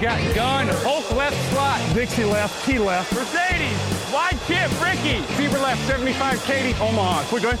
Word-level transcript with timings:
Got 0.00 0.34
gun, 0.36 0.68
Hulk 0.84 1.10
left 1.16 1.50
slot, 1.50 1.80
Dixie 1.92 2.24
left, 2.24 2.64
Key 2.64 2.78
left, 2.78 3.12
Mercedes, 3.12 4.12
wide 4.12 4.38
chip, 4.46 4.70
Ricky, 4.80 5.22
Fever 5.34 5.58
left, 5.58 5.84
75, 5.88 6.44
Katie, 6.44 6.78
Omaha. 6.80 7.24
Quick 7.24 7.42
going. 7.42 7.58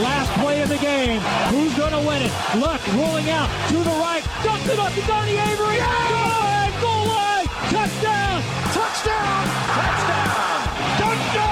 Last 0.00 0.32
play 0.40 0.62
of 0.62 0.68
the 0.70 0.78
game. 0.78 1.20
Who's 1.50 1.74
to 1.74 1.98
win 2.08 2.22
it? 2.22 2.32
Luck 2.56 2.80
rolling 2.94 3.28
out 3.28 3.50
to 3.68 3.74
the 3.74 3.90
right. 4.00 4.24
Dumps 4.42 4.68
it 4.70 4.78
up 4.78 4.94
to 4.94 5.02
Donnie 5.02 5.36
Avery. 5.36 5.76
Good! 5.76 6.29
Touchdown. 7.70 8.42
Touchdown. 8.74 9.46
Touchdown. 9.78 10.60
Touchdown. 10.98 11.50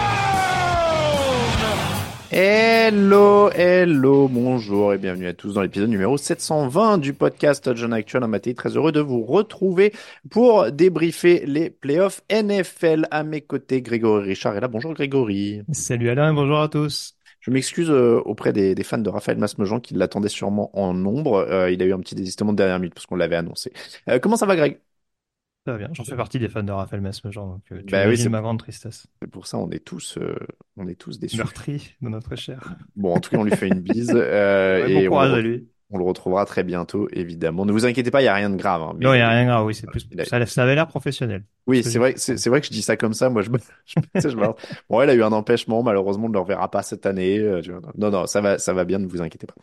Hello, 2.33 3.51
hello, 3.55 4.27
bonjour 4.27 4.93
et 4.93 4.99
bienvenue 4.99 5.29
à 5.29 5.33
tous 5.35 5.55
dans 5.55 5.63
l'épisode 5.63 5.91
numéro 5.91 6.17
720 6.17 6.99
du 6.99 7.13
podcast 7.15 7.73
John 7.77 7.93
Actual. 7.93 8.27
Matin 8.27 8.53
très 8.53 8.77
heureux 8.77 8.91
de 8.91 8.99
vous 8.99 9.23
retrouver 9.23 9.93
pour 10.29 10.73
débriefer 10.73 11.45
les 11.47 11.71
playoffs 11.71 12.23
NFL. 12.33 13.07
À 13.13 13.23
mes 13.23 13.41
côtés, 13.41 13.81
Grégory 13.81 14.25
Richard 14.31 14.57
est 14.57 14.61
là. 14.61 14.67
Bonjour 14.67 14.95
Grégory. 14.95 15.63
Salut 15.71 16.11
Alain, 16.11 16.35
bonjour 16.35 16.59
à 16.59 16.69
tous. 16.69 17.15
Je 17.41 17.53
m'excuse 17.53 17.91
euh, 17.91 18.21
auprès 18.25 18.53
des, 18.53 18.75
des 18.75 18.83
fans 18.83 18.99
de 18.99 19.09
Raphaël 19.09 19.39
Masmejean 19.39 19.79
qui 19.79 19.95
l'attendaient 19.95 20.29
sûrement 20.29 20.77
en 20.77 20.93
nombre. 20.95 21.47
Euh, 21.49 21.71
il 21.71 21.81
a 21.81 21.87
eu 21.87 21.93
un 21.93 22.01
petit 22.01 22.17
désistement 22.17 22.53
de 22.53 22.57
dernière 22.57 22.81
minute 22.81 22.95
parce 22.95 23.07
qu'on 23.07 23.15
l'avait 23.15 23.37
annoncé. 23.37 23.73
Euh, 24.09 24.19
comment 24.19 24.37
ça 24.37 24.47
va 24.47 24.57
Greg? 24.57 24.81
Ça 25.69 25.73
va 25.73 25.79
bien, 25.79 25.91
j'en 25.93 26.03
fais 26.03 26.17
partie 26.17 26.39
des 26.39 26.49
fans 26.49 26.63
de 26.63 26.73
Raphaël 26.73 27.03
Masmejean, 27.03 27.47
donc 27.47 27.61
euh, 27.73 27.83
tu 27.87 27.93
Bah 27.93 28.09
oui, 28.09 28.17
c'est 28.17 28.31
ma 28.31 28.41
grande 28.41 28.59
tristesse. 28.59 29.07
c'est 29.21 29.31
pour 29.31 29.47
ça 29.47 29.59
on 29.59 29.71
est 29.71 29.85
tous, 29.85 30.17
euh, 30.17 30.35
on 30.79 30.89
est 30.89 30.95
tous 30.95 31.19
déçus. 31.19 31.37
Meurtri 31.37 31.95
notre 32.01 32.37
chair. 32.37 32.75
Bon, 32.97 33.15
en 33.15 33.21
tout 33.21 33.29
cas, 33.29 33.37
on 33.37 33.45
lui 33.45 33.55
fait 33.55 33.69
une 33.69 33.81
bise 33.81 34.11
euh, 34.15 34.81
Ouais, 34.87 34.93
et 34.93 35.05
bon 35.05 35.11
courage 35.11 35.35
à 35.35 35.41
lui. 35.43 35.69
On 35.91 35.99
le 35.99 36.05
retrouvera 36.05 36.45
très 36.45 36.65
bientôt, 36.65 37.09
évidemment. 37.13 37.65
Ne 37.65 37.73
vous 37.73 37.87
inquiétez 37.87 38.11
pas, 38.11 38.21
il 38.21 38.27
y 38.27 38.29
a 38.29 38.35
rien 38.35 38.51
de 38.51 38.57
grave. 38.57 38.83
hein, 38.83 38.93
mais- 38.99 39.05
Non, 39.05 39.15
il 39.15 39.17
n'y 39.17 39.23
a 39.23 39.29
rien 39.31 39.43
de 39.45 39.49
grave, 39.49 39.65
oui, 39.67 39.75
c'est 39.75 39.87
plus, 39.87 40.07
Il 40.13 40.21
a- 40.21 40.25
ça, 40.27 40.45
ça 40.47 40.63
avait 40.63 40.75
l'air 40.75 40.87
professionnel. 40.87 41.45
Oui, 41.67 41.83
c'est 41.83 41.99
vrai, 41.99 42.15
c'est 42.17 42.47
vrai 42.49 42.61
que 42.61 42.67
je 42.67 42.73
dis 42.73 42.83
ça 42.83 42.97
comme 42.97 43.15
ça. 43.15 43.29
Moi, 43.31 43.43
je 43.43 43.51
me, 43.51 43.59
je, 44.15 44.37
me- 44.37 44.47
Bon, 44.91 45.01
elle 45.01 45.11
a 45.11 45.15
eu 45.15 45.23
un 45.23 45.33
empêchement. 45.33 45.83
Malheureusement, 45.83 46.27
on 46.27 46.29
ne 46.29 46.35
le 46.35 46.41
reverra 46.41 46.71
pas 46.71 46.83
cette 46.83 47.05
année. 47.07 47.39
euh. 47.39 47.61
Non, 47.97 48.11
non, 48.11 48.27
ça 48.27 48.41
va, 48.41 48.59
ça 48.59 48.73
va 48.73 48.85
bien. 48.85 48.99
Ne 48.99 49.07
vous 49.07 49.21
inquiétez 49.23 49.47
pas. 49.47 49.55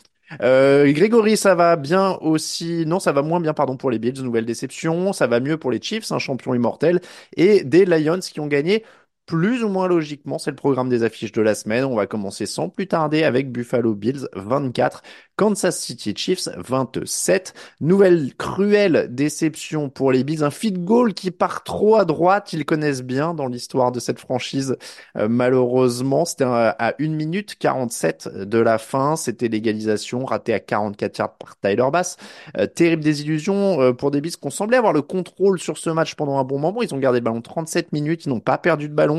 Euh, 0.41 0.91
Grégory, 0.91 1.37
ça 1.37 1.53
va 1.55 1.75
bien 1.75 2.17
aussi. 2.21 2.85
Non, 2.85 2.99
ça 2.99 3.11
va 3.11 3.21
moins 3.21 3.39
bien, 3.39 3.53
pardon, 3.53 3.77
pour 3.77 3.91
les 3.91 3.99
Bills. 3.99 4.21
Nouvelle 4.23 4.45
déception. 4.45 5.13
Ça 5.13 5.27
va 5.27 5.39
mieux 5.39 5.57
pour 5.57 5.71
les 5.71 5.81
Chiefs, 5.81 6.11
un 6.11 6.19
champion 6.19 6.53
immortel, 6.55 6.99
et 7.37 7.63
des 7.63 7.85
Lions 7.85 8.19
qui 8.19 8.39
ont 8.39 8.47
gagné. 8.47 8.83
Plus 9.25 9.63
ou 9.63 9.69
moins 9.69 9.87
logiquement, 9.87 10.37
c'est 10.37 10.51
le 10.51 10.55
programme 10.55 10.89
des 10.89 11.03
affiches 11.03 11.31
de 11.31 11.41
la 11.41 11.55
semaine. 11.55 11.83
On 11.83 11.95
va 11.95 12.05
commencer 12.05 12.45
sans 12.45 12.69
plus 12.69 12.87
tarder 12.87 13.23
avec 13.23 13.51
Buffalo 13.51 13.95
Bills 13.95 14.27
24, 14.35 15.01
Kansas 15.35 15.79
City 15.79 16.13
Chiefs 16.15 16.47
27. 16.57 17.53
Nouvelle 17.81 18.33
cruelle 18.35 19.07
déception 19.09 19.89
pour 19.89 20.11
les 20.11 20.23
Bills. 20.23 20.43
Un 20.43 20.51
feed 20.51 20.83
goal 20.83 21.13
qui 21.13 21.31
part 21.31 21.63
trop 21.63 21.95
à 21.95 22.05
droite. 22.05 22.53
Ils 22.53 22.65
connaissent 22.65 23.03
bien 23.03 23.33
dans 23.33 23.47
l'histoire 23.47 23.91
de 23.91 23.99
cette 23.99 24.19
franchise. 24.19 24.77
Euh, 25.17 25.27
malheureusement, 25.27 26.25
c'était 26.25 26.43
à 26.45 26.75
à 26.77 26.93
1 26.99 27.09
minute 27.09 27.55
47 27.57 28.27
de 28.27 28.57
la 28.59 28.77
fin. 28.77 29.15
C'était 29.15 29.47
l'égalisation 29.47 30.25
ratée 30.25 30.53
à 30.53 30.59
44 30.59 31.17
yards 31.17 31.37
par 31.37 31.59
Tyler 31.59 31.89
Bass. 31.91 32.17
Euh, 32.57 32.67
terrible 32.67 33.03
désillusion 33.03 33.81
euh, 33.81 33.93
pour 33.93 34.11
des 34.11 34.21
Bills 34.21 34.37
qui 34.37 34.47
ont 34.47 34.51
semblé 34.51 34.77
avoir 34.77 34.93
le 34.93 35.01
contrôle 35.01 35.59
sur 35.59 35.77
ce 35.77 35.89
match 35.89 36.15
pendant 36.15 36.37
un 36.37 36.43
bon 36.43 36.59
moment. 36.59 36.81
Ils 36.81 36.93
ont 36.93 36.99
gardé 36.99 37.19
le 37.19 37.23
ballon 37.23 37.41
37 37.41 37.91
minutes. 37.91 38.25
Ils 38.25 38.29
n'ont 38.29 38.39
pas 38.39 38.57
perdu 38.57 38.89
de 38.89 38.93
ballon, 38.93 39.14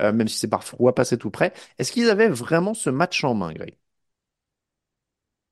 euh, 0.00 0.12
même 0.12 0.28
si 0.28 0.38
c'est 0.38 0.48
parfois 0.48 0.94
passé 0.94 1.18
tout 1.18 1.30
près. 1.30 1.52
Est-ce 1.78 1.92
qu'ils 1.92 2.10
avaient 2.10 2.28
vraiment 2.28 2.74
ce 2.74 2.90
match 2.90 3.24
en 3.24 3.34
main, 3.34 3.52
Greg? 3.52 3.76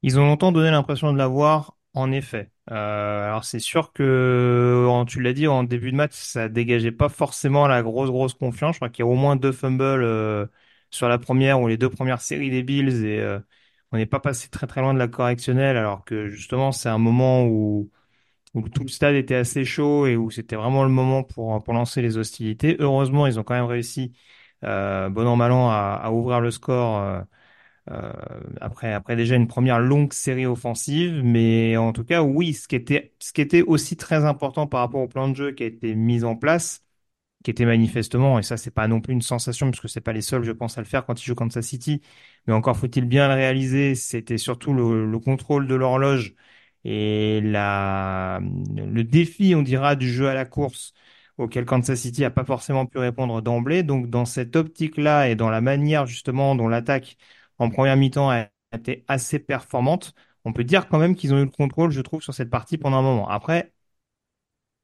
Ils 0.02 0.18
ont 0.20 0.26
longtemps 0.26 0.52
donné 0.52 0.70
l'impression 0.70 1.12
de 1.12 1.18
l'avoir, 1.18 1.76
en 1.94 2.12
effet. 2.12 2.50
Euh, 2.70 3.26
alors 3.26 3.44
c'est 3.44 3.58
sûr 3.58 3.92
que, 3.92 5.04
tu 5.06 5.20
l'as 5.20 5.32
dit, 5.32 5.46
en 5.48 5.64
début 5.64 5.90
de 5.90 5.96
match, 5.96 6.12
ça 6.14 6.48
dégageait 6.48 6.92
pas 6.92 7.08
forcément 7.08 7.66
la 7.66 7.82
grosse, 7.82 8.10
grosse 8.10 8.34
confiance. 8.34 8.74
Je 8.74 8.78
crois 8.78 8.90
qu'il 8.90 9.04
y 9.04 9.08
a 9.08 9.10
au 9.10 9.14
moins 9.16 9.36
deux 9.36 9.52
fumbles 9.52 9.82
euh, 9.82 10.46
sur 10.90 11.08
la 11.08 11.18
première 11.18 11.60
ou 11.60 11.68
les 11.68 11.76
deux 11.76 11.90
premières 11.90 12.20
séries 12.20 12.50
des 12.50 12.62
Bills 12.62 13.04
et 13.04 13.38
on 13.92 13.96
n'est 13.96 14.06
pas 14.06 14.20
passé 14.20 14.48
très, 14.48 14.66
très 14.66 14.80
loin 14.80 14.94
de 14.94 14.98
la 14.98 15.08
correctionnelle 15.08 15.76
alors 15.76 16.04
que 16.04 16.28
justement, 16.28 16.72
c'est 16.72 16.88
un 16.88 16.98
moment 16.98 17.44
où 17.46 17.90
où 18.58 18.68
tout 18.68 18.82
le 18.82 18.88
stade 18.88 19.14
était 19.14 19.34
assez 19.34 19.64
chaud 19.64 20.06
et 20.06 20.16
où 20.16 20.30
c'était 20.30 20.56
vraiment 20.56 20.82
le 20.84 20.90
moment 20.90 21.22
pour, 21.22 21.62
pour 21.62 21.74
lancer 21.74 22.02
les 22.02 22.16
hostilités. 22.18 22.76
Heureusement, 22.80 23.26
ils 23.26 23.38
ont 23.38 23.44
quand 23.44 23.54
même 23.54 23.64
réussi, 23.64 24.12
euh, 24.64 25.08
bon 25.10 25.26
an, 25.26 25.36
mal 25.36 25.52
an, 25.52 25.70
à, 25.70 26.10
ouvrir 26.12 26.40
le 26.40 26.50
score 26.50 26.98
euh, 26.98 27.22
euh, 27.90 28.12
après, 28.60 28.92
après 28.92 29.16
déjà 29.16 29.36
une 29.36 29.48
première 29.48 29.80
longue 29.80 30.12
série 30.12 30.46
offensive. 30.46 31.22
Mais 31.24 31.76
en 31.76 31.92
tout 31.92 32.04
cas, 32.04 32.22
oui, 32.22 32.54
ce 32.54 32.68
qui 32.68 32.76
était, 32.76 33.14
ce 33.20 33.32
qui 33.32 33.40
était 33.40 33.62
aussi 33.62 33.96
très 33.96 34.24
important 34.24 34.66
par 34.66 34.80
rapport 34.80 35.00
au 35.00 35.08
plan 35.08 35.28
de 35.28 35.36
jeu 35.36 35.52
qui 35.52 35.62
a 35.64 35.66
été 35.66 35.94
mis 35.94 36.24
en 36.24 36.36
place, 36.36 36.84
qui 37.44 37.50
était 37.50 37.66
manifestement, 37.66 38.38
et 38.38 38.42
ça, 38.42 38.56
c'est 38.56 38.70
pas 38.72 38.88
non 38.88 39.00
plus 39.00 39.14
une 39.14 39.22
sensation, 39.22 39.70
puisque 39.70 39.88
c'est 39.88 40.00
pas 40.00 40.12
les 40.12 40.22
seuls, 40.22 40.44
je 40.44 40.52
pense, 40.52 40.78
à 40.78 40.80
le 40.82 40.86
faire 40.86 41.06
quand 41.06 41.20
ils 41.22 41.26
jouent 41.26 41.34
Kansas 41.36 41.66
City, 41.66 42.02
mais 42.46 42.52
encore 42.54 42.76
faut-il 42.76 43.04
bien 43.06 43.28
le 43.28 43.34
réaliser, 43.34 43.94
c'était 43.94 44.38
surtout 44.38 44.74
le 44.74 45.18
contrôle 45.20 45.66
de 45.68 45.74
l'horloge 45.74 46.34
et 46.84 47.40
la, 47.42 48.40
le 48.76 49.04
défi, 49.04 49.54
on 49.54 49.62
dira, 49.62 49.96
du 49.96 50.10
jeu 50.12 50.28
à 50.28 50.34
la 50.34 50.44
course 50.44 50.92
auquel 51.36 51.64
Kansas 51.64 52.00
City 52.00 52.24
a 52.24 52.30
pas 52.30 52.44
forcément 52.44 52.86
pu 52.86 52.98
répondre 52.98 53.40
d'emblée. 53.42 53.82
Donc, 53.82 54.10
dans 54.10 54.24
cette 54.24 54.56
optique-là 54.56 55.28
et 55.28 55.36
dans 55.36 55.50
la 55.50 55.60
manière, 55.60 56.06
justement, 56.06 56.54
dont 56.56 56.68
l'attaque 56.68 57.16
en 57.58 57.70
première 57.70 57.96
mi-temps 57.96 58.30
a 58.30 58.48
été 58.72 59.04
assez 59.08 59.38
performante, 59.38 60.14
on 60.44 60.52
peut 60.52 60.64
dire 60.64 60.88
quand 60.88 60.98
même 60.98 61.14
qu'ils 61.16 61.32
ont 61.34 61.38
eu 61.38 61.44
le 61.44 61.50
contrôle, 61.50 61.90
je 61.90 62.00
trouve, 62.00 62.22
sur 62.22 62.34
cette 62.34 62.50
partie 62.50 62.78
pendant 62.78 62.98
un 62.98 63.02
moment. 63.02 63.28
Après, 63.28 63.72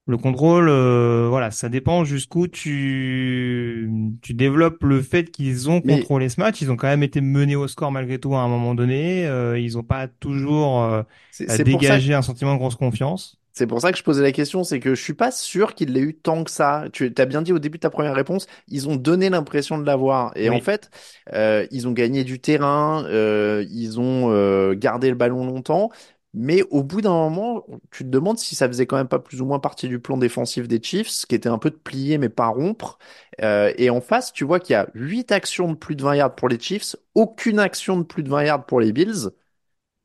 le 0.06 0.17
contrôle, 0.19 0.69
euh, 0.69 1.27
voilà, 1.31 1.51
ça 1.51 1.69
dépend 1.71 2.05
jusqu'où 2.05 2.47
tu, 2.47 3.91
tu 4.21 4.35
développes 4.35 4.83
le 4.83 5.01
fait 5.01 5.31
qu'ils 5.31 5.71
ont 5.71 5.81
Mais- 5.85 5.97
contrôlé 5.99 6.29
ce 6.29 6.41
match. 6.41 6.61
Ils 6.61 6.71
ont 6.71 6.77
quand 6.77 6.89
même 6.89 7.03
été 7.03 7.21
menés 7.21 7.56
au 7.56 7.69
score 7.69 7.91
malgré 7.91 8.19
tout 8.19 8.35
à 8.35 8.41
un 8.41 8.49
moment 8.49 8.75
donné. 8.75 9.27
Euh, 9.27 9.59
ils 9.59 9.75
n'ont 9.75 9.83
pas 9.83 10.06
toujours 10.09 10.83
euh, 10.83 11.03
C'est 11.31 11.51
c'est 11.51 11.65
pour 11.65 11.81
ça 11.83 11.89
dégagé 11.89 12.12
un 12.15 12.23
sentiment 12.23 12.53
de 12.53 12.59
grosse 12.59 12.77
confiance. 12.77 13.39
C'est 13.56 13.69
pour 13.69 13.81
ça 13.81 13.93
que 13.93 13.99
je 13.99 14.03
posais 14.03 14.21
la 14.21 14.33
question, 14.33 14.65
c'est 14.65 14.81
que 14.81 14.97
je 14.97 15.01
suis 15.01 15.15
pas 15.15 15.31
sûr 15.31 15.77
qu'il 15.77 15.93
l'ait 15.93 16.01
eu 16.01 16.15
tant 16.15 16.43
que 16.43 16.50
ça. 16.50 16.87
Tu 16.93 17.15
as 17.17 17.25
bien 17.25 17.41
dit 17.41 17.53
au 17.53 17.61
début 17.61 17.79
de 17.79 17.83
ta 17.83 17.91
première 17.91 18.15
réponse, 18.17 18.49
ils 18.67 18.89
ont 18.89 18.97
donné 18.97 19.31
l'impression 19.31 19.79
de 19.79 19.87
l'avoir. 19.87 20.33
Et 20.35 20.50
Oui. 20.50 20.57
en 20.57 20.61
fait, 20.61 20.91
euh, 21.33 21.65
ils 21.71 21.87
ont 21.87 21.93
gagné 21.93 22.25
du 22.25 22.41
terrain, 22.41 23.05
euh, 23.07 23.65
ils 23.71 24.00
ont 24.00 24.33
euh, 24.33 24.75
gardé 24.75 25.09
le 25.09 25.15
ballon 25.15 25.47
longtemps. 25.47 25.91
Mais 26.35 26.63
au 26.71 26.83
bout 26.83 27.01
d'un 27.01 27.13
moment, 27.13 27.65
tu 27.93 28.05
te 28.05 28.09
demandes 28.11 28.39
si 28.39 28.57
ça 28.57 28.67
faisait 28.69 28.87
quand 28.87 28.97
même 28.97 29.09
pas 29.09 29.21
plus 29.21 29.41
ou 29.41 29.47
moins 29.47 29.61
partie 29.61 29.89
du 29.89 30.01
plan 30.01 30.17
défensif 30.17 30.67
des 30.69 30.83
Chiefs, 30.83 31.27
qui 31.27 31.35
était 31.37 31.49
un 31.49 31.59
peu 31.59 31.71
de 31.71 31.77
plier 31.77 32.19
mais 32.19 32.29
pas 32.29 32.49
rompre. 32.49 32.99
Euh, 33.43 33.73
et 33.79 33.89
en 33.91 34.01
face, 34.01 34.33
tu 34.33 34.45
vois 34.45 34.61
qu'il 34.61 34.73
y 34.75 34.77
a 34.77 34.89
8 34.95 35.31
actions 35.33 35.69
de 35.71 35.75
plus 35.77 35.97
de 35.97 36.03
20 36.03 36.17
yards 36.17 36.35
pour 36.35 36.49
les 36.49 36.59
Chiefs, 36.61 36.97
aucune 37.15 37.59
action 37.61 37.97
de 37.99 38.03
plus 38.05 38.23
de 38.25 38.29
20 38.31 38.45
yards 38.45 38.67
pour 38.67 38.81
les 38.81 38.93
Bills. 38.93 39.31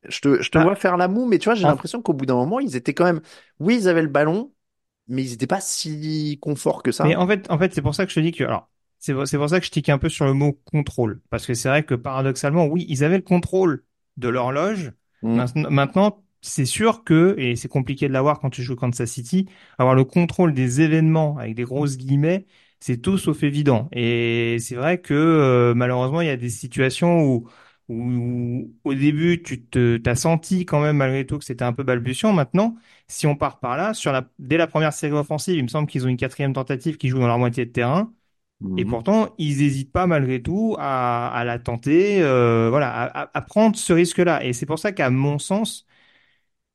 Je 0.08 0.22
te, 0.22 0.42
je 0.42 0.50
te 0.52 0.58
Ah. 0.58 0.64
vois 0.64 0.76
faire 0.76 0.98
la 0.98 1.08
moue, 1.10 1.26
mais 1.28 1.40
tu 1.40 1.46
vois, 1.46 1.56
j'ai 1.56 1.66
En- 1.66 1.68
l'impression 1.68 2.02
qu'au 2.02 2.14
bout 2.14 2.26
d'un 2.26 2.36
moment, 2.36 2.60
ils 2.60 2.76
étaient 2.76 2.94
quand 2.94 3.06
même, 3.06 3.22
oui, 3.60 3.78
ils 3.82 3.88
avaient 3.90 4.02
le 4.02 4.08
ballon, 4.08 4.54
mais 5.08 5.24
ils 5.24 5.34
étaient 5.34 5.48
pas 5.48 5.62
si 5.62 6.40
confort 6.42 6.84
que 6.84 6.92
ça. 6.94 7.06
Mais 7.06 7.16
en 7.16 7.28
fait, 7.28 7.50
en 7.50 7.58
fait, 7.58 7.74
c'est 7.74 7.82
pour 7.82 7.96
ça 7.96 8.06
que 8.06 8.12
je 8.12 8.16
te 8.16 8.20
dis 8.20 8.32
que, 8.32 8.44
alors, 8.44 8.70
c'est 9.00 9.14
pour, 9.14 9.28
c'est 9.28 9.38
pour 9.38 9.50
ça 9.50 9.60
que 9.60 9.66
je 9.66 9.72
tique 9.72 9.90
un 9.90 9.98
peu 9.98 10.10
sur 10.10 10.26
le 10.26 10.34
mot 10.34 10.54
contrôle. 10.66 11.22
Parce 11.30 11.46
que 11.46 11.54
c'est 11.54 11.70
vrai 11.70 11.84
que 11.86 11.96
paradoxalement, 11.96 12.66
oui, 12.66 12.86
ils 12.90 13.04
avaient 13.04 13.18
le 13.18 13.24
contrôle 13.24 13.86
de 14.18 14.28
l'horloge. 14.30 14.92
Mm. 15.22 15.46
Maintenant, 15.70 16.24
c'est 16.42 16.66
sûr 16.66 17.04
que, 17.04 17.36
et 17.38 17.56
c'est 17.56 17.68
compliqué 17.68 18.08
de 18.08 18.14
l'avoir 18.14 18.40
quand 18.40 18.50
tu 18.50 18.64
joues 18.64 18.76
Kansas 18.76 19.10
City, 19.12 19.48
avoir 19.78 19.96
le 19.96 20.04
contrôle 20.06 20.54
des 20.54 20.82
événements 20.82 21.38
avec 21.38 21.56
des 21.56 21.64
grosses 21.64 21.98
guillemets, 21.98 22.46
c'est 22.80 22.98
tout 23.02 23.18
sauf 23.18 23.44
évident. 23.44 23.90
Et 23.92 24.58
c'est 24.60 24.76
vrai 24.76 25.02
que, 25.02 25.14
euh, 25.14 25.74
malheureusement, 25.76 26.22
il 26.22 26.28
y 26.28 26.30
a 26.30 26.38
des 26.38 26.50
situations 26.50 27.22
où, 27.26 27.50
où, 27.90 28.74
au 28.84 28.94
début, 28.94 29.42
tu 29.44 29.66
te, 29.66 29.98
t'as 29.98 30.16
senti 30.16 30.66
quand 30.66 30.80
même 30.82 30.98
malgré 30.98 31.26
tout 31.26 31.38
que 31.40 31.44
c'était 31.46 31.64
un 31.66 31.74
peu 31.74 31.84
balbutiant. 31.84 32.32
Maintenant, 32.34 32.76
si 33.08 33.28
on 33.28 33.36
part 33.36 33.60
par 33.60 33.76
là, 33.78 33.94
sur 33.94 34.12
la, 34.12 34.30
dès 34.40 34.58
la 34.58 34.68
première 34.68 34.94
série 34.94 35.14
offensive, 35.14 35.56
il 35.58 35.64
me 35.64 35.68
semble 35.68 35.88
qu'ils 35.90 36.06
ont 36.06 36.10
une 36.10 36.18
quatrième 36.18 36.54
tentative 36.54 36.98
qui 36.98 37.10
joue 37.10 37.20
dans 37.20 37.28
leur 37.28 37.40
moitié 37.40 37.66
de 37.66 37.72
terrain. 37.72 38.14
Et 38.78 38.86
Mhm. 38.86 38.86
pourtant, 38.86 39.34
ils 39.38 39.58
n'hésitent 39.60 39.92
pas 39.92 40.08
malgré 40.08 40.42
tout 40.42 40.76
à, 40.80 41.30
à 41.30 41.44
la 41.44 41.60
tenter, 41.60 42.22
euh, 42.22 42.70
voilà, 42.70 42.90
à, 42.92 43.30
à- 43.38 43.42
prendre 43.42 43.76
ce 43.78 43.94
risque-là. 43.94 44.44
Et 44.46 44.54
c'est 44.54 44.66
pour 44.66 44.80
ça 44.80 44.92
qu'à 44.94 45.10
mon 45.10 45.40
sens, 45.40 45.86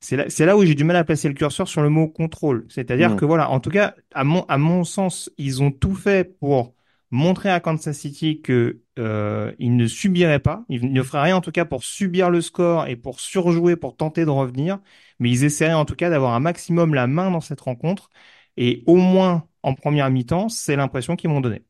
c'est 0.01 0.17
là, 0.17 0.27
là 0.47 0.57
où 0.57 0.65
j'ai 0.65 0.75
du 0.75 0.85
mal 0.85 0.97
à 0.97 1.05
placer 1.05 1.29
le 1.29 1.35
curseur 1.35 1.67
sur 1.69 1.83
le 1.83 1.89
mot 1.89 2.09
contrôle. 2.09 2.67
C'est-à-dire 2.69 3.17
que 3.17 3.25
voilà, 3.25 3.51
en 3.51 3.61
tout 3.61 3.71
cas, 3.71 3.95
à 4.13 4.25
mon, 4.25 4.45
à 4.47 4.59
mon 4.59 4.85
sens, 4.85 5.31
ils 5.39 5.63
ont 5.63 5.71
tout 5.71 5.95
fait 5.95 6.25
pour 6.39 6.75
montrer 7.11 7.51
à 7.51 7.61
Kansas 7.61 7.97
City 7.99 8.43
que 8.43 8.83
euh, 8.99 9.53
ils 9.59 9.77
ne 9.77 9.87
subiraient 9.87 10.41
pas, 10.41 10.65
ils 10.69 10.93
ne 10.93 11.03
feraient 11.03 11.23
rien 11.23 11.37
en 11.37 11.41
tout 11.41 11.53
cas 11.53 11.65
pour 11.65 11.85
subir 11.85 12.31
le 12.31 12.41
score 12.41 12.87
et 12.87 12.97
pour 12.97 13.21
surjouer, 13.21 13.77
pour 13.77 13.97
tenter 13.97 14.25
de 14.25 14.31
revenir, 14.31 14.81
mais 15.21 15.31
ils 15.31 15.45
essaieraient 15.45 15.73
en 15.75 15.85
tout 15.85 15.95
cas 15.97 16.11
d'avoir 16.11 16.35
un 16.35 16.41
maximum 16.41 16.95
la 16.95 17.07
main 17.07 17.31
dans 17.31 17.41
cette 17.41 17.61
rencontre. 17.61 18.11
Et 18.57 18.83
au 18.87 18.97
moins 18.97 19.49
en 19.63 19.75
première 19.75 20.11
mi-temps, 20.11 20.49
c'est 20.49 20.77
l'impression 20.77 21.17
qu'ils 21.17 21.31
m'ont 21.31 21.41
donné. 21.41 21.63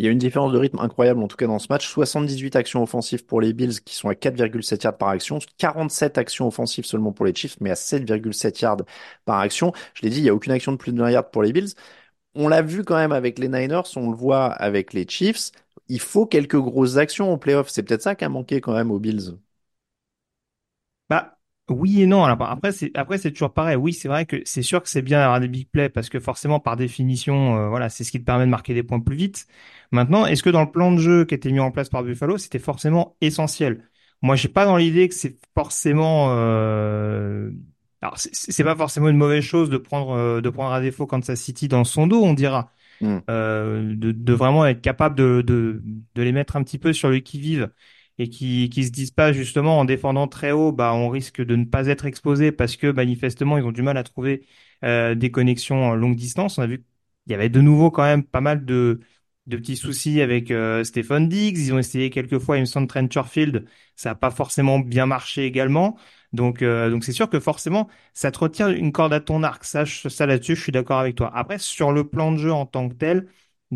Il 0.00 0.04
y 0.04 0.08
a 0.08 0.12
une 0.12 0.18
différence 0.18 0.50
de 0.52 0.56
rythme 0.56 0.78
incroyable, 0.78 1.22
en 1.22 1.28
tout 1.28 1.36
cas 1.36 1.46
dans 1.46 1.58
ce 1.58 1.66
match. 1.68 1.86
78 1.86 2.56
actions 2.56 2.82
offensives 2.82 3.26
pour 3.26 3.42
les 3.42 3.52
Bills, 3.52 3.80
qui 3.84 3.94
sont 3.94 4.08
à 4.08 4.14
4,7 4.14 4.82
yards 4.84 4.96
par 4.96 5.10
action. 5.10 5.38
47 5.58 6.16
actions 6.16 6.48
offensives 6.48 6.86
seulement 6.86 7.12
pour 7.12 7.26
les 7.26 7.34
Chiefs, 7.34 7.58
mais 7.60 7.70
à 7.70 7.74
7,7 7.74 8.62
yards 8.62 8.78
par 9.26 9.40
action. 9.40 9.74
Je 9.94 10.00
l'ai 10.02 10.08
dit, 10.08 10.18
il 10.18 10.22
n'y 10.22 10.30
a 10.30 10.34
aucune 10.34 10.52
action 10.52 10.72
de 10.72 10.78
plus 10.78 10.92
de 10.94 11.02
1 11.02 11.10
yard 11.10 11.30
pour 11.30 11.42
les 11.42 11.52
Bills. 11.52 11.74
On 12.34 12.48
l'a 12.48 12.62
vu 12.62 12.84
quand 12.84 12.96
même 12.96 13.12
avec 13.12 13.38
les 13.38 13.48
Niners, 13.48 13.82
on 13.96 14.10
le 14.10 14.16
voit 14.16 14.46
avec 14.52 14.92
les 14.94 15.06
Chiefs. 15.08 15.52
Il 15.88 16.00
faut 16.00 16.26
quelques 16.26 16.58
grosses 16.60 16.96
actions 16.96 17.32
en 17.32 17.38
playoff. 17.38 17.68
C'est 17.70 17.82
peut-être 17.82 18.02
ça 18.02 18.14
qui 18.14 18.24
a 18.24 18.30
manqué 18.30 18.60
quand 18.62 18.74
même 18.74 18.90
aux 18.90 19.00
Bills. 19.00 19.38
Bah 21.08 21.39
oui 21.70 22.02
et 22.02 22.06
non. 22.06 22.24
Alors 22.24 22.42
après 22.42 22.72
c'est 22.72 22.90
après 22.96 23.18
c'est 23.18 23.30
toujours 23.32 23.52
pareil. 23.54 23.76
Oui, 23.76 23.92
c'est 23.92 24.08
vrai 24.08 24.26
que 24.26 24.42
c'est 24.44 24.62
sûr 24.62 24.82
que 24.82 24.88
c'est 24.88 25.02
bien 25.02 25.18
d'avoir 25.20 25.40
des 25.40 25.48
big 25.48 25.68
plays 25.70 25.88
parce 25.88 26.08
que 26.08 26.20
forcément 26.20 26.60
par 26.60 26.76
définition 26.76 27.56
euh, 27.58 27.68
voilà, 27.68 27.88
c'est 27.88 28.04
ce 28.04 28.10
qui 28.12 28.20
te 28.20 28.24
permet 28.24 28.44
de 28.44 28.50
marquer 28.50 28.74
des 28.74 28.82
points 28.82 29.00
plus 29.00 29.16
vite. 29.16 29.46
Maintenant, 29.92 30.26
est-ce 30.26 30.42
que 30.42 30.50
dans 30.50 30.62
le 30.62 30.70
plan 30.70 30.92
de 30.92 30.98
jeu 30.98 31.24
qui 31.24 31.34
a 31.34 31.36
été 31.36 31.50
mis 31.52 31.60
en 31.60 31.70
place 31.70 31.88
par 31.88 32.02
Buffalo, 32.02 32.38
c'était 32.38 32.58
forcément 32.58 33.16
essentiel? 33.20 33.88
Moi, 34.22 34.36
j'ai 34.36 34.48
pas 34.48 34.66
dans 34.66 34.76
l'idée 34.76 35.08
que 35.08 35.14
c'est 35.14 35.38
forcément 35.54 36.28
euh... 36.30 37.50
alors 38.02 38.16
c'est 38.18 38.64
pas 38.64 38.76
forcément 38.76 39.08
une 39.08 39.16
mauvaise 39.16 39.42
chose 39.44 39.70
de 39.70 39.78
prendre 39.78 40.12
euh, 40.12 40.40
de 40.40 40.50
prendre 40.50 40.72
à 40.72 40.80
défaut 40.80 41.06
Kansas 41.06 41.40
City 41.40 41.68
dans 41.68 41.84
son 41.84 42.06
dos, 42.06 42.22
on 42.22 42.34
dira. 42.34 42.72
Mm. 43.00 43.18
Euh, 43.30 43.94
de, 43.96 44.12
de 44.12 44.32
vraiment 44.34 44.66
être 44.66 44.82
capable 44.82 45.16
de, 45.16 45.40
de, 45.40 45.82
de 46.14 46.22
les 46.22 46.32
mettre 46.32 46.56
un 46.56 46.62
petit 46.62 46.78
peu 46.78 46.92
sur 46.92 47.08
le 47.08 47.20
qui-vive 47.20 47.70
et 48.20 48.28
qui 48.28 48.68
qui 48.70 48.84
se 48.84 48.90
disent 48.90 49.10
pas 49.12 49.32
justement 49.32 49.78
en 49.78 49.84
défendant 49.84 50.28
très 50.28 50.52
haut, 50.52 50.72
bah 50.72 50.92
on 50.94 51.08
risque 51.08 51.40
de 51.42 51.56
ne 51.56 51.64
pas 51.64 51.86
être 51.86 52.06
exposé 52.06 52.52
parce 52.52 52.76
que 52.76 52.88
manifestement 52.88 53.58
ils 53.58 53.64
ont 53.64 53.72
du 53.72 53.82
mal 53.82 53.96
à 53.96 54.02
trouver 54.04 54.46
euh, 54.84 55.14
des 55.14 55.30
connexions 55.30 55.94
longue 55.94 56.16
distance. 56.16 56.58
On 56.58 56.62
a 56.62 56.66
vu 56.66 56.78
qu'il 56.78 57.32
y 57.32 57.34
avait 57.34 57.48
de 57.48 57.60
nouveau 57.60 57.90
quand 57.90 58.02
même 58.02 58.24
pas 58.24 58.40
mal 58.40 58.64
de 58.64 59.00
de 59.46 59.56
petits 59.56 59.76
soucis 59.76 60.20
avec 60.20 60.50
euh, 60.50 60.84
Stephen 60.84 61.28
Diggs. 61.28 61.58
Ils 61.58 61.72
ont 61.74 61.78
essayé 61.78 62.10
quelques 62.10 62.38
fois, 62.38 62.56
il 62.56 62.60
me 62.60 62.64
semble, 62.66 62.86
Trent 62.86 63.08
Sherfield. 63.10 63.66
Ça 63.96 64.10
n'a 64.10 64.14
pas 64.14 64.30
forcément 64.30 64.78
bien 64.78 65.06
marché 65.06 65.44
également. 65.46 65.96
Donc, 66.32 66.62
euh, 66.62 66.90
donc 66.90 67.04
c'est 67.04 67.12
sûr 67.12 67.28
que 67.28 67.40
forcément, 67.40 67.88
ça 68.14 68.30
te 68.30 68.38
retire 68.38 68.68
une 68.68 68.92
corde 68.92 69.12
à 69.12 69.20
ton 69.20 69.42
arc. 69.42 69.64
Ça, 69.64 69.84
ça 69.86 70.26
là-dessus, 70.26 70.56
je 70.56 70.62
suis 70.62 70.72
d'accord 70.72 71.00
avec 71.00 71.16
toi. 71.16 71.30
Après, 71.34 71.58
sur 71.58 71.92
le 71.92 72.08
plan 72.08 72.32
de 72.32 72.38
jeu 72.38 72.52
en 72.52 72.66
tant 72.66 72.88
que 72.88 72.94
tel, 72.94 73.28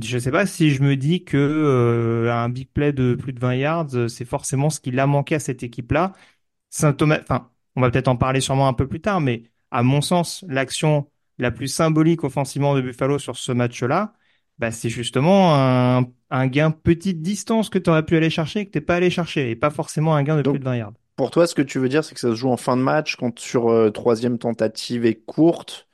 je 0.03 0.19
sais 0.19 0.31
pas 0.31 0.47
si 0.47 0.71
je 0.71 0.83
me 0.83 0.97
dis 0.97 1.25
que 1.25 1.37
euh, 1.37 2.33
un 2.33 2.49
big 2.49 2.69
play 2.71 2.93
de 2.93 3.15
plus 3.15 3.33
de 3.33 3.41
20 3.41 3.55
yards, 3.55 3.95
euh, 3.95 4.09
c'est 4.09 4.25
forcément 4.25 4.71
ce 4.71 4.81
qu'il 4.81 4.99
a 4.99 5.07
manqué 5.07 5.37
à 5.37 5.39
cette 5.41 5.63
équipe-là. 5.63 6.13
Symptoma- 6.73 7.21
enfin, 7.23 7.51
on 7.77 7.83
va 7.83 7.91
peut-être 7.91 8.09
en 8.09 8.17
parler 8.17 8.41
sûrement 8.41 8.69
un 8.69 8.75
peu 8.75 8.89
plus 8.89 9.01
tard, 9.01 9.21
mais 9.21 9.45
à 9.71 9.83
mon 9.83 10.01
sens, 10.03 10.45
l'action 10.49 11.11
la 11.39 11.51
plus 11.53 11.69
symbolique 11.69 12.25
offensivement 12.25 12.75
de 12.77 12.81
Buffalo 12.83 13.19
sur 13.19 13.37
ce 13.37 13.53
match-là, 13.53 14.15
bah, 14.59 14.71
c'est 14.73 14.91
justement 14.91 15.55
un, 15.57 16.07
un 16.31 16.47
gain 16.49 16.71
petite 16.73 17.23
distance 17.23 17.71
que 17.71 17.79
tu 17.79 17.91
aurais 17.91 18.05
pu 18.07 18.17
aller 18.17 18.31
chercher 18.31 18.61
et 18.61 18.67
que 18.67 18.73
t'es 18.73 18.81
pas 18.83 18.97
allé 18.97 19.11
chercher, 19.11 19.51
et 19.51 19.57
pas 19.57 19.71
forcément 19.71 20.17
un 20.17 20.23
gain 20.25 20.37
de 20.39 20.43
Donc, 20.43 20.57
plus 20.57 20.61
de 20.61 20.65
20 20.65 20.77
yards. 20.77 20.95
Pour 21.17 21.31
toi, 21.31 21.47
ce 21.47 21.55
que 21.55 21.63
tu 21.63 21.79
veux 21.79 21.89
dire, 21.89 22.05
c'est 22.05 22.15
que 22.15 22.21
ça 22.21 22.31
se 22.31 22.35
joue 22.35 22.51
en 22.51 22.57
fin 22.57 22.77
de 22.77 22.83
match, 22.83 23.17
quand 23.17 23.39
sur 23.39 23.69
euh, 23.71 23.91
troisième 23.91 24.39
tentative 24.39 25.07
et 25.07 25.15
courte, 25.17 25.89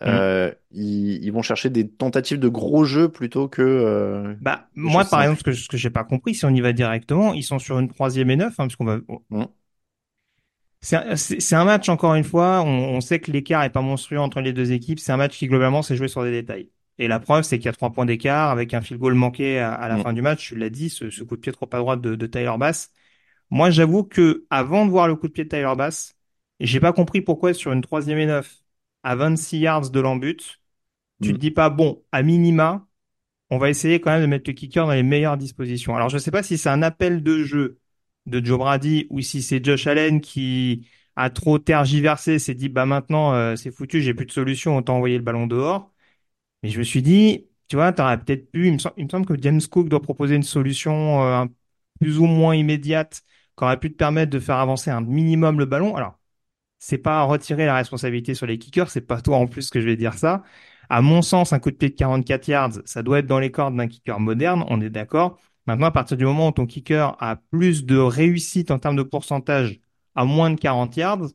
Mm. 0.00 0.06
euh, 0.06 0.52
ils, 0.72 1.24
ils 1.24 1.30
vont 1.32 1.42
chercher 1.42 1.70
des 1.70 1.88
tentatives 1.88 2.38
de 2.38 2.48
gros 2.48 2.84
jeux 2.84 3.08
plutôt 3.08 3.48
que 3.48 3.62
euh, 3.62 4.34
Bah, 4.40 4.68
moi, 4.74 5.04
par 5.04 5.22
exemple, 5.22 5.38
ce 5.38 5.44
que, 5.44 5.52
ce 5.52 5.68
que 5.68 5.76
j'ai 5.76 5.90
pas 5.90 6.04
compris, 6.04 6.34
si 6.34 6.44
on 6.44 6.50
y 6.50 6.60
va 6.60 6.72
directement, 6.72 7.32
ils 7.34 7.42
sont 7.42 7.58
sur 7.58 7.78
une 7.78 7.88
troisième 7.88 8.30
et 8.30 8.36
neuf, 8.36 8.52
hein, 8.54 8.66
parce 8.66 8.76
qu'on 8.76 8.84
va, 8.84 8.98
Mm. 9.30 9.44
C'est 10.82 11.54
un, 11.54 11.64
match, 11.64 11.88
encore 11.88 12.14
une 12.14 12.24
fois, 12.24 12.60
on, 12.62 12.68
on 12.68 13.00
sait 13.00 13.18
que 13.18 13.30
l'écart 13.30 13.62
est 13.62 13.70
pas 13.70 13.80
monstrueux 13.80 14.18
entre 14.20 14.40
les 14.42 14.52
deux 14.52 14.72
équipes. 14.72 14.98
C'est 15.00 15.12
un 15.12 15.16
match 15.16 15.36
qui, 15.38 15.46
globalement, 15.48 15.80
s'est 15.80 15.96
joué 15.96 16.08
sur 16.08 16.22
des 16.22 16.30
détails. 16.30 16.70
Et 16.98 17.08
la 17.08 17.18
preuve, 17.20 17.42
c'est 17.42 17.56
qu'il 17.58 17.66
y 17.66 17.68
a 17.68 17.72
trois 17.72 17.90
points 17.90 18.04
d'écart 18.04 18.50
avec 18.50 18.74
un 18.74 18.82
field 18.82 19.00
goal 19.00 19.14
manqué 19.14 19.58
à, 19.58 19.72
à 19.72 19.88
la 19.88 19.96
Mm. 19.96 20.02
fin 20.02 20.12
du 20.12 20.20
match. 20.20 20.48
Tu 20.48 20.56
l'as 20.56 20.68
dit, 20.70 20.90
ce, 20.90 21.08
ce 21.10 21.24
coup 21.24 21.36
de 21.36 21.40
pied 21.40 21.52
trop 21.52 21.68
à 21.72 21.78
droite 21.78 22.00
de, 22.02 22.14
de 22.16 22.26
Tyler 22.26 22.52
Bass. 22.58 22.90
Moi, 23.50 23.70
j'avoue 23.70 24.04
que 24.04 24.46
avant 24.50 24.86
de 24.86 24.90
voir 24.90 25.08
le 25.08 25.16
coup 25.16 25.28
de 25.28 25.32
pied 25.32 25.44
de 25.44 25.50
Tyler 25.50 25.72
Bass, 25.76 26.16
j'ai 26.60 26.80
pas 26.80 26.92
compris 26.94 27.22
pourquoi 27.22 27.54
sur 27.54 27.72
une 27.72 27.82
troisième 27.82 28.18
et 28.18 28.26
neuf, 28.26 28.63
à 29.04 29.16
26 29.16 29.58
yards 29.58 29.90
de 29.90 30.00
l'embut, 30.00 30.60
tu 31.22 31.32
Mm. 31.32 31.34
te 31.34 31.38
dis 31.40 31.50
pas, 31.50 31.70
bon, 31.70 32.02
à 32.12 32.22
minima, 32.22 32.86
on 33.50 33.58
va 33.58 33.70
essayer 33.70 34.00
quand 34.00 34.10
même 34.12 34.22
de 34.22 34.26
mettre 34.26 34.50
le 34.50 34.54
kicker 34.54 34.86
dans 34.86 34.92
les 34.92 35.02
meilleures 35.02 35.36
dispositions. 35.36 35.96
Alors, 35.96 36.08
je 36.08 36.16
ne 36.16 36.20
sais 36.20 36.30
pas 36.30 36.42
si 36.42 36.58
c'est 36.58 36.68
un 36.70 36.82
appel 36.82 37.22
de 37.22 37.44
jeu 37.44 37.78
de 38.26 38.44
Joe 38.44 38.58
Brady 38.58 39.06
ou 39.10 39.20
si 39.20 39.42
c'est 39.42 39.64
Josh 39.64 39.86
Allen 39.86 40.20
qui 40.20 40.88
a 41.16 41.30
trop 41.30 41.58
tergiversé, 41.58 42.38
s'est 42.38 42.54
dit, 42.54 42.68
bah 42.68 42.86
maintenant, 42.86 43.34
euh, 43.34 43.56
c'est 43.56 43.70
foutu, 43.72 44.00
j'ai 44.02 44.14
plus 44.14 44.26
de 44.26 44.32
solution, 44.32 44.76
autant 44.78 44.96
envoyer 44.96 45.18
le 45.18 45.24
ballon 45.24 45.46
dehors. 45.46 45.92
Mais 46.62 46.70
je 46.70 46.78
me 46.78 46.84
suis 46.84 47.02
dit, 47.02 47.46
tu 47.68 47.76
vois, 47.76 47.92
t'aurais 47.92 48.18
peut-être 48.18 48.50
pu, 48.50 48.66
il 48.68 48.72
me, 48.74 48.78
sem- 48.78 48.92
il 48.96 49.04
me 49.04 49.10
semble 49.10 49.26
que 49.26 49.40
James 49.40 49.60
Cook 49.70 49.88
doit 49.88 50.00
proposer 50.02 50.34
une 50.36 50.42
solution 50.42 51.22
euh, 51.24 51.44
plus 52.00 52.18
ou 52.18 52.26
moins 52.26 52.54
immédiate 52.54 53.22
qui 53.56 53.64
aurait 53.64 53.78
pu 53.80 53.90
te 53.92 53.96
permettre 53.96 54.30
de 54.30 54.38
faire 54.40 54.56
avancer 54.56 54.90
un 54.90 55.00
minimum 55.02 55.58
le 55.58 55.66
ballon. 55.66 55.94
Alors, 55.96 56.18
c'est 56.84 56.98
pas 56.98 57.22
retirer 57.24 57.64
la 57.66 57.74
responsabilité 57.76 58.34
sur 58.34 58.46
les 58.46 58.58
kickers, 58.58 58.90
c'est 58.90 59.00
pas 59.00 59.20
toi 59.22 59.38
en 59.38 59.46
plus 59.46 59.70
que 59.70 59.80
je 59.80 59.86
vais 59.86 59.96
dire 59.96 60.14
ça. 60.14 60.42
À 60.90 61.00
mon 61.02 61.22
sens, 61.22 61.52
un 61.52 61.58
coup 61.58 61.70
de 61.70 61.76
pied 61.76 61.88
de 61.90 61.94
44 61.94 62.46
yards, 62.48 62.72
ça 62.84 63.02
doit 63.02 63.20
être 63.20 63.26
dans 63.26 63.38
les 63.38 63.50
cordes 63.50 63.74
d'un 63.76 63.88
kicker 63.88 64.20
moderne, 64.20 64.64
on 64.68 64.80
est 64.80 64.90
d'accord. 64.90 65.38
Maintenant, 65.66 65.86
à 65.86 65.90
partir 65.90 66.16
du 66.18 66.24
moment 66.24 66.48
où 66.48 66.52
ton 66.52 66.66
kicker 66.66 67.16
a 67.20 67.36
plus 67.36 67.84
de 67.86 67.96
réussite 67.96 68.70
en 68.70 68.78
termes 68.78 68.96
de 68.96 69.02
pourcentage 69.02 69.80
à 70.14 70.24
moins 70.26 70.50
de 70.50 70.60
40 70.60 70.96
yards, 70.96 71.28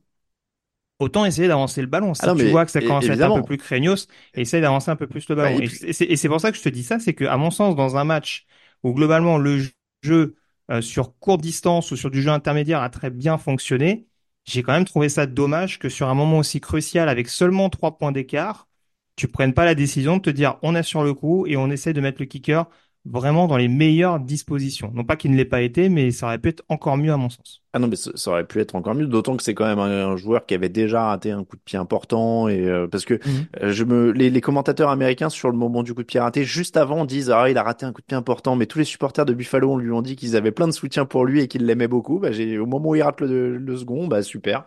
autant 1.00 1.25
essayer 1.25 1.48
d'avancer 1.48 1.82
le 1.82 1.88
ballon. 1.88 2.13
Si 2.13 2.22
Ah 2.24 2.27
non, 2.27 2.36
tu 2.36 2.46
vois 2.46 2.65
que 2.65 2.72
ça 2.72 2.82
commence 2.82 3.10
à 3.10 3.13
être 3.13 3.24
un 3.24 3.32
peu 3.32 3.44
plus 3.44 3.58
craignos, 3.58 4.08
essaye 4.34 4.62
d'avancer 4.62 4.91
un 4.91 4.96
peu 4.96 5.08
plus 5.08 5.27
le 5.29 5.36
Bah, 5.36 5.44
ballon. 5.44 5.62
Et 5.62 5.68
c'est 5.70 6.06
et 6.06 6.15
c'est 6.18 6.27
pour 6.27 6.41
ça 6.41 6.51
que 6.51 6.58
je 6.58 6.63
te 6.63 6.70
dis 6.70 6.84
ça, 6.84 7.00
c'est 7.00 7.13
que 7.13 7.25
à 7.25 7.38
mon 7.38 7.51
sens, 7.51 7.75
dans 7.75 7.98
un 7.98 8.03
match 8.03 8.46
où 8.84 8.94
globalement 8.94 9.38
le 9.38 9.60
jeu 10.03 10.36
euh, 10.72 10.82
sur 10.82 11.18
courte 11.20 11.41
distance 11.41 11.91
ou 11.91 11.96
sur 11.96 12.12
du 12.12 12.22
jeu 12.22 12.29
intermédiaire 12.32 12.82
a 12.82 12.89
très 12.89 13.10
bien 13.10 13.38
fonctionné, 13.38 14.08
j'ai 14.50 14.63
quand 14.63 14.74
même 14.74 14.86
trouvé 14.86 15.10
ça 15.10 15.25
dommage 15.27 15.79
que 15.79 15.89
sur 15.89 16.08
un 16.10 16.15
moment 16.15 16.39
aussi 16.39 16.60
crucial, 16.62 17.08
avec 17.10 17.29
seulement 17.29 17.70
trois 17.70 17.98
points 17.98 18.12
d'écart, 18.12 18.68
tu 19.15 19.27
prennes 19.27 19.53
pas 19.53 19.65
la 19.65 19.75
décision 19.75 20.18
de 20.18 20.22
te 20.24 20.29
dire 20.29 20.58
on 20.63 20.75
est 20.75 20.84
sur 20.84 21.03
le 21.03 21.13
coup 21.13 21.46
et 21.48 21.58
on 21.58 21.70
essaie 21.70 21.94
de 21.94 22.01
mettre 22.01 22.20
le 22.22 22.25
kicker 22.25 22.65
vraiment 23.06 23.48
dans 23.48 23.58
les 23.58 23.68
meilleures 23.68 24.20
dispositions. 24.20 24.91
Non 24.94 25.03
pas 25.03 25.15
qu'il 25.15 25.32
ne 25.32 25.38
l'ait 25.38 25.46
pas 25.46 25.62
été, 25.62 25.89
mais 25.89 26.12
ça 26.12 26.27
aurait 26.27 26.39
pu 26.39 26.50
être 26.50 26.63
encore 26.70 26.98
mieux 26.98 27.12
à 27.13 27.18
mon 27.18 27.29
sens. 27.29 27.63
Ah 27.72 27.77
non, 27.77 27.88
mais 27.88 27.96
ça, 27.96 28.10
ça 28.15 28.32
aurait 28.32 28.48
pu 28.48 28.60
être 28.60 28.74
encore 28.74 28.96
mieux, 28.96 29.06
d'autant 29.06 29.38
que 29.38 29.44
c'est 29.44 29.53
quand 29.53 29.65
même 29.65 29.77
un, 29.77 30.08
un 30.10 30.18
joueur 30.18 30.48
qui 30.48 30.56
avait 30.56 30.70
déjà 30.70 31.03
raté 31.06 31.29
un 31.29 31.44
coup 31.44 31.56
de 31.56 31.62
pied 31.62 31.77
important 31.77 32.48
et 32.48 32.68
euh, 32.68 32.88
parce 32.88 33.06
que 33.06 33.20
Mhm. 33.25 33.50
euh, 33.62 33.72
je 33.72 33.84
me 33.84 34.10
les, 34.12 34.32
les 34.32 34.41
commentateurs 34.41 34.89
américains 34.89 35.29
sur 35.29 35.51
le 35.51 35.58
moment 35.58 35.84
du 35.84 35.94
coup 35.94 36.01
de 36.01 36.08
pied 36.08 36.20
raté 36.20 36.44
juste 36.46 36.77
avant 36.77 37.06
disent 37.06 37.29
ah 37.29 37.48
il 37.48 37.60
a 37.60 37.63
raté 37.63 37.86
un 37.86 37.94
coup 37.94 38.01
de 38.01 38.08
pied 38.08 38.18
important, 38.18 38.56
mais 38.56 38.65
tous 38.65 38.79
les 38.79 38.86
supporters 38.86 39.24
de 39.25 39.34
Buffalo 39.34 39.72
on 39.74 39.77
lui 39.77 39.91
ont 39.91 40.01
dit 40.01 40.15
qu'ils 40.15 40.36
avaient 40.36 40.51
plein 40.51 40.68
de 40.68 40.72
soutien 40.74 41.06
pour 41.06 41.25
lui 41.25 41.41
et 41.41 41.48
qu'ils 41.48 41.63
l'aimaient 41.68 41.88
beaucoup. 41.88 42.18
Bah 42.18 42.32
j'ai 42.32 42.58
au 42.58 42.65
moment 42.65 42.89
où 42.89 42.96
il 42.96 43.03
rate 43.03 43.22
le, 43.22 43.58
le 43.58 43.77
second, 43.77 44.08
bah 44.08 44.24
super. 44.24 44.65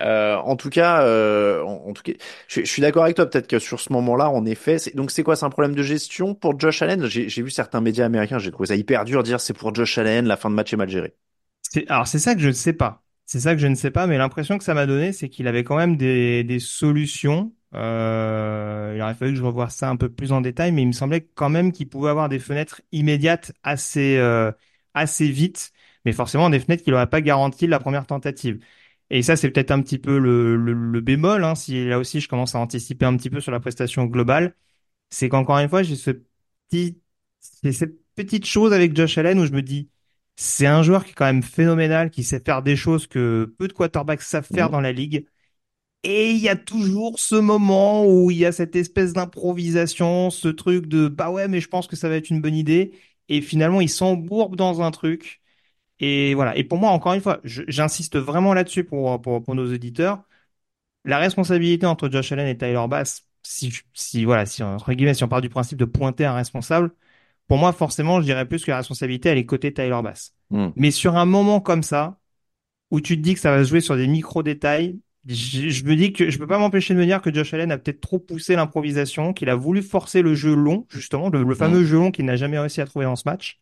Euh, 0.00 0.36
en 0.36 0.56
tout 0.56 0.70
cas, 0.70 1.02
euh, 1.04 1.62
en, 1.62 1.92
tout 1.92 2.02
cas, 2.02 2.12
je, 2.48 2.62
suis 2.62 2.82
d'accord 2.82 3.04
avec 3.04 3.16
toi. 3.16 3.26
Peut-être 3.26 3.46
que 3.46 3.58
sur 3.58 3.80
ce 3.80 3.92
moment-là, 3.92 4.30
en 4.30 4.44
effet, 4.46 4.76
donc 4.94 5.10
c'est 5.10 5.22
quoi, 5.22 5.36
c'est 5.36 5.44
un 5.44 5.50
problème 5.50 5.74
de 5.74 5.82
gestion 5.82 6.34
pour 6.34 6.58
Josh 6.58 6.82
Allen? 6.82 7.06
J'ai, 7.06 7.42
vu 7.42 7.50
certains 7.50 7.80
médias 7.80 8.06
américains, 8.06 8.38
j'ai 8.38 8.50
trouvé 8.50 8.68
ça 8.68 8.76
hyper 8.76 9.04
dur 9.04 9.22
de 9.22 9.28
dire 9.28 9.40
c'est 9.40 9.52
pour 9.54 9.74
Josh 9.74 9.98
Allen, 9.98 10.26
la 10.26 10.36
fin 10.36 10.50
de 10.50 10.54
match 10.54 10.72
est 10.72 10.76
mal 10.76 10.88
gérée. 10.88 11.14
Alors 11.88 12.06
c'est 12.06 12.18
ça 12.18 12.34
que 12.34 12.40
je 12.40 12.48
ne 12.48 12.52
sais 12.52 12.72
pas. 12.72 13.02
C'est 13.26 13.40
ça 13.40 13.54
que 13.54 13.60
je 13.60 13.66
ne 13.66 13.74
sais 13.74 13.90
pas, 13.90 14.06
mais 14.06 14.18
l'impression 14.18 14.58
que 14.58 14.64
ça 14.64 14.74
m'a 14.74 14.86
donné, 14.86 15.12
c'est 15.12 15.28
qu'il 15.28 15.46
avait 15.46 15.64
quand 15.64 15.76
même 15.76 15.96
des, 15.96 16.44
des 16.44 16.58
solutions. 16.58 17.52
Euh, 17.74 18.92
il 18.94 19.00
aurait 19.00 19.14
fallu 19.14 19.32
que 19.32 19.38
je 19.38 19.42
revoie 19.42 19.70
ça 19.70 19.88
un 19.88 19.96
peu 19.96 20.10
plus 20.10 20.32
en 20.32 20.40
détail, 20.40 20.72
mais 20.72 20.82
il 20.82 20.88
me 20.88 20.92
semblait 20.92 21.22
quand 21.34 21.48
même 21.48 21.72
qu'il 21.72 21.88
pouvait 21.88 22.10
avoir 22.10 22.28
des 22.28 22.38
fenêtres 22.38 22.82
immédiates 22.92 23.52
assez 23.62 24.16
euh, 24.18 24.52
assez 24.94 25.28
vite, 25.30 25.72
mais 26.04 26.12
forcément 26.12 26.50
des 26.50 26.60
fenêtres 26.60 26.82
qu'il 26.82 26.92
n'aurait 26.92 27.08
pas 27.08 27.20
garanties 27.20 27.66
la 27.66 27.78
première 27.78 28.06
tentative. 28.06 28.58
Et 29.12 29.22
ça, 29.22 29.36
c'est 29.36 29.50
peut-être 29.52 29.72
un 29.72 29.82
petit 29.82 29.98
peu 30.00 30.18
le, 30.18 30.56
le, 30.56 30.74
le 30.74 31.02
bémol, 31.02 31.44
hein, 31.44 31.54
si 31.56 31.86
là 31.86 32.00
aussi 32.00 32.20
je 32.20 32.28
commence 32.28 32.56
à 32.56 32.60
anticiper 32.60 33.06
un 33.06 33.16
petit 33.18 33.30
peu 33.30 33.40
sur 33.40 33.52
la 33.52 33.60
prestation 33.60 34.06
globale, 34.06 34.56
c'est 35.10 35.28
qu'encore 35.30 35.58
une 35.58 35.68
fois, 35.70 35.82
j'ai 35.84 35.96
ce 35.96 36.12
petit, 36.70 37.00
cette 37.72 37.96
petite 38.16 38.46
chose 38.46 38.72
avec 38.74 38.96
Josh 38.96 39.18
Allen 39.18 39.38
où 39.40 39.46
je 39.46 39.52
me 39.52 39.62
dis 39.62 39.90
c'est 40.36 40.66
un 40.66 40.82
joueur 40.84 41.04
qui 41.04 41.12
est 41.12 41.14
quand 41.14 41.26
même 41.26 41.42
phénoménal, 41.44 42.10
qui 42.10 42.24
sait 42.24 42.40
faire 42.40 42.62
des 42.62 42.76
choses 42.76 43.06
que 43.08 43.54
peu 43.58 43.68
de 43.68 43.74
quarterbacks 43.74 44.22
savent 44.22 44.46
faire 44.50 44.68
Mhm. 44.68 44.72
dans 44.72 44.80
la 44.82 44.92
ligue. 44.92 45.26
Et 46.04 46.32
il 46.32 46.38
y 46.38 46.48
a 46.50 46.56
toujours 46.56 47.18
ce 47.20 47.36
moment 47.36 48.06
où 48.06 48.30
il 48.32 48.38
y 48.38 48.46
a 48.46 48.52
cette 48.52 48.76
espèce 48.76 49.12
d'improvisation, 49.14 50.30
ce 50.30 50.48
truc 50.48 50.86
de 50.88 51.08
bah 51.08 51.30
ouais, 51.30 51.48
mais 51.48 51.60
je 51.60 51.68
pense 51.68 51.88
que 51.88 51.96
ça 51.96 52.08
va 52.10 52.16
être 52.16 52.30
une 52.30 52.40
bonne 52.42 52.56
idée. 52.56 52.92
Et 53.28 53.42
finalement, 53.42 53.82
il 53.82 53.90
s'embourbe 53.90 54.56
dans 54.56 54.82
un 54.82 54.92
truc. 54.92 55.41
Et 56.00 56.34
voilà. 56.34 56.56
Et 56.56 56.64
pour 56.64 56.78
moi, 56.78 56.90
encore 56.90 57.14
une 57.14 57.20
fois, 57.20 57.40
j'insiste 57.44 58.16
vraiment 58.18 58.54
là-dessus 58.54 58.84
pour, 58.84 59.20
pour, 59.22 59.42
pour 59.42 59.54
nos 59.54 59.72
auditeurs. 59.72 60.22
La 61.04 61.18
responsabilité 61.18 61.86
entre 61.86 62.08
Josh 62.10 62.32
Allen 62.32 62.46
et 62.48 62.56
Tyler 62.56 62.84
Bass, 62.88 63.26
si, 63.42 63.72
si 63.92 64.24
voilà, 64.24 64.46
si 64.46 64.62
entre 64.62 64.92
guillemets, 64.92 65.14
si 65.14 65.24
on 65.24 65.28
part 65.28 65.40
du 65.40 65.48
principe 65.48 65.78
de 65.78 65.84
pointer 65.84 66.24
un 66.24 66.34
responsable, 66.34 66.92
pour 67.48 67.58
moi, 67.58 67.72
forcément, 67.72 68.20
je 68.20 68.26
dirais 68.26 68.46
plus 68.48 68.64
que 68.64 68.70
la 68.70 68.78
responsabilité, 68.78 69.28
elle 69.30 69.38
est 69.38 69.46
côté 69.46 69.72
Tyler 69.74 70.00
Bass. 70.02 70.34
Mhm. 70.50 70.72
Mais 70.76 70.90
sur 70.90 71.16
un 71.16 71.26
moment 71.26 71.60
comme 71.60 71.82
ça, 71.82 72.18
où 72.90 73.00
tu 73.00 73.16
te 73.16 73.22
dis 73.22 73.34
que 73.34 73.40
ça 73.40 73.50
va 73.50 73.64
se 73.64 73.70
jouer 73.70 73.80
sur 73.80 73.96
des 73.96 74.06
micro-détails, 74.06 74.98
je, 75.26 75.68
je 75.70 75.84
me 75.84 75.96
dis 75.96 76.12
que 76.12 76.30
je 76.30 76.38
peux 76.38 76.46
pas 76.46 76.58
m'empêcher 76.58 76.94
de 76.94 76.98
me 76.98 77.06
dire 77.06 77.22
que 77.22 77.32
Josh 77.32 77.54
Allen 77.54 77.72
a 77.72 77.78
peut-être 77.78 78.00
trop 78.00 78.18
poussé 78.18 78.56
l'improvisation, 78.56 79.32
qu'il 79.32 79.48
a 79.48 79.54
voulu 79.54 79.82
forcer 79.82 80.22
le 80.22 80.34
jeu 80.34 80.54
long, 80.54 80.86
justement, 80.90 81.30
le, 81.30 81.42
le 81.42 81.54
fameux 81.54 81.84
jeu 81.84 81.96
long 81.98 82.10
qu'il 82.10 82.24
n'a 82.26 82.36
jamais 82.36 82.58
réussi 82.58 82.80
à 82.80 82.86
trouver 82.86 83.04
dans 83.06 83.16
ce 83.16 83.22
match, 83.26 83.60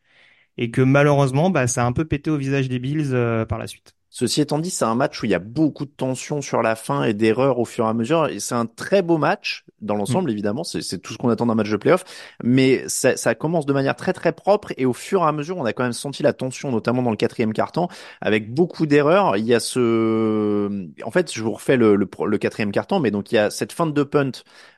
et 0.59 0.71
que 0.71 0.83
malheureusement, 0.83 1.50
bah, 1.50 1.66
ça 1.66 1.85
a 1.85 1.87
un 1.87 1.92
peu 1.92 2.04
pété 2.04 2.30
au 2.30 2.37
visage 2.37 2.69
des 2.69 2.78
Bills 2.78 3.11
euh, 3.12 3.45
par 3.47 3.59
la 3.59 3.66
suite. 3.66 3.95
Ceci 4.12 4.40
étant 4.40 4.58
dit, 4.58 4.70
c'est 4.70 4.84
un 4.84 4.96
match 4.96 5.22
où 5.22 5.26
il 5.26 5.30
y 5.30 5.34
a 5.34 5.38
beaucoup 5.38 5.84
de 5.84 5.90
tension 5.90 6.42
sur 6.42 6.62
la 6.62 6.74
fin 6.74 7.04
et 7.04 7.14
d'erreurs 7.14 7.60
au 7.60 7.64
fur 7.64 7.86
et 7.86 7.88
à 7.88 7.94
mesure. 7.94 8.26
Et 8.26 8.40
c'est 8.40 8.56
un 8.56 8.66
très 8.66 9.02
beau 9.02 9.18
match 9.18 9.64
dans 9.80 9.94
l'ensemble, 9.94 10.30
évidemment. 10.32 10.64
C'est 10.64 10.98
tout 10.98 11.12
ce 11.12 11.18
qu'on 11.18 11.28
attend 11.28 11.46
d'un 11.46 11.54
match 11.54 11.70
de 11.70 11.76
playoff. 11.76 12.04
Mais 12.42 12.82
ça, 12.88 13.16
ça 13.16 13.36
commence 13.36 13.66
de 13.66 13.72
manière 13.72 13.94
très 13.94 14.12
très 14.12 14.32
propre 14.32 14.72
et 14.76 14.84
au 14.84 14.92
fur 14.92 15.22
et 15.22 15.26
à 15.26 15.32
mesure, 15.32 15.56
on 15.58 15.64
a 15.64 15.72
quand 15.72 15.84
même 15.84 15.92
senti 15.92 16.24
la 16.24 16.32
tension, 16.32 16.72
notamment 16.72 17.02
dans 17.02 17.10
le 17.10 17.16
quatrième 17.16 17.52
quart-temps, 17.52 17.88
avec 18.20 18.52
beaucoup 18.52 18.86
d'erreurs. 18.86 19.36
Il 19.36 19.44
y 19.44 19.54
a 19.54 19.60
ce, 19.60 20.88
en 21.04 21.10
fait, 21.12 21.32
je 21.32 21.42
vous 21.42 21.52
refais 21.52 21.76
le, 21.76 21.94
le, 21.94 22.08
le 22.26 22.38
quatrième 22.38 22.72
quart-temps, 22.72 22.98
mais 22.98 23.12
donc 23.12 23.30
il 23.30 23.36
y 23.36 23.38
a 23.38 23.50
cette 23.50 23.72
fin 23.72 23.86
de 23.86 24.02
punt 24.02 24.32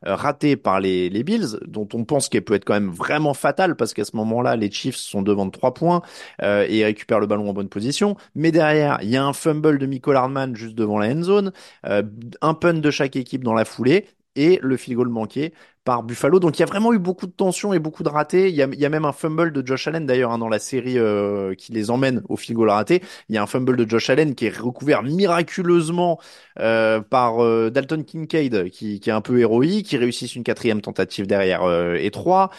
euh, 0.07 0.15
ratée 0.15 0.57
par 0.57 0.79
les, 0.79 1.09
les 1.09 1.25
Bills, 1.25 1.59
dont 1.67 1.89
on 1.95 2.05
pense 2.05 2.29
qu'elle 2.29 2.45
peut 2.45 2.55
être 2.55 2.67
quand 2.67 2.75
même 2.75 2.91
vraiment 2.91 3.33
fatale 3.33 3.77
parce 3.77 3.95
qu'à 3.95 4.05
ce 4.05 4.15
moment-là, 4.17 4.57
les 4.57 4.71
Chiefs 4.71 4.97
sont 4.97 5.23
devant 5.23 5.47
de 5.47 5.51
trois 5.51 5.73
points 5.73 6.03
euh, 6.43 6.67
et 6.69 6.85
récupère 6.85 7.19
le 7.19 7.27
ballon 7.27 7.49
en 7.49 7.55
bonne 7.55 7.69
position. 7.71 8.17
Mais 8.35 8.53
derrière, 8.53 8.99
il 9.03 9.09
y 9.09 9.17
a 9.17 9.22
un 9.23 9.33
fumble 9.33 9.79
de 9.79 9.87
Michael 9.87 10.17
Hardman 10.17 10.57
juste 10.57 10.75
devant 10.75 10.99
la 10.99 11.09
end 11.09 11.23
zone, 11.23 11.53
euh, 11.87 12.03
un 12.41 12.55
punt 12.55 12.75
de 12.75 12.91
chaque 12.91 13.17
équipe 13.17 13.45
dans 13.45 13.55
la 13.55 13.65
foulée 13.65 14.07
et 14.35 14.59
le 14.63 14.77
field 14.79 14.97
goal 14.97 15.09
manqué 15.09 15.53
par 15.85 16.03
Buffalo. 16.03 16.41
Donc 16.41 16.59
il 16.59 16.61
y 16.61 16.63
a 16.63 16.67
vraiment 16.67 16.93
eu 16.93 16.99
beaucoup 16.99 17.27
de 17.27 17.33
tensions 17.33 17.75
et 17.75 17.79
beaucoup 17.79 18.03
de 18.03 18.09
ratés. 18.09 18.49
Il 18.49 18.55
y 18.55 18.63
a, 18.63 18.89
même 18.89 19.05
un 19.05 19.13
fumble 19.13 19.53
de 19.53 19.67
Josh 19.67 19.89
Allen 19.89 20.07
d'ailleurs 20.07 20.33
hein, 20.33 20.39
dans 20.39 20.49
la 20.49 20.59
série 20.59 20.99
euh, 20.99 21.55
qui 21.55 21.73
les 21.73 21.91
emmène 21.91 22.23
au 22.29 22.37
field 22.37 22.57
goal 22.57 22.71
raté. 22.71 23.03
Il 23.29 23.35
y 23.35 23.39
a 23.39 23.43
un 23.43 23.47
fumble 23.47 23.77
de 23.77 23.89
Josh 23.89 24.09
Allen 24.11 24.35
qui 24.35 24.47
est 24.47 24.57
recouvert 24.57 25.03
miraculeusement 25.03 26.19
euh, 26.61 27.01
par 27.01 27.39
Dalton 27.71 28.05
Kincaid 28.05 28.71
qui, 28.71 29.01
qui 29.01 29.11
est 29.11 29.13
un 29.13 29.21
peu 29.21 29.39
héroïque, 29.41 29.87
qui 29.87 29.97
réussit 29.99 30.35
une 30.35 30.45
quatrième 30.45 30.81
tentative 30.81 31.27
derrière 31.27 31.63
et 31.97 32.11
trois. 32.11 32.51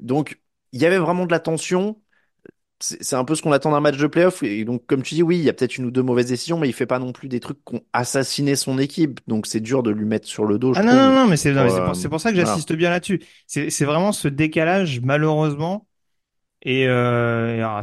Donc 0.00 0.40
il 0.72 0.80
y 0.80 0.86
avait 0.86 0.98
vraiment 0.98 1.26
de 1.26 1.32
la 1.32 1.40
tension 1.40 2.00
c'est 2.80 3.14
un 3.16 3.24
peu 3.24 3.34
ce 3.34 3.42
qu'on 3.42 3.52
attend 3.52 3.70
d'un 3.72 3.80
match 3.80 3.96
de 3.98 4.06
playoff. 4.06 4.42
Et 4.42 4.64
donc, 4.64 4.86
comme 4.86 5.02
tu 5.02 5.14
dis, 5.14 5.22
oui, 5.22 5.38
il 5.38 5.44
y 5.44 5.48
a 5.48 5.52
peut-être 5.52 5.76
une 5.76 5.84
ou 5.86 5.90
deux 5.90 6.02
mauvaises 6.02 6.26
décisions, 6.28 6.58
mais 6.58 6.68
il 6.68 6.72
fait 6.72 6.86
pas 6.86 6.98
non 6.98 7.12
plus 7.12 7.28
des 7.28 7.40
trucs 7.40 7.62
qui 7.64 7.76
ont 7.76 7.82
assassiné 7.92 8.56
son 8.56 8.78
équipe. 8.78 9.20
Donc, 9.26 9.46
c'est 9.46 9.60
dur 9.60 9.82
de 9.82 9.90
lui 9.90 10.06
mettre 10.06 10.26
sur 10.26 10.44
le 10.46 10.58
dos, 10.58 10.72
je 10.74 10.80
Ah 10.80 10.82
non, 10.82 10.94
non, 10.94 11.14
non, 11.14 11.26
mais 11.28 11.36
c'est 11.36 11.52
non, 11.52 11.64
mais 11.64 11.70
c'est 11.70 11.80
Euh, 11.80 12.08
pour, 12.08 12.20
ça 12.20 12.30
que 12.30 12.36
voilà. 12.36 12.46
j'insiste 12.46 12.72
bien 12.74 12.90
là-dessus. 12.90 13.20
C'est 13.46 13.84
vraiment 13.84 14.12
ce 14.12 14.28
décalage, 14.28 15.00
malheureusement. 15.00 15.86
Et, 16.62 16.86
euh, 16.88 17.80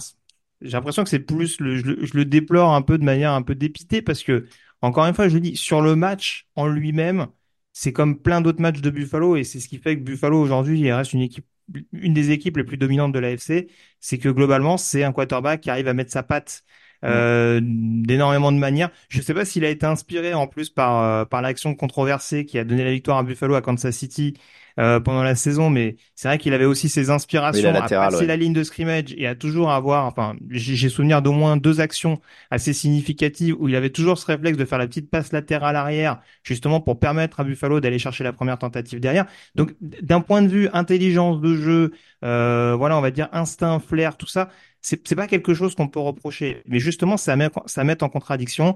j'ai 0.62 0.72
l'impression 0.72 1.04
que 1.04 1.10
c'est 1.10 1.20
plus, 1.20 1.60
le, 1.60 1.78
je, 1.78 1.86
le, 1.86 2.06
je 2.06 2.16
le 2.18 2.26
déplore 2.26 2.74
un 2.74 2.82
peu 2.82 2.98
de 2.98 3.04
manière 3.04 3.32
un 3.34 3.42
peu 3.42 3.56
dépitée 3.56 4.02
parce 4.02 4.24
que, 4.24 4.48
encore 4.82 5.06
une 5.06 5.14
fois, 5.14 5.28
je 5.30 5.36
le 5.36 5.42
dis, 5.42 5.56
sur 5.56 5.82
le 5.82 5.96
match 5.96 6.48
en 6.56 6.68
lui-même, 6.68 7.28
c'est 7.74 7.94
comme 7.94 8.20
plein 8.20 8.42
d'autres 8.42 8.62
matchs 8.62 8.82
de 8.82 8.90
Buffalo 8.90 9.36
et 9.36 9.44
c'est 9.44 9.60
ce 9.60 9.68
qui 9.68 9.78
fait 9.78 9.98
que 9.98 10.02
Buffalo 10.04 10.40
aujourd'hui, 10.42 10.80
il 10.80 10.92
reste 10.92 11.14
une 11.14 11.22
équipe, 11.22 11.46
une 11.92 12.14
des 12.14 12.32
équipes 12.32 12.58
les 12.58 12.64
plus 12.64 12.78
dominantes 12.78 13.12
de 13.12 13.20
l'AFC. 13.20 13.68
C'est 14.00 14.18
que 14.18 14.30
globalement, 14.30 14.78
c'est 14.78 15.04
un 15.04 15.12
quarterback 15.12 15.62
qui 15.62 15.70
arrive 15.70 15.88
à 15.88 15.94
mettre 15.94 16.12
sa 16.12 16.24
patte 16.24 16.64
euh, 17.06 17.60
d'énormément 17.64 18.52
de 18.52 18.58
manières. 18.58 18.90
Je 19.10 19.22
sais 19.22 19.34
pas 19.34 19.46
s'il 19.46 19.66
a 19.66 19.70
été 19.70 19.86
inspiré 19.86 20.34
en 20.34 20.48
plus 20.48 20.70
par 20.70 21.04
euh, 21.04 21.26
par 21.26 21.42
l'action 21.42 21.76
controversée 21.76 22.46
qui 22.46 22.58
a 22.58 22.64
donné 22.64 22.84
la 22.84 22.92
victoire 22.92 23.18
à 23.20 23.24
Buffalo 23.24 23.56
à 23.56 23.62
Kansas 23.62 23.96
City 23.96 24.34
euh, 24.80 25.00
pendant 25.00 25.24
la 25.24 25.36
saison, 25.36 25.70
mais 25.70 25.96
c'est 26.16 26.28
vrai 26.28 26.38
qu'il 26.38 26.54
avait 26.54 26.66
aussi 26.66 26.88
ses 26.90 27.10
inspirations 27.10 27.74
à 27.74 27.82
passer 27.82 28.18
ouais. 28.18 28.26
la 28.26 28.36
ligne 28.36 28.54
de 28.54 28.64
scrimmage 28.64 29.14
et 29.18 29.26
à 29.26 29.36
toujours 29.36 29.72
avoir, 29.72 30.06
enfin, 30.06 30.36
j'ai 30.50 30.90
souvenir 30.90 31.22
d'au 31.22 31.32
moins 31.32 31.58
deux 31.58 31.82
actions 31.82 32.20
assez 32.52 32.74
significatives 32.74 33.56
où 33.60 33.68
il 33.68 33.76
avait 33.76 33.90
toujours 33.90 34.18
ce 34.18 34.26
réflexe 34.28 34.58
de 34.58 34.66
faire 34.66 34.78
la 34.78 34.88
petite 34.88 35.10
passe 35.10 35.32
latérale 35.32 35.76
arrière, 35.76 36.20
justement 36.44 36.80
pour 36.80 37.00
permettre 37.00 37.40
à 37.40 37.44
Buffalo 37.44 37.80
d'aller 37.80 38.00
chercher 38.00 38.24
la 38.24 38.34
première 38.34 38.60
tentative 38.60 39.00
derrière. 39.00 39.26
Donc, 39.56 39.74
d'un 39.82 40.22
point 40.22 40.42
de 40.42 40.48
vue 40.48 40.70
intelligence 40.74 41.42
de 41.42 41.56
jeu, 41.56 41.92
euh, 42.24 42.76
voilà, 42.78 42.98
on 42.98 43.02
va 43.02 43.12
dire 43.12 43.30
instinct, 43.32 43.80
flair, 43.80 44.18
tout 44.18 44.28
ça, 44.28 44.50
c'est 44.82 45.08
c'est 45.08 45.16
pas 45.16 45.28
quelque 45.28 45.54
chose 45.54 45.76
qu'on 45.76 45.88
peut 45.88 46.00
reprocher. 46.00 46.62
Mais 46.68 46.80
justement, 46.80 47.18
ça 47.18 47.36
met 47.36 47.50
ça 47.66 47.84
met 47.84 48.04
en 48.04 48.10
contradiction 48.10 48.76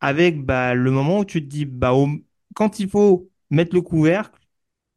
avec 0.00 0.44
bah, 0.44 0.74
le 0.74 0.90
moment 0.90 1.20
où 1.20 1.24
tu 1.24 1.42
te 1.42 1.48
dis, 1.48 1.64
bah, 1.66 1.92
au- 1.94 2.08
quand 2.54 2.80
il 2.80 2.88
faut 2.88 3.30
mettre 3.50 3.74
le 3.74 3.82
couvercle 3.82 4.38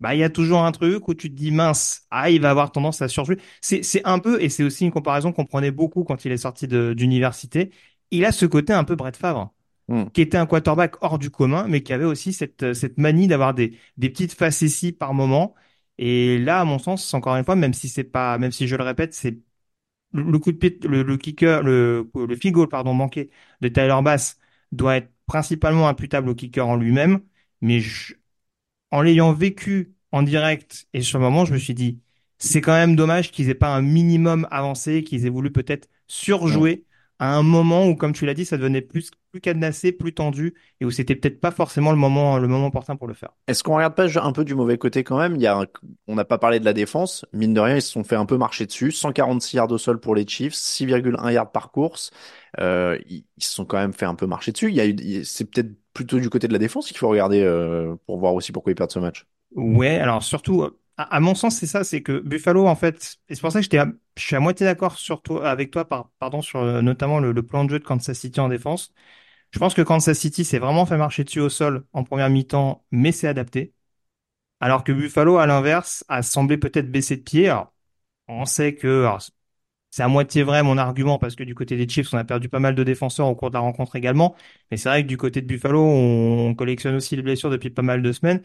bah, 0.06 0.16
il 0.16 0.20
y 0.20 0.24
a 0.24 0.30
toujours 0.30 0.60
un 0.64 0.72
truc 0.72 1.08
où 1.08 1.14
tu 1.14 1.30
te 1.30 1.36
dis, 1.36 1.52
mince, 1.52 2.06
ah, 2.12 2.30
il 2.30 2.42
va 2.42 2.52
avoir 2.52 2.72
tendance 2.72 3.02
à 3.02 3.08
surjouer. 3.08 3.38
C'est, 3.62 3.84
c'est 3.84 4.06
un 4.06 4.20
peu, 4.20 4.42
et 4.42 4.50
c'est 4.50 4.64
aussi 4.64 4.86
une 4.86 4.92
comparaison 4.92 5.32
qu'on 5.34 5.46
prenait 5.46 5.72
beaucoup 5.72 6.04
quand 6.04 6.26
il 6.26 6.32
est 6.32 6.38
sorti 6.38 6.68
d'université. 6.68 7.72
Il 8.12 8.26
a 8.26 8.32
ce 8.32 8.46
côté 8.46 8.74
un 8.74 8.84
peu 8.84 8.96
Brett 8.96 9.18
Favre, 9.18 9.54
Hmm. 9.88 10.06
qui 10.14 10.22
était 10.22 10.38
un 10.38 10.46
quarterback 10.46 10.96
hors 11.04 11.20
du 11.20 11.30
commun, 11.32 11.68
mais 11.68 11.84
qui 11.84 11.94
avait 11.94 12.06
aussi 12.06 12.34
cette, 12.34 12.74
cette 12.74 12.98
manie 12.98 13.28
d'avoir 13.28 13.54
des, 13.54 13.78
des 13.98 14.10
petites 14.10 14.34
facéties 14.34 14.92
par 14.94 15.14
moment. 15.14 15.56
Et 15.98 16.38
là, 16.40 16.62
à 16.62 16.66
mon 16.66 16.80
sens, 16.80 17.14
encore 17.14 17.36
une 17.36 17.46
fois, 17.46 17.56
même 17.56 17.74
si 17.74 17.90
c'est 17.90 18.04
pas, 18.06 18.38
même 18.38 18.52
si 18.52 18.68
je 18.68 18.76
le 18.76 18.84
répète, 18.84 19.14
c'est 19.14 19.32
le 19.32 20.24
le 20.24 20.40
coup 20.40 20.52
de 20.52 20.58
pied, 20.58 20.80
le, 20.84 21.04
le 21.04 21.18
kicker, 21.18 21.62
le, 21.64 22.10
le 22.16 22.36
field 22.36 22.56
goal, 22.56 22.70
pardon, 22.70 22.94
manqué 22.94 23.30
de 23.62 23.68
Tyler 23.68 23.98
Bass 24.04 24.40
doit 24.72 24.98
être 24.98 25.12
principalement 25.28 25.88
imputable 25.88 26.30
au 26.30 26.36
kicker 26.36 26.68
en 26.68 26.76
lui-même. 26.78 27.22
Mais 27.62 27.80
je, 27.80 28.14
en 28.92 29.02
l'ayant 29.02 29.34
vécu 29.34 29.95
en 30.16 30.24
direct 30.24 30.88
et 30.94 31.02
sur 31.02 31.20
le 31.20 31.26
moment, 31.26 31.44
je 31.44 31.52
me 31.52 31.58
suis 31.58 31.74
dit, 31.74 32.00
c'est 32.38 32.62
quand 32.62 32.72
même 32.72 32.96
dommage 32.96 33.32
qu'ils 33.32 33.50
aient 33.50 33.54
pas 33.54 33.76
un 33.76 33.82
minimum 33.82 34.48
avancé, 34.50 35.04
qu'ils 35.04 35.26
aient 35.26 35.30
voulu 35.30 35.52
peut-être 35.52 35.90
surjouer 36.08 36.86
à 37.20 37.36
un 37.36 37.44
moment 37.44 37.86
où, 37.86 37.96
comme 37.96 38.14
tu 38.14 38.26
l'as 38.26 38.34
dit, 38.34 38.46
ça 38.46 38.56
devenait 38.56 38.82
plus, 38.82 39.12
plus 39.32 39.42
cadenassé, 39.42 39.92
plus 39.92 40.14
tendu 40.14 40.54
et 40.80 40.86
où 40.86 40.92
c'était 40.92 41.16
peut-être 41.16 41.42
pas 41.42 41.52
forcément 41.52 41.92
le 41.92 41.98
moment, 41.98 42.38
le 42.38 42.48
moment 42.48 42.68
opportun 42.68 42.96
pour 42.96 43.08
le 43.08 43.14
faire. 43.14 43.32
Est-ce 43.48 43.62
qu'on 43.62 43.76
regarde 43.76 43.94
pas 43.94 44.08
un 44.18 44.32
peu 44.32 44.46
du 44.46 44.56
mauvais 44.56 44.78
côté 44.78 45.04
quand 45.04 45.18
même? 45.18 45.36
Il 45.36 45.42
y 45.42 45.48
a 45.48 45.66
on 46.08 46.16
n'a 46.16 46.24
pas 46.24 46.38
parlé 46.38 46.62
de 46.62 46.66
la 46.66 46.74
défense. 46.74 47.26
Mine 47.34 47.54
de 47.54 47.60
rien, 47.60 47.76
ils 47.76 47.82
se 47.82 47.92
sont 47.92 48.06
fait 48.06 48.16
un 48.16 48.26
peu 48.26 48.38
marcher 48.38 48.66
dessus. 48.66 48.92
146 48.92 49.58
yards 49.58 49.72
au 49.72 49.78
sol 49.78 50.00
pour 50.00 50.16
les 50.16 50.26
Chiefs, 50.26 50.54
6,1 50.54 51.34
yards 51.34 51.52
par 51.52 51.72
course. 51.72 52.12
Euh, 52.62 52.98
ils 53.10 53.26
se 53.40 53.54
sont 53.54 53.66
quand 53.66 53.78
même 53.78 53.94
fait 53.94 54.06
un 54.06 54.16
peu 54.16 54.28
marcher 54.28 54.54
dessus. 54.54 54.70
Il 54.70 54.76
y 54.76 55.20
a 55.20 55.24
c'est 55.26 55.46
peut-être 55.52 55.72
plutôt 55.94 56.20
du 56.20 56.30
côté 56.30 56.48
de 56.48 56.54
la 56.54 56.60
défense 56.60 56.88
qu'il 56.88 56.98
faut 56.98 57.10
regarder 57.10 57.42
euh, 57.42 57.96
pour 58.06 58.18
voir 58.18 58.34
aussi 58.34 58.54
pourquoi 58.54 58.72
ils 58.72 58.76
perdent 58.76 58.92
ce 58.92 59.00
match. 59.00 59.26
Ouais, 59.56 59.98
alors 60.00 60.22
surtout, 60.24 60.64
à, 60.98 61.04
à 61.16 61.20
mon 61.22 61.34
sens, 61.34 61.56
c'est 61.58 61.68
ça, 61.68 61.84
c'est 61.86 62.02
que 62.02 62.20
Buffalo, 62.20 62.68
en 62.68 62.76
fait, 62.76 63.18
et 63.30 63.36
c'est 63.36 63.42
pour 63.42 63.52
ça 63.54 63.60
que 63.62 63.66
je 63.66 63.70
suis 64.22 64.36
à 64.36 64.40
moitié 64.42 64.66
d'accord 64.66 64.98
sur 64.98 65.22
toi, 65.22 65.50
avec 65.50 65.72
toi, 65.72 65.88
par, 65.88 66.10
pardon, 66.20 66.42
sur 66.42 66.60
euh, 66.60 66.82
notamment 66.82 67.20
le, 67.20 67.34
plan 67.42 67.64
de 67.64 67.70
jeu 67.70 67.80
de 67.80 67.86
Kansas 67.86 68.18
City 68.20 68.40
en 68.42 68.50
défense. 68.50 68.92
Je 69.52 69.60
pense 69.60 69.74
que 69.76 69.82
Kansas 69.84 70.18
City 70.20 70.46
s'est 70.46 70.60
vraiment 70.60 70.86
fait 70.86 70.98
marcher 70.98 71.24
dessus 71.24 71.42
au 71.42 71.50
sol 71.50 71.86
en 71.94 72.04
première 72.04 72.30
mi-temps, 72.30 72.86
mais 72.92 73.12
c'est 73.14 73.28
adapté. 73.28 73.74
Alors 74.60 74.84
que 74.84 74.92
Buffalo, 74.92 75.38
à 75.38 75.48
l'inverse, 75.48 76.04
a 76.10 76.24
semblé 76.24 76.58
peut-être 76.58 76.92
baisser 76.92 77.18
de 77.18 77.22
pied. 77.24 77.50
Alors, 77.50 77.74
on 78.28 78.46
sait 78.46 78.76
que 78.76 79.08
c'est 79.92 80.04
à 80.04 80.08
moitié 80.10 80.44
vrai 80.44 80.62
mon 80.64 80.78
argument 80.78 81.18
parce 81.20 81.36
que 81.36 81.44
du 81.44 81.56
côté 81.56 81.78
des 81.78 81.88
Chiefs, 81.88 82.14
on 82.14 82.18
a 82.18 82.26
perdu 82.26 82.50
pas 82.50 82.60
mal 82.60 82.76
de 82.76 82.84
défenseurs 82.84 83.28
au 83.28 83.36
cours 83.36 83.50
de 83.50 83.54
la 83.56 83.62
rencontre 83.62 83.96
également. 83.96 84.36
Mais 84.72 84.78
c'est 84.78 84.90
vrai 84.90 85.04
que 85.04 85.08
du 85.08 85.18
côté 85.18 85.42
de 85.42 85.48
Buffalo, 85.48 85.82
on, 85.82 86.54
collectionne 86.56 86.96
aussi 86.96 87.16
les 87.16 87.22
blessures 87.22 87.50
depuis 87.50 87.70
pas 87.70 87.82
mal 87.82 88.02
de 88.02 88.12
semaines. 88.12 88.42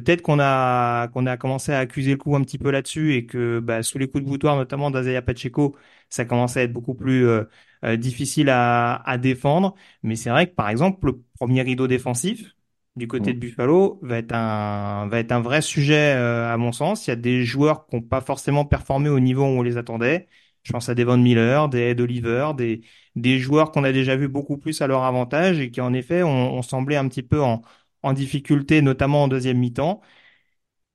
Peut-être 0.00 0.22
qu'on 0.22 0.38
a 0.40 1.08
qu'on 1.08 1.26
a 1.26 1.36
commencé 1.36 1.72
à 1.72 1.78
accuser 1.78 2.12
le 2.12 2.16
coup 2.18 2.36
un 2.36 2.42
petit 2.42 2.58
peu 2.58 2.70
là-dessus 2.70 3.14
et 3.14 3.26
que 3.26 3.60
bah, 3.60 3.82
sous 3.82 3.98
les 3.98 4.08
coups 4.08 4.24
de 4.24 4.28
boutoir, 4.28 4.56
notamment 4.56 4.90
d'Azaya 4.90 5.22
Pacheco, 5.22 5.74
ça 6.10 6.24
commence 6.24 6.56
à 6.56 6.62
être 6.62 6.72
beaucoup 6.72 6.94
plus 6.94 7.26
euh, 7.26 7.44
euh, 7.84 7.96
difficile 7.96 8.50
à, 8.50 8.96
à 9.08 9.18
défendre. 9.18 9.74
Mais 10.02 10.16
c'est 10.16 10.30
vrai 10.30 10.48
que 10.48 10.54
par 10.54 10.68
exemple, 10.68 11.06
le 11.06 11.22
premier 11.38 11.62
rideau 11.62 11.86
défensif, 11.86 12.54
du 12.96 13.08
côté 13.08 13.32
de 13.34 13.38
Buffalo 13.38 13.98
va 14.02 14.18
être 14.18 14.32
un 14.32 15.06
va 15.08 15.18
être 15.18 15.32
un 15.32 15.40
vrai 15.40 15.60
sujet 15.62 16.14
euh, 16.16 16.52
à 16.52 16.56
mon 16.56 16.72
sens. 16.72 17.06
Il 17.06 17.10
y 17.10 17.12
a 17.12 17.16
des 17.16 17.44
joueurs 17.44 17.86
qui 17.86 17.96
n'ont 17.96 18.02
pas 18.02 18.20
forcément 18.20 18.64
performé 18.64 19.08
au 19.08 19.20
niveau 19.20 19.42
où 19.42 19.46
on 19.46 19.62
les 19.62 19.76
attendait. 19.76 20.28
Je 20.62 20.72
pense 20.72 20.88
à 20.88 20.94
Devon 20.94 21.16
Miller, 21.18 21.68
des 21.68 21.80
Ed 21.90 22.00
Oliver, 22.00 22.52
des 22.56 22.82
des 23.14 23.38
joueurs 23.38 23.70
qu'on 23.70 23.84
a 23.84 23.92
déjà 23.92 24.16
vu 24.16 24.28
beaucoup 24.28 24.58
plus 24.58 24.80
à 24.82 24.86
leur 24.86 25.04
avantage 25.04 25.58
et 25.60 25.70
qui 25.70 25.80
en 25.80 25.92
effet 25.94 26.22
ont, 26.22 26.62
semblé 26.62 26.96
un 26.96 27.08
petit 27.08 27.22
peu 27.22 27.40
en 27.42 27.62
en 28.02 28.12
difficulté, 28.12 28.82
notamment 28.82 29.24
en 29.24 29.28
deuxième 29.28 29.58
mi-temps. 29.58 30.00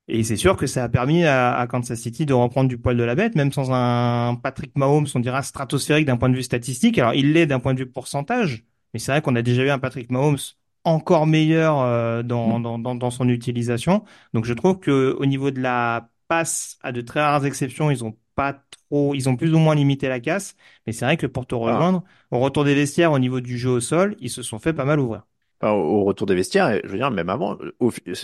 Et 0.08 0.24
c'est 0.24 0.36
sûr 0.36 0.56
que 0.56 0.66
ça 0.66 0.84
a 0.84 0.88
permis 0.88 1.24
à, 1.24 1.54
à, 1.54 1.66
Kansas 1.66 1.98
City 2.00 2.26
de 2.26 2.34
reprendre 2.34 2.68
du 2.68 2.76
poil 2.76 2.96
de 2.96 3.02
la 3.04 3.14
bête, 3.14 3.34
même 3.36 3.52
sans 3.52 3.72
un 3.72 4.34
Patrick 4.34 4.76
Mahomes, 4.76 5.06
on 5.14 5.20
dira 5.20 5.42
stratosphérique 5.42 6.06
d'un 6.06 6.16
point 6.16 6.28
de 6.28 6.34
vue 6.36 6.42
statistique. 6.42 6.98
Alors 6.98 7.14
il 7.14 7.32
l'est 7.32 7.46
d'un 7.46 7.60
point 7.60 7.72
de 7.72 7.78
vue 7.78 7.90
pourcentage, 7.90 8.64
mais 8.92 8.98
c'est 8.98 9.12
vrai 9.12 9.22
qu'on 9.22 9.36
a 9.36 9.42
déjà 9.42 9.62
vu 9.62 9.70
un 9.70 9.78
Patrick 9.78 10.10
Mahomes 10.10 10.38
encore 10.84 11.26
meilleur 11.26 11.80
euh, 11.80 12.22
dans, 12.22 12.60
dans, 12.60 12.78
dans, 12.78 12.94
dans, 12.94 13.10
son 13.10 13.28
utilisation. 13.28 14.04
Donc 14.34 14.44
je 14.44 14.54
trouve 14.54 14.80
que 14.80 15.16
au 15.18 15.26
niveau 15.26 15.50
de 15.50 15.60
la 15.60 16.10
passe, 16.28 16.78
à 16.82 16.92
de 16.92 17.00
très 17.00 17.20
rares 17.20 17.46
exceptions, 17.46 17.90
ils 17.90 18.04
ont 18.04 18.16
pas 18.34 18.54
trop, 18.88 19.14
ils 19.14 19.28
ont 19.28 19.36
plus 19.36 19.54
ou 19.54 19.58
moins 19.58 19.74
limité 19.74 20.08
la 20.08 20.20
casse. 20.20 20.56
Mais 20.86 20.92
c'est 20.92 21.04
vrai 21.04 21.16
que 21.16 21.26
pour 21.26 21.46
te 21.46 21.54
ah. 21.54 21.58
rejoindre, 21.58 22.04
au 22.30 22.40
retour 22.40 22.64
des 22.64 22.74
vestiaires, 22.74 23.12
au 23.12 23.18
niveau 23.18 23.40
du 23.40 23.58
jeu 23.58 23.70
au 23.70 23.80
sol, 23.80 24.16
ils 24.20 24.30
se 24.30 24.42
sont 24.42 24.58
fait 24.58 24.72
pas 24.72 24.84
mal 24.84 25.00
ouvrir. 25.00 25.24
Au 25.62 26.04
retour 26.04 26.26
des 26.26 26.34
vestiaires, 26.34 26.80
je 26.84 26.88
veux 26.88 26.98
dire, 26.98 27.10
même 27.10 27.28
avant, 27.28 27.58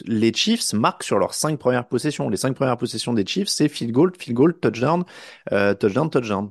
les 0.07 0.33
Chiefs 0.33 0.73
marquent 0.73 1.05
sur 1.05 1.19
leurs 1.19 1.35
cinq 1.35 1.59
premières 1.59 1.87
possessions. 1.87 2.29
Les 2.29 2.37
cinq 2.37 2.55
premières 2.55 2.77
possessions 2.77 3.13
des 3.15 3.27
Chiefs, 3.27 3.49
c'est 3.49 3.69
field 3.69 3.93
goal, 3.93 4.13
field 4.19 4.37
goal, 4.37 4.59
touchdown, 4.59 5.05
euh, 5.53 5.75
touchdown, 5.75 6.11
touchdown. 6.11 6.51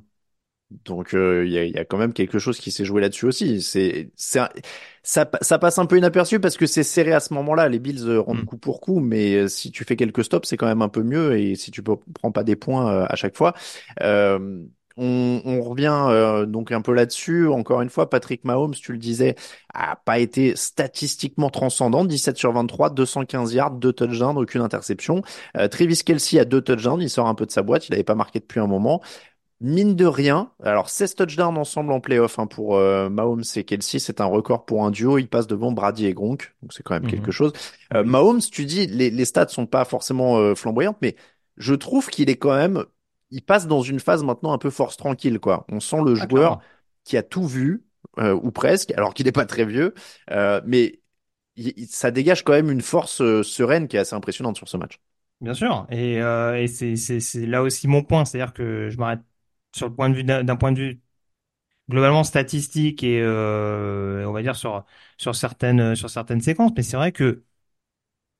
Donc 0.84 1.14
euh, 1.14 1.46
il 1.46 1.52
y, 1.52 1.58
a, 1.58 1.64
y, 1.64 1.78
a, 1.78 1.84
quand 1.86 1.96
même 1.96 2.12
quelque 2.12 2.38
chose 2.38 2.58
qui 2.58 2.70
s'est 2.70 2.84
joué 2.84 3.00
là-dessus 3.00 3.24
aussi. 3.24 3.62
C'est 3.62 4.10
ça, 4.16 4.50
ça 5.02 5.58
passe 5.58 5.78
un 5.78 5.86
peu 5.86 5.96
inaperçu 5.96 6.40
parce 6.40 6.58
que 6.58 6.66
c'est 6.66 6.82
serré 6.82 7.12
à 7.12 7.20
ce 7.20 7.32
moment-là. 7.34 7.68
Les 7.68 7.78
Bills 7.78 8.06
euh, 8.06 8.20
rendent 8.20 8.42
mm. 8.42 8.44
coup 8.44 8.58
pour 8.58 8.80
coup, 8.82 9.00
mais 9.00 9.34
euh, 9.34 9.48
si 9.48 9.70
tu 9.70 9.84
fais 9.84 9.96
quelques 9.96 10.24
stops, 10.24 10.46
c'est 10.46 10.58
quand 10.58 10.66
même 10.66 10.82
un 10.82 10.90
peu 10.90 11.02
mieux. 11.02 11.38
Et 11.38 11.54
si 11.54 11.70
tu 11.70 11.82
prends 11.82 12.32
pas 12.32 12.44
des 12.44 12.56
points 12.56 13.04
à 13.04 13.16
chaque 13.16 13.36
fois, 13.36 13.54
euh, 14.02 14.62
on, 14.98 15.40
on, 15.44 15.62
revient 15.62 16.46
donc 16.48 16.72
un 16.72 16.80
peu 16.80 16.92
là-dessus. 16.92 17.48
Encore 17.48 17.80
une 17.80 17.88
fois, 17.88 18.10
Patrick 18.10 18.44
Mahomes, 18.44 18.74
tu 18.74 18.92
le 18.92 18.98
disais, 18.98 19.34
a 19.72 19.96
pas 19.96 20.18
été 20.18 20.56
statistiquement 20.56 21.50
transcendant. 21.50 22.04
17 22.04 22.36
sur 22.36 22.52
23, 22.52 22.90
215 22.90 23.54
yards, 23.54 23.70
2 23.72 23.92
touchdowns, 23.92 24.36
aucune 24.36 24.60
interception. 24.60 25.22
Travis 25.70 26.02
Kelsey 26.04 26.38
a 26.38 26.44
deux 26.44 26.60
touchdowns, 26.60 27.00
il 27.00 27.10
sort 27.10 27.28
un 27.28 27.34
peu 27.34 27.46
de 27.46 27.50
sa 27.50 27.62
boîte, 27.62 27.88
il 27.88 27.92
n'avait 27.92 28.04
pas 28.04 28.14
marqué 28.14 28.40
depuis 28.40 28.60
un 28.60 28.66
moment 28.66 29.00
mine 29.60 29.96
de 29.96 30.06
rien, 30.06 30.52
alors 30.62 30.88
16 30.88 31.14
touchdowns 31.16 31.58
ensemble 31.58 31.92
en 31.92 32.00
playoff 32.00 32.38
hein, 32.38 32.46
pour 32.46 32.76
euh, 32.76 33.08
Mahomes 33.08 33.42
et 33.56 33.64
Kelsey, 33.64 33.98
c'est 33.98 34.20
un 34.20 34.26
record 34.26 34.64
pour 34.64 34.84
un 34.84 34.90
duo. 34.90 35.18
Il 35.18 35.28
passe 35.28 35.46
devant 35.46 35.72
Brady 35.72 36.06
et 36.06 36.14
Gronk, 36.14 36.54
donc 36.62 36.72
c'est 36.72 36.82
quand 36.82 36.94
même 36.94 37.10
quelque 37.10 37.26
mhm. 37.26 37.32
chose. 37.32 37.52
Euh, 37.94 38.04
Mahomes, 38.04 38.40
tu 38.40 38.64
dis, 38.64 38.86
les, 38.86 39.10
les 39.10 39.24
stats 39.24 39.48
sont 39.48 39.66
pas 39.66 39.84
forcément 39.84 40.38
euh, 40.38 40.54
flamboyantes, 40.54 40.98
mais 41.02 41.16
je 41.56 41.74
trouve 41.74 42.08
qu'il 42.08 42.30
est 42.30 42.36
quand 42.36 42.54
même, 42.54 42.84
il 43.30 43.42
passe 43.42 43.66
dans 43.66 43.82
une 43.82 44.00
phase 44.00 44.22
maintenant 44.24 44.52
un 44.52 44.58
peu 44.58 44.70
force 44.70 44.96
tranquille, 44.96 45.38
quoi. 45.40 45.66
On 45.70 45.80
sent 45.80 45.98
le 46.04 46.14
ah, 46.20 46.26
joueur 46.28 46.60
qui 47.04 47.16
a 47.16 47.22
tout 47.22 47.46
vu, 47.46 47.84
euh, 48.18 48.34
ou 48.34 48.50
presque, 48.50 48.92
alors 48.92 49.14
qu'il 49.14 49.26
n'est 49.26 49.32
pas 49.32 49.46
très 49.46 49.64
vieux, 49.64 49.94
mais 50.64 51.00
ça 51.88 52.10
dégage 52.10 52.44
quand 52.44 52.52
même 52.52 52.70
une 52.70 52.82
force 52.82 53.22
sereine 53.42 53.88
qui 53.88 53.96
est 53.96 54.00
assez 54.00 54.14
impressionnante 54.14 54.56
sur 54.56 54.68
ce 54.68 54.76
match. 54.76 55.00
Bien 55.40 55.54
sûr, 55.54 55.86
et, 55.90 56.14
et 56.16 56.66
c'est 56.66 57.46
là 57.46 57.62
aussi 57.62 57.88
mon 57.88 58.02
point, 58.02 58.24
c'est-à-dire 58.24 58.52
que 58.52 58.88
je 58.90 58.96
m'arrête 58.98 59.20
sur 59.74 59.88
le 59.88 59.94
point 59.94 60.10
de 60.10 60.14
vue 60.14 60.24
d'un 60.24 60.56
point 60.56 60.72
de 60.72 60.78
vue 60.78 61.00
globalement 61.88 62.24
statistique 62.24 63.02
et 63.02 63.20
euh, 63.22 64.26
on 64.26 64.32
va 64.32 64.42
dire 64.42 64.56
sur 64.56 64.84
sur 65.16 65.34
certaines 65.34 65.94
sur 65.94 66.10
certaines 66.10 66.40
séquences 66.40 66.72
mais 66.76 66.82
c'est 66.82 66.96
vrai 66.96 67.12
que 67.12 67.44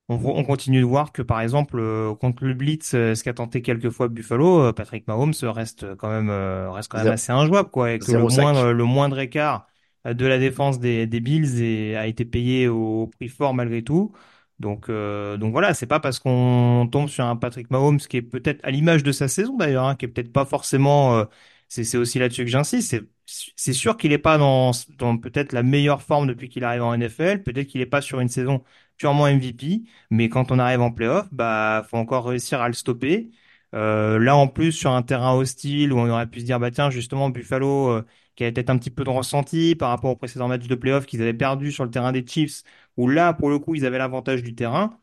on, 0.09 0.17
on, 0.17 0.45
continue 0.45 0.81
de 0.81 0.87
voir 0.87 1.13
que 1.13 1.23
par 1.23 1.41
exemple 1.41 1.79
euh, 1.79 2.15
contre 2.15 2.45
le 2.45 2.55
blitz 2.55 2.93
euh, 2.95 3.15
ce 3.15 3.23
qu'a 3.23 3.35
tenté 3.35 3.63
quelques 3.63 3.91
fois 3.91 4.09
Buffalo 4.09 4.61
euh, 4.63 4.73
Patrick 4.73 5.07
Mahomes 5.07 5.35
reste 5.43 5.95
quand 5.97 6.09
même 6.09 6.31
reste 6.71 6.91
quand 6.91 6.99
même 6.99 7.13
assez 7.13 7.33
injouable 7.33 7.71
quoi 7.71 7.93
et 7.93 7.99
que 7.99 8.13
le 8.13 8.19
moindre 8.21 8.73
le 8.73 8.85
moindre 8.85 9.19
écart 9.19 9.67
de 10.05 10.27
la 10.27 10.39
défense 10.39 10.79
des, 10.81 11.07
des 11.07 11.21
Bills 11.21 11.97
a 11.97 12.07
été 12.07 12.25
payé 12.25 12.69
au 12.69 13.09
prix 13.09 13.29
fort 13.29 13.53
malgré 13.53 13.83
tout 13.83 14.13
donc, 14.59 14.89
euh, 14.89 15.37
donc 15.37 15.53
voilà, 15.53 15.73
c'est 15.75 15.87
pas 15.87 16.01
parce 16.01 16.19
qu'on 16.19 16.89
tombe 16.91 17.09
sur 17.09 17.25
un 17.25 17.37
Patrick 17.37 17.71
Mahomes 17.71 17.99
qui 17.99 18.17
est 18.17 18.23
peut-être 18.23 18.61
à 18.65 18.71
l'image 18.71 19.03
de 19.05 19.13
sa 19.13 19.29
saison 19.29 19.57
d'ailleurs, 19.57 19.85
hein, 19.85 19.95
qui 19.95 20.05
est 20.07 20.09
peut-être 20.09 20.33
pas 20.33 20.45
forcément. 20.45 21.17
Euh, 21.19 21.25
c'est 21.69 21.97
aussi 21.99 22.19
là-dessus 22.19 22.45
que 22.45 22.51
j'insiste. 22.51 22.97
C'est 23.27 23.75
sûr 23.75 23.97
qu'il 23.99 24.13
est 24.13 24.19
pas 24.19 24.39
dans 24.39 24.73
dans 24.99 25.19
peut-être 25.19 25.53
la 25.53 25.63
meilleure 25.63 26.03
forme 26.03 26.27
depuis 26.27 26.49
qu'il 26.49 26.65
arrive 26.65 26.83
en 26.83 26.95
NFL. 26.95 27.43
Peut-être 27.43 27.67
qu'il 27.69 27.81
est 27.83 27.87
pas 27.87 28.01
sur 28.01 28.21
une 28.21 28.29
saison 28.29 28.65
purement 28.99 29.27
MVP, 29.29 29.83
mais 30.11 30.29
quand 30.29 30.51
on 30.53 30.59
arrive 30.59 30.81
en 30.81 30.91
playoff, 30.93 31.29
bah 31.33 31.85
faut 31.89 31.97
encore 31.97 32.27
réussir 32.27 32.61
à 32.61 32.69
le 32.69 32.75
stopper. 32.75 33.31
Euh, 33.75 34.19
là 34.19 34.35
en 34.37 34.49
plus 34.49 34.73
sur 34.73 34.93
un 34.93 35.03
terrain 35.03 35.35
hostile 35.35 35.93
où 35.93 35.99
on 35.99 36.09
aurait 36.09 36.27
pu 36.27 36.41
se 36.41 36.45
dire 36.47 36.59
bah 36.59 36.71
tiens 36.71 36.89
justement 36.89 37.29
Buffalo 37.29 37.89
euh, 37.91 38.07
qui 38.35 38.45
avait 38.45 38.53
peut-être 38.53 38.71
un 38.71 38.79
petit 38.79 38.91
peu 38.91 39.05
de 39.05 39.11
ressenti 39.11 39.75
par 39.75 39.91
rapport 39.91 40.11
au 40.11 40.17
précédent 40.17 40.49
match 40.49 40.67
de 40.67 40.75
playoff 40.75 41.05
qu'ils 41.07 41.21
avaient 41.21 41.35
perdu 41.35 41.71
sur 41.71 41.85
le 41.85 41.91
terrain 41.91 42.13
des 42.13 42.25
Chiefs 42.27 42.63
où 42.97 43.09
là, 43.09 43.33
pour 43.35 43.51
le 43.51 43.59
coup, 43.59 43.75
ils 43.75 43.85
avaient 43.87 43.99
l'avantage 43.99 44.43
du 44.43 44.55
terrain. 44.55 44.99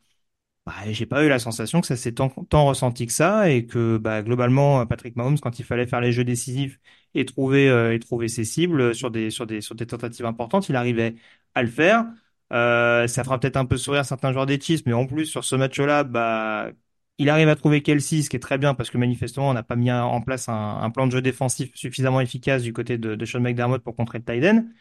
Bah, 0.66 0.72
j'ai 0.90 1.06
pas 1.06 1.24
eu 1.24 1.28
la 1.28 1.38
sensation 1.38 1.80
que 1.80 1.86
ça 1.86 1.96
s'est 1.96 2.12
tant, 2.14 2.30
ressenti 2.66 3.06
que 3.06 3.12
ça 3.12 3.50
et 3.50 3.66
que 3.66 3.98
bah, 3.98 4.22
globalement 4.22 4.84
Patrick 4.84 5.14
Mahomes 5.14 5.38
quand 5.38 5.60
il 5.60 5.64
fallait 5.64 5.86
faire 5.86 6.00
les 6.00 6.10
jeux 6.10 6.24
décisifs 6.24 6.80
et 7.14 7.24
trouver 7.24 7.68
euh, 7.68 7.94
et 7.94 8.00
trouver 8.00 8.26
ses 8.26 8.44
cibles 8.44 8.92
sur 8.92 9.12
des 9.12 9.30
sur 9.30 9.46
des 9.46 9.60
sur 9.60 9.76
des 9.76 9.86
tentatives 9.86 10.26
importantes 10.26 10.68
il 10.68 10.74
arrivait 10.74 11.14
à 11.54 11.62
le 11.62 11.68
faire 11.68 12.04
euh, 12.52 13.06
ça 13.06 13.24
fera 13.24 13.40
peut-être 13.40 13.56
un 13.56 13.64
peu 13.66 13.76
sourire 13.76 14.04
certains 14.04 14.32
joueurs 14.32 14.46
des 14.46 14.60
Chiefs 14.60 14.82
mais 14.86 14.92
en 14.92 15.06
plus 15.06 15.26
sur 15.26 15.44
ce 15.44 15.56
match-là 15.56 16.04
bah 16.04 16.70
il 17.18 17.30
arrive 17.30 17.48
à 17.48 17.56
trouver 17.56 17.82
Kelsey 17.82 18.22
ce 18.22 18.30
qui 18.30 18.36
est 18.36 18.40
très 18.40 18.58
bien 18.58 18.74
parce 18.74 18.90
que 18.90 18.98
manifestement 18.98 19.48
on 19.50 19.54
n'a 19.54 19.62
pas 19.62 19.76
mis 19.76 19.90
en 19.90 20.20
place 20.20 20.48
un, 20.48 20.90
plan 20.90 21.06
de 21.06 21.12
jeu 21.12 21.22
défensif 21.22 21.70
suffisamment 21.74 22.20
efficace 22.20 22.62
du 22.62 22.72
côté 22.72 22.98
de, 22.98 23.14
de 23.14 23.24
Sean 23.24 23.40
McDermott 23.40 23.82
pour 23.82 23.96
contrer 23.96 24.18
le 24.18 24.24
Tiden 24.24 24.72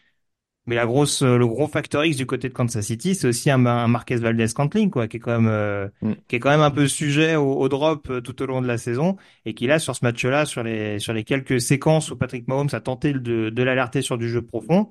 mais 0.67 0.75
la 0.75 0.85
grosse, 0.85 1.21
euh, 1.21 1.37
le 1.37 1.45
gros 1.47 1.67
facteur 1.67 2.03
X 2.05 2.17
du 2.17 2.25
côté 2.25 2.49
de 2.49 2.53
Kansas 2.53 2.85
City, 2.85 3.13
c'est 3.13 3.27
aussi 3.27 3.51
un, 3.51 3.65
un 3.65 3.87
Marquez 3.87 4.15
Valdez 4.15 4.47
Cantling, 4.55 4.89
quoi, 4.89 5.07
qui 5.07 5.17
est 5.17 5.19
quand 5.19 5.39
même, 5.39 5.47
euh, 5.47 5.87
mm. 6.01 6.13
qui 6.27 6.35
est 6.35 6.39
quand 6.39 6.49
même 6.49 6.61
un 6.61 6.71
peu 6.71 6.87
sujet 6.87 7.35
au, 7.35 7.69
drop 7.69 8.09
euh, 8.09 8.21
tout 8.21 8.41
au 8.41 8.45
long 8.47 8.61
de 8.61 8.67
la 8.67 8.79
saison, 8.79 9.15
et 9.45 9.53
qui 9.53 9.67
là, 9.67 9.77
sur 9.77 9.95
ce 9.95 10.03
match-là, 10.03 10.45
sur 10.45 10.63
les, 10.63 10.97
sur 10.99 11.13
les 11.13 11.23
quelques 11.23 11.61
séquences 11.61 12.09
où 12.09 12.17
Patrick 12.17 12.47
Mahomes 12.47 12.69
a 12.71 12.79
tenté 12.81 13.13
de, 13.13 13.49
de 13.49 13.63
l'alerter 13.63 14.01
sur 14.01 14.17
du 14.17 14.27
jeu 14.27 14.41
profond, 14.41 14.89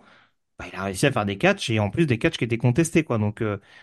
bah, 0.59 0.67
il 0.73 0.77
a 0.79 0.85
réussi 0.85 1.07
à 1.07 1.12
faire 1.12 1.25
des 1.27 1.38
catchs 1.38 1.71
et 1.71 1.79
en 1.81 1.90
plus 1.90 2.07
des 2.07 2.19
catchs 2.19 2.37
qui 2.38 2.45
étaient 2.45 2.59
contestés, 2.59 3.05
quoi. 3.05 3.19
Donc, 3.19 3.43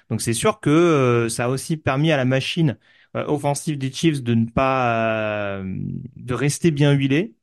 donc 0.09 0.21
c'est 0.21 0.33
sûr 0.33 0.59
que 0.59 1.27
ça 1.29 1.45
a 1.45 1.49
aussi 1.49 1.77
permis 1.77 2.11
à 2.11 2.17
la 2.17 2.25
machine 2.25 2.77
offensive 3.13 3.77
des 3.77 3.91
Chiefs 3.91 4.23
de 4.23 4.33
ne 4.35 4.45
pas, 4.45 5.61
de 6.15 6.33
rester 6.33 6.71
bien 6.71 6.93
huilée 6.93 7.35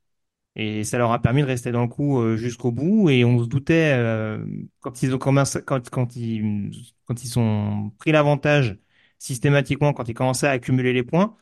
et 0.56 0.84
ça 0.84 0.98
leur 0.98 1.12
a 1.12 1.22
permis 1.22 1.42
de 1.42 1.46
rester 1.46 1.70
dans 1.72 1.82
le 1.82 1.88
coup 1.88 2.20
euh, 2.20 2.36
jusqu'au 2.36 2.72
bout. 2.72 3.10
Et 3.10 3.24
on 3.24 3.38
se 3.42 3.48
doutait 3.48 3.92
euh, 3.96 4.44
quand 4.80 5.02
ils 5.02 5.14
ont 5.14 5.18
commencé, 5.18 5.62
quand, 5.62 5.88
quand 5.90 6.16
ils 6.16 6.70
quand 7.04 7.22
ils 7.24 7.38
ont 7.38 7.90
pris 7.98 8.12
l'avantage 8.12 8.76
systématiquement, 9.18 9.92
quand 9.92 10.08
ils 10.08 10.14
commençaient 10.14 10.48
à 10.48 10.50
accumuler 10.52 10.92
les 10.92 11.02
points, 11.04 11.36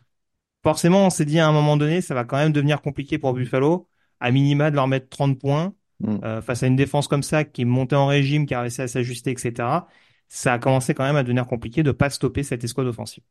forcément 0.62 1.06
on 1.06 1.10
s'est 1.10 1.24
dit 1.26 1.38
à 1.40 1.48
un 1.48 1.52
moment 1.52 1.76
donné, 1.78 2.00
ça 2.02 2.14
va 2.14 2.24
quand 2.24 2.36
même 2.38 2.52
devenir 2.52 2.82
compliqué 2.82 3.18
pour 3.18 3.34
Buffalo, 3.34 3.88
à 4.20 4.30
minima 4.32 4.70
de 4.70 4.76
leur 4.76 4.88
mettre 4.88 5.08
30 5.10 5.38
points 5.40 5.74
mm. 6.00 6.18
euh, 6.24 6.42
face 6.42 6.62
à 6.62 6.66
une 6.66 6.76
défense 6.76 7.08
comme 7.08 7.22
ça 7.22 7.44
qui 7.44 7.64
montée 7.64 7.96
en 7.96 8.06
régime, 8.06 8.46
qui 8.46 8.54
a 8.54 8.60
réussi 8.60 8.82
à 8.82 8.88
s'ajuster, 8.88 9.32
etc. 9.32 9.88
Ça 10.28 10.54
a 10.54 10.58
commencé 10.58 10.94
quand 10.94 11.04
même 11.04 11.16
à 11.16 11.22
devenir 11.22 11.46
compliqué 11.46 11.82
de 11.82 11.92
pas 11.92 12.10
stopper 12.10 12.42
cette 12.42 12.64
escouade 12.64 12.88
offensive. 12.88 13.22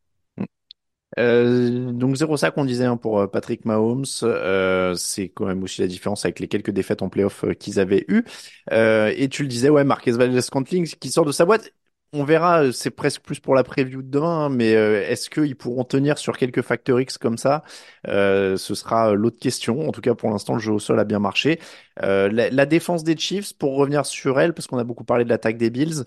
Euh, 1.17 1.91
donc 1.93 2.15
0 2.15 2.35
sac 2.35 2.57
on 2.57 2.65
disait 2.65 2.83
hein, 2.85 2.97
pour 2.97 3.19
euh, 3.19 3.27
Patrick 3.27 3.63
Mahomes, 3.63 4.03
euh, 4.23 4.95
c'est 4.95 5.29
quand 5.29 5.45
même 5.45 5.63
aussi 5.63 5.79
la 5.79 5.87
différence 5.87 6.25
avec 6.25 6.39
les 6.39 6.47
quelques 6.49 6.71
défaites 6.71 7.01
en 7.01 7.09
playoff 7.09 7.45
euh, 7.45 7.53
qu'ils 7.53 7.79
avaient 7.79 8.05
eu. 8.09 8.23
et 8.71 9.29
tu 9.29 9.43
le 9.43 9.47
disais, 9.47 9.69
ouais, 9.69 9.83
Marquez 9.83 10.11
Valdez-Scantling 10.11 10.87
qui 10.99 11.09
sort 11.09 11.25
de 11.25 11.31
sa 11.31 11.45
boîte. 11.45 11.71
On 12.17 12.23
verra, 12.23 12.71
c'est 12.71 12.91
presque 12.91 13.21
plus 13.21 13.39
pour 13.39 13.55
la 13.55 13.63
preview 13.63 14.01
de 14.01 14.09
demain, 14.09 14.45
hein, 14.45 14.49
mais 14.49 14.71
est-ce 14.71 15.29
qu'ils 15.29 15.55
pourront 15.55 15.83
tenir 15.83 16.17
sur 16.17 16.37
quelques 16.37 16.61
facteurs 16.61 16.99
X 17.01 17.17
comme 17.17 17.37
ça? 17.37 17.63
Ce 18.05 18.55
sera 18.57 19.13
l'autre 19.13 19.39
question. 19.39 19.87
En 19.87 19.91
tout 19.91 20.01
cas, 20.01 20.15
pour 20.15 20.29
l'instant, 20.29 20.53
le 20.53 20.59
jeu 20.59 20.71
au 20.71 20.79
sol 20.79 20.99
a 20.99 21.03
bien 21.03 21.19
marché. 21.19 21.59
La, 22.01 22.65
défense 22.65 23.03
des 23.03 23.17
Chiefs, 23.17 23.57
pour 23.57 23.75
revenir 23.75 24.05
sur 24.05 24.39
elle, 24.39 24.53
parce 24.53 24.67
qu'on 24.67 24.77
a 24.77 24.83
beaucoup 24.83 25.03
parlé 25.03 25.25
de 25.25 25.29
l'attaque 25.29 25.57
des 25.57 25.69
Bills, 25.69 26.03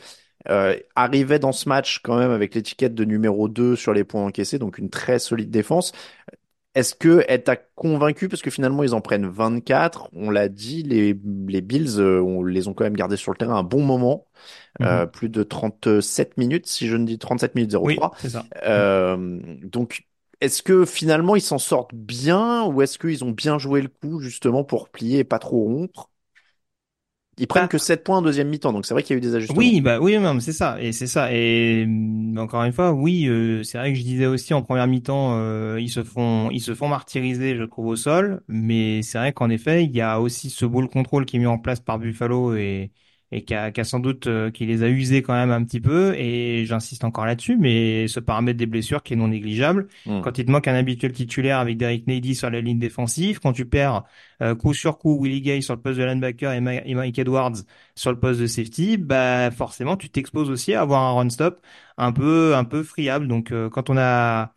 euh, 0.49 0.77
arrivait 0.95 1.39
dans 1.39 1.53
ce 1.53 1.69
match 1.69 1.99
quand 2.03 2.17
même 2.17 2.31
avec 2.31 2.55
l'étiquette 2.55 2.95
de 2.95 3.05
numéro 3.05 3.49
2 3.49 3.77
sur 3.77 3.93
les 3.93 4.05
points 4.05 4.25
encaissés, 4.25 4.59
donc 4.59 4.79
une 4.79 4.89
très 4.89 5.19
solide 5.19 5.51
défense. 5.51 5.93
Est-ce 6.79 6.95
que 6.95 7.25
elle 7.29 7.43
t'a 7.43 7.57
convaincu? 7.57 8.29
Parce 8.29 8.43
que 8.43 8.51
finalement 8.51 8.85
ils 8.85 8.95
en 8.95 9.01
prennent 9.01 9.27
24. 9.27 10.09
On 10.13 10.31
l'a 10.31 10.49
dit, 10.49 10.83
les, 10.85 11.15
les 11.49 11.61
Bills, 11.61 11.99
euh, 11.99 12.21
on 12.23 12.45
les 12.45 12.69
ont 12.69 12.75
quand 12.75 12.85
même 12.85 12.95
gardés 12.97 13.17
sur 13.17 13.33
le 13.33 13.37
terrain 13.37 13.57
un 13.57 13.63
bon 13.65 13.83
moment, 13.85 14.27
euh, 14.83 15.07
Mhm. 15.07 15.11
plus 15.11 15.29
de 15.29 15.43
37 15.43 16.37
minutes 16.39 16.67
si 16.67 16.89
je 16.89 16.97
ne 16.97 17.05
dis 17.07 17.19
37 17.19 17.55
minutes 17.57 17.75
Oui, 17.81 17.97
03. 17.97 18.13
c'est 18.19 18.29
ça. 18.31 18.47
Euh, 18.65 19.41
donc 19.65 20.07
est-ce 20.41 20.63
que 20.63 20.85
finalement 20.87 21.37
ils 21.37 21.41
s'en 21.43 21.59
sortent 21.59 21.95
bien 21.95 22.65
ou 22.67 22.83
est-ce 22.83 22.99
qu'ils 22.99 23.25
ont 23.25 23.33
bien 23.33 23.59
joué 23.59 23.83
le 23.83 23.89
coup 23.89 24.21
justement 24.21 24.65
pour 24.65 24.89
plier 24.91 25.21
et 25.21 25.25
pas 25.25 25.39
trop 25.41 25.65
rompre? 25.65 26.11
Ils 27.39 27.47
prennent 27.47 27.69
que 27.69 27.79
7 27.79 28.05
points 28.05 28.19
en 28.19 28.23
deuxième 28.23 28.49
mi-temps, 28.49 28.73
donc 28.73 28.85
c'est 28.85 28.95
vrai 28.95 29.03
qu'il 29.03 29.15
y 29.15 29.17
a 29.17 29.19
eu 29.19 29.21
des 29.21 29.35
ajustements. 29.35 29.59
Oui, 29.59 29.81
bah 29.81 29.99
oui, 30.01 30.19
non, 30.19 30.35
mais 30.35 30.41
c'est 30.41 30.53
ça, 30.53 30.81
et 30.81 30.93
c'est 30.93 31.07
ça. 31.07 31.33
Et 31.33 31.87
encore 32.37 32.65
une 32.65 32.73
fois, 32.73 32.93
oui, 32.93 33.27
euh, 33.29 33.63
c'est 33.63 33.79
vrai 33.79 33.93
que 33.93 33.99
je 33.99 34.03
disais 34.03 34.27
aussi 34.27 34.55
en 34.55 34.63
première 34.63 34.87
mi-temps, 34.87 35.37
euh, 35.39 35.79
ils 35.81 35.91
se 35.91 36.03
font, 36.03 36.51
ils 36.51 36.61
se 36.61 36.75
font 36.75 36.89
martyriser, 36.89 37.57
je 37.57 37.63
trouve, 37.65 37.87
au 37.87 37.97
sol. 37.97 38.43
Mais 38.49 39.03
c'est 39.03 39.19
vrai 39.19 39.33
qu'en 39.33 39.51
effet, 39.51 39.85
il 39.85 39.95
y 39.95 40.01
a 40.01 40.21
aussi 40.21 40.51
ce 40.51 40.67
ball 40.67 40.89
control 40.89 41.25
qui 41.25 41.37
est 41.37 41.41
mis 41.41 41.47
en 41.47 41.59
place 41.59 41.81
par 41.81 41.99
Buffalo 41.99 42.55
et 42.57 42.91
et 43.33 43.45
qui 43.45 43.55
a, 43.55 43.71
qui 43.71 43.81
a 43.81 43.85
sans 43.85 44.01
doute 44.01 44.27
euh, 44.27 44.51
qui 44.51 44.67
les 44.67 44.83
a 44.83 44.89
usés 44.89 45.23
quand 45.23 45.35
même 45.35 45.51
un 45.51 45.63
petit 45.65 45.81
peu. 45.81 46.15
Et 46.17 46.65
j'insiste 46.67 47.05
encore 47.05 47.27
là-dessus, 47.27 47.57
mais 47.57 48.09
ce 48.09 48.21
paramètre 48.21 48.59
des 48.59 48.67
blessures 48.67 49.03
qui 49.03 49.13
est 49.15 49.17
non 49.17 49.29
négligeable. 49.29 49.89
Hmm. 50.07 50.21
Quand 50.23 50.39
il 50.39 50.45
te 50.47 50.51
manque 50.51 50.69
un 50.69 50.75
habituel 50.75 51.13
titulaire 51.13 51.59
avec 51.59 51.77
Derek 51.77 52.07
Nady 52.07 52.35
sur 52.35 52.51
la 52.51 52.61
ligne 52.61 52.79
défensive, 52.79 53.41
quand 53.41 53.53
tu 53.53 53.67
perds 53.67 54.05
euh, 54.43 54.55
coup 54.55 54.75
sur 54.75 54.99
coup 54.99 55.19
Willie 55.23 55.41
Gay 55.43 55.61
sur 55.61 55.75
le 55.75 55.81
poste 55.81 55.99
de 55.99 56.05
linebacker 56.05 56.53
et 56.53 56.61
Ma- 56.61 56.75
et 56.85 56.95
Mike 56.95 57.19
Edwards 57.19 57.53
sur 57.95 58.13
le 58.13 58.19
poste 58.19 58.41
de 58.41 58.47
safety, 58.47 58.97
bah 58.97 59.51
forcément 59.51 59.97
tu 59.97 60.11
t'exposes 60.11 60.51
aussi 60.51 60.75
à 60.75 60.83
avoir 60.83 61.03
un 61.03 61.13
run 61.15 61.31
stop 61.31 61.61
un 61.97 62.13
peu 62.13 62.55
un 62.57 62.65
peu 62.65 62.83
friable. 62.83 63.29
Donc 63.29 63.53
euh, 63.53 63.69
quand 63.71 63.91
on 63.91 63.97
a 63.99 64.55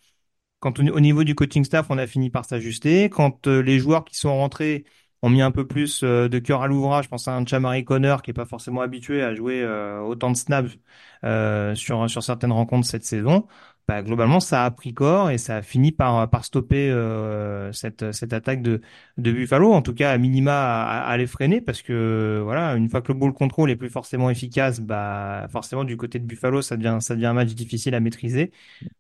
quand 0.60 0.80
on- 0.80 0.88
au 0.90 1.00
niveau 1.00 1.24
du 1.24 1.36
coaching 1.36 1.64
staff, 1.64 1.88
on 1.90 1.98
a 1.98 2.08
fini 2.08 2.30
par 2.30 2.46
s'ajuster, 2.46 3.10
quand 3.10 3.48
euh, 3.48 3.62
les 3.62 3.80
joueurs 3.80 4.06
qui 4.06 4.16
sont 4.16 4.36
rentrés 4.36 4.86
ont 5.22 5.30
mis 5.30 5.42
un 5.42 5.52
peu 5.52 5.68
plus 5.68 6.04
euh, 6.04 6.28
de 6.30 6.40
cœur 6.40 6.62
à 6.64 6.68
l'ouvrage, 6.68 7.06
je 7.06 7.10
pense 7.10 7.28
à 7.28 7.36
un 7.36 7.46
Chamari 7.46 7.86
Connor 7.86 8.22
qui 8.22 8.32
est 8.32 8.34
pas 8.34 8.46
forcément 8.46 8.82
habitué 8.82 9.22
à 9.22 9.36
jouer 9.36 9.62
euh, 9.62 10.00
autant 10.02 10.32
de 10.32 10.38
snaps 10.38 10.78
euh, 11.24 11.76
sur 11.76 12.10
sur 12.10 12.24
certaines 12.24 12.52
rencontres 12.52 12.88
cette 12.88 13.04
saison. 13.06 13.48
Bah, 13.88 14.02
globalement, 14.04 14.40
ça 14.40 14.64
a 14.64 14.72
pris 14.72 14.94
corps 14.94 15.32
et 15.32 15.38
ça 15.38 15.58
a 15.58 15.62
fini 15.62 15.92
par 15.92 16.30
par 16.30 16.46
stopper 16.46 16.90
euh, 16.90 17.74
cette 17.74 18.12
cette 18.14 18.32
attaque 18.32 18.62
de 18.62 18.80
de 19.18 19.32
Buffalo, 19.32 19.74
en 19.74 19.82
tout 19.82 19.94
cas 19.94 20.12
à 20.12 20.18
minima 20.18 20.54
à, 20.54 21.02
à 21.10 21.18
les 21.18 21.28
freiner 21.28 21.60
parce 21.60 21.82
que 21.82 22.40
voilà, 22.44 22.76
une 22.76 22.90
fois 22.90 23.02
que 23.02 23.12
le 23.12 23.20
ball 23.20 23.34
control 23.34 23.70
est 23.70 23.76
plus 23.76 23.90
forcément 23.90 24.30
efficace, 24.30 24.80
bah 24.80 25.48
forcément 25.52 25.84
du 25.84 25.98
côté 25.98 26.20
de 26.20 26.26
Buffalo, 26.26 26.62
ça 26.62 26.78
devient 26.78 27.00
ça 27.02 27.16
devient 27.16 27.26
un 27.28 27.34
match 27.34 27.50
difficile 27.54 27.94
à 27.96 28.00
maîtriser. 28.00 28.52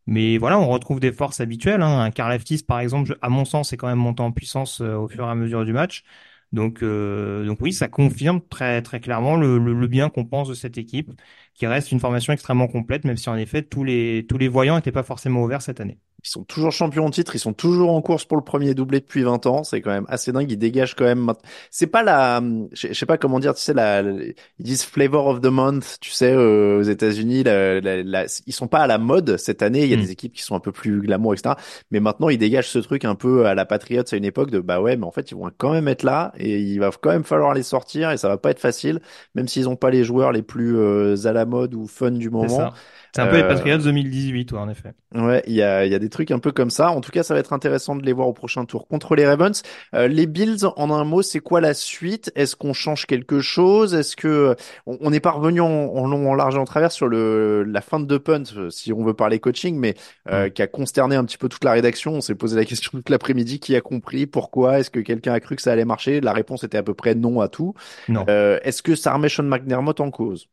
Mais 0.07 0.37
voilà, 0.37 0.59
on 0.59 0.67
retrouve 0.69 0.99
des 0.99 1.11
forces 1.13 1.41
habituelles. 1.41 1.81
Hein. 1.81 2.01
Un 2.01 2.11
Karlaftis, 2.11 2.63
par 2.67 2.79
exemple, 2.79 3.17
à 3.21 3.29
mon 3.29 3.45
sens, 3.45 3.73
est 3.73 3.77
quand 3.77 3.87
même 3.87 3.99
monté 3.99 4.23
en 4.23 4.31
puissance 4.31 4.81
euh, 4.81 4.95
au 4.95 5.07
fur 5.07 5.25
et 5.25 5.29
à 5.29 5.35
mesure 5.35 5.65
du 5.65 5.73
match. 5.73 6.03
Donc, 6.51 6.83
euh, 6.83 7.45
donc 7.45 7.59
oui, 7.61 7.71
ça 7.73 7.87
confirme 7.87 8.41
très 8.49 8.81
très 8.81 8.99
clairement 8.99 9.37
le 9.37 9.87
bien 9.87 10.09
qu'on 10.09 10.25
pense 10.25 10.49
de 10.49 10.53
cette 10.53 10.77
équipe, 10.77 11.09
qui 11.53 11.67
reste 11.67 11.91
une 11.91 11.99
formation 11.99 12.33
extrêmement 12.33 12.67
complète, 12.67 13.03
même 13.05 13.17
si 13.17 13.29
en 13.29 13.35
effet 13.37 13.61
tous 13.63 13.83
les 13.83 14.25
tous 14.27 14.37
les 14.37 14.47
voyants 14.47 14.75
n'étaient 14.75 14.91
pas 14.91 15.03
forcément 15.03 15.43
ouverts 15.43 15.61
cette 15.61 15.79
année. 15.81 15.97
Ils 16.23 16.29
sont 16.29 16.43
toujours 16.43 16.71
champions 16.71 17.05
en 17.07 17.09
titre, 17.09 17.35
ils 17.35 17.39
sont 17.39 17.53
toujours 17.53 17.91
en 17.91 18.01
course 18.03 18.25
pour 18.25 18.37
le 18.37 18.43
premier 18.43 18.75
doublé 18.75 18.99
depuis 18.99 19.23
20 19.23 19.47
ans, 19.47 19.63
c'est 19.63 19.81
quand 19.81 19.89
même 19.89 20.05
assez 20.07 20.31
dingue, 20.31 20.51
ils 20.51 20.57
dégagent 20.57 20.93
quand 20.95 21.05
même. 21.05 21.33
C'est 21.71 21.87
pas 21.87 22.03
la 22.03 22.39
je 22.73 22.93
sais 22.93 23.07
pas 23.07 23.17
comment 23.17 23.39
dire, 23.39 23.55
tu 23.55 23.61
sais 23.63 23.73
la, 23.73 24.03
la- 24.03 24.23
ils 24.25 24.35
disent 24.59 24.83
flavor 24.83 25.25
of 25.27 25.41
the 25.41 25.47
month, 25.47 25.97
tu 25.99 26.11
sais 26.11 26.31
euh, 26.31 26.77
aux 26.79 26.83
États-Unis, 26.83 27.43
la, 27.43 27.81
la- 27.81 28.03
la- 28.03 28.25
ils 28.45 28.53
sont 28.53 28.67
pas 28.67 28.81
à 28.81 28.87
la 28.87 28.99
mode 28.99 29.37
cette 29.37 29.63
année, 29.63 29.83
il 29.83 29.89
y 29.89 29.93
a 29.95 29.97
Hmm. 29.97 30.01
des 30.01 30.11
équipes 30.11 30.33
qui 30.33 30.43
sont 30.43 30.53
un 30.55 30.59
peu 30.59 30.71
plus 30.71 31.01
glamour 31.01 31.33
etc. 31.33 31.55
Mais 31.89 31.99
maintenant 31.99 32.29
ils 32.29 32.37
dégagent 32.37 32.69
ce 32.69 32.79
truc 32.79 33.03
un 33.03 33.15
peu 33.15 33.47
à 33.47 33.55
la 33.55 33.65
Patriots 33.65 34.03
à 34.11 34.15
une 34.15 34.25
époque 34.25 34.51
de 34.51 34.59
bah 34.59 34.79
ouais, 34.79 34.97
mais 34.97 35.05
en 35.05 35.11
fait 35.11 35.31
ils 35.31 35.35
vont 35.35 35.49
quand 35.57 35.71
même 35.73 35.87
être 35.87 36.03
là 36.03 36.33
et 36.37 36.59
il 36.59 36.79
va 36.79 36.91
quand 37.01 37.09
même 37.09 37.23
falloir 37.23 37.55
les 37.55 37.63
sortir 37.63 38.11
et 38.11 38.17
ça 38.17 38.27
va 38.27 38.37
pas 38.37 38.51
être 38.51 38.59
facile, 38.59 39.01
même 39.35 39.47
s'ils 39.47 39.67
ont 39.69 39.75
pas 39.75 39.89
les 39.89 40.03
joueurs 40.03 40.31
les 40.31 40.43
plus 40.43 40.77
euh, 40.77 41.15
à 41.25 41.33
la 41.33 41.40
mode 41.45 41.73
ou 41.75 41.87
fun 41.87 42.11
du 42.11 42.29
moment. 42.29 42.71
C'est 43.13 43.21
un 43.21 43.27
peu 43.27 43.35
les 43.35 43.43
Euh, 43.43 43.47
Patriots 43.49 43.77
2018, 43.79 44.53
ouais, 44.53 44.57
en 44.57 44.69
effet. 44.69 44.93
Ouais, 45.13 45.43
il 45.45 45.53
y 45.53 45.61
a, 45.61 45.85
y 45.85 45.93
a 45.93 45.99
des 45.99 46.07
trucs 46.09 46.31
un 46.31 46.39
peu 46.39 46.53
comme 46.53 46.69
ça. 46.69 46.91
En 46.91 47.01
tout 47.01 47.11
cas, 47.11 47.23
ça 47.23 47.33
va 47.33 47.41
être 47.41 47.51
intéressant 47.51 47.97
de 47.97 48.05
les 48.05 48.13
voir 48.13 48.29
au 48.29 48.33
prochain 48.33 48.63
tour 48.63 48.87
contre 48.87 49.15
les 49.15 49.27
Ravens. 49.27 49.61
Euh, 49.93 50.07
les 50.07 50.27
Bills, 50.27 50.65
en 50.77 50.89
un 50.91 51.03
mot, 51.03 51.21
c'est 51.21 51.41
quoi 51.41 51.59
la 51.59 51.73
suite? 51.73 52.31
Est-ce 52.35 52.55
qu'on 52.55 52.71
change 52.71 53.05
quelque 53.07 53.41
chose? 53.41 53.93
Est-ce 53.93 54.15
que 54.15 54.55
on 54.85 55.09
n'est 55.09 55.19
pas 55.19 55.31
revenu 55.31 55.59
en, 55.59 55.67
en 55.67 56.07
long, 56.07 56.31
en 56.31 56.35
large 56.35 56.55
et 56.55 56.59
en 56.59 56.63
travers 56.63 56.93
sur 56.93 57.07
le 57.09 57.63
la 57.63 57.81
fin 57.81 57.99
de 57.99 58.17
punt, 58.17 58.43
euh, 58.55 58.69
si 58.69 58.93
on 58.93 59.03
veut 59.03 59.13
parler 59.13 59.39
coaching, 59.39 59.75
mais 59.77 59.95
euh, 60.29 60.47
qui 60.49 60.61
a 60.61 60.67
consterné 60.67 61.17
un 61.17 61.25
petit 61.25 61.37
peu 61.37 61.49
toute 61.49 61.65
la 61.65 61.73
rédaction. 61.73 62.13
On 62.13 62.21
s'est 62.21 62.35
posé 62.35 62.55
la 62.55 62.63
question 62.63 62.91
toute 62.93 63.09
l'après-midi 63.09 63.59
qui 63.59 63.75
a 63.75 63.81
compris? 63.81 64.25
Pourquoi? 64.25 64.79
Est-ce 64.79 64.89
que 64.89 65.01
quelqu'un 65.01 65.33
a 65.33 65.41
cru 65.41 65.57
que 65.57 65.61
ça 65.61 65.73
allait 65.73 65.83
marcher? 65.83 66.21
La 66.21 66.31
réponse 66.31 66.63
était 66.63 66.77
à 66.77 66.83
peu 66.83 66.93
près 66.93 67.13
non 67.15 67.41
à 67.41 67.49
tout. 67.49 67.73
Non. 68.07 68.25
Euh, 68.29 68.59
Est-ce 68.63 68.81
que 68.81 68.95
ça 68.95 69.13
remet 69.13 69.27
Sean 69.27 69.43
McDermott 69.43 69.99
en 69.99 70.11
cause? 70.11 70.47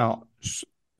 Alors, 0.00 0.26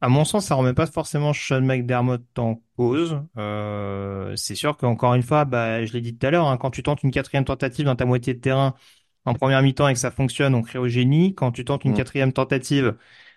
à 0.03 0.09
mon 0.09 0.25
sens, 0.25 0.47
ça 0.47 0.55
remet 0.55 0.75
pas 0.75 0.87
forcément 0.87 1.33
Sean 1.33 1.63
McDermott 1.63 2.23
en 2.39 2.63
cause. 2.77 3.23
Euh, 3.39 4.37
c'est 4.37 4.55
sûr 4.55 4.77
qu'encore 4.77 5.15
une 5.15 5.23
fois, 5.23 5.45
bah, 5.47 5.85
je 5.87 5.93
l'ai 5.95 6.01
dit 6.03 6.17
tout 6.19 6.27
à 6.27 6.31
l'heure, 6.31 6.47
hein, 6.49 6.59
quand 6.59 6.71
tu 6.71 6.83
tentes 6.83 7.03
une 7.03 7.11
quatrième 7.11 7.45
tentative 7.47 7.87
dans 7.87 7.97
ta 7.97 8.05
moitié 8.07 8.35
de 8.35 8.41
terrain 8.41 8.75
en 9.25 9.35
première 9.35 9.63
mi-temps 9.63 9.89
et 9.89 9.95
que 9.95 9.99
ça 10.01 10.11
fonctionne, 10.11 10.55
on 10.55 10.63
crée 10.63 10.79
au 10.79 10.89
génie. 10.89 11.35
Quand 11.35 11.53
tu 11.53 11.65
tentes 11.65 11.85
une 11.87 11.93
Hmm. 11.93 11.95
quatrième 11.95 12.33
tentative 12.35 12.97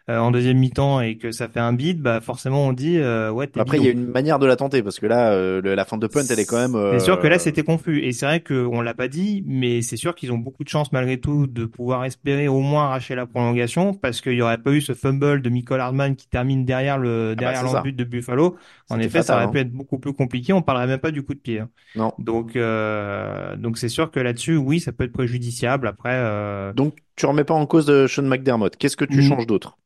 euh, 0.09 0.17
en 0.19 0.31
deuxième 0.31 0.57
mi-temps 0.57 0.99
et 1.01 1.17
que 1.17 1.31
ça 1.31 1.47
fait 1.47 1.59
un 1.61 1.71
bid, 1.73 2.01
bah 2.01 2.19
forcément 2.21 2.65
on 2.67 2.73
dit 2.73 2.97
euh, 2.97 3.31
ouais 3.31 3.47
t'es 3.47 3.59
Après, 3.59 3.77
il 3.77 3.85
y 3.85 3.87
a 3.87 3.91
une 3.91 4.07
manière 4.11 4.37
de 4.39 4.45
la 4.45 4.55
tenter 4.55 4.83
parce 4.83 4.99
que 4.99 5.05
là, 5.05 5.31
euh, 5.31 5.61
le- 5.61 5.75
la 5.75 5.85
fin 5.85 5.97
de 5.97 6.07
punt, 6.07 6.21
elle 6.29 6.39
est 6.39 6.45
quand 6.45 6.57
même. 6.57 6.75
C'est 6.99 7.05
sûr 7.05 7.19
que 7.19 7.27
là 7.27 7.35
euh, 7.35 7.39
c'était 7.39 7.63
confus 7.63 8.03
et 8.03 8.11
c'est 8.11 8.25
vrai 8.25 8.41
qu'on 8.41 8.81
l'a 8.81 8.93
pas 8.93 9.07
dit, 9.07 9.43
mais 9.47 9.81
c'est 9.81 9.97
sûr 9.97 10.13
qu'ils 10.15 10.31
ont 10.33 10.37
beaucoup 10.37 10.63
de 10.63 10.69
chance 10.69 10.91
malgré 10.91 11.19
tout 11.19 11.47
de 11.47 11.65
pouvoir 11.65 12.03
espérer 12.05 12.47
au 12.47 12.59
moins 12.59 12.85
arracher 12.85 13.15
la 13.15 13.25
prolongation 13.25 13.93
parce 13.93 14.19
qu'il 14.21 14.33
y 14.33 14.41
aurait 14.41 14.57
pas 14.57 14.71
eu 14.71 14.81
ce 14.81 14.93
fumble 14.93 15.41
de 15.41 15.49
Michael 15.49 15.79
Hardman 15.79 16.15
qui 16.15 16.27
termine 16.27 16.65
derrière 16.65 16.97
le 16.97 17.29
Ah 17.31 17.35
bah, 17.35 17.35
derrière 17.35 17.63
l'embut 17.63 17.93
de 17.93 18.03
Buffalo. 18.03 18.57
En 18.89 18.99
effet, 18.99 19.21
ça 19.23 19.35
aurait 19.35 19.45
hein. 19.45 19.47
pu 19.49 19.59
être 19.59 19.71
beaucoup 19.71 19.99
plus 19.99 20.13
compliqué. 20.13 20.53
On 20.53 20.61
parlerait 20.61 20.87
même 20.87 20.99
pas 20.99 21.11
du 21.11 21.23
coup 21.23 21.33
de 21.33 21.39
pied. 21.39 21.59
hein. 21.59 21.69
Non. 21.95 22.13
Donc 22.19 22.55
euh, 22.55 23.55
donc 23.55 23.77
c'est 23.77 23.89
sûr 23.89 24.11
que 24.11 24.19
là-dessus, 24.19 24.57
oui, 24.57 24.79
ça 24.79 24.91
peut 24.91 25.05
être 25.05 25.13
préjudiciable. 25.13 25.87
Après, 25.87 26.13
euh, 26.13 26.73
Donc, 26.73 26.97
tu 27.15 27.25
remets 27.25 27.43
pas 27.43 27.53
en 27.53 27.65
cause 27.65 27.85
de 27.85 28.07
Sean 28.07 28.23
McDermott. 28.23 28.75
Qu'est-ce 28.77 28.97
que 28.97 29.05
tu 29.05 29.19
Mm. 29.19 29.21
changes 29.21 29.47
d'autre? 29.47 29.77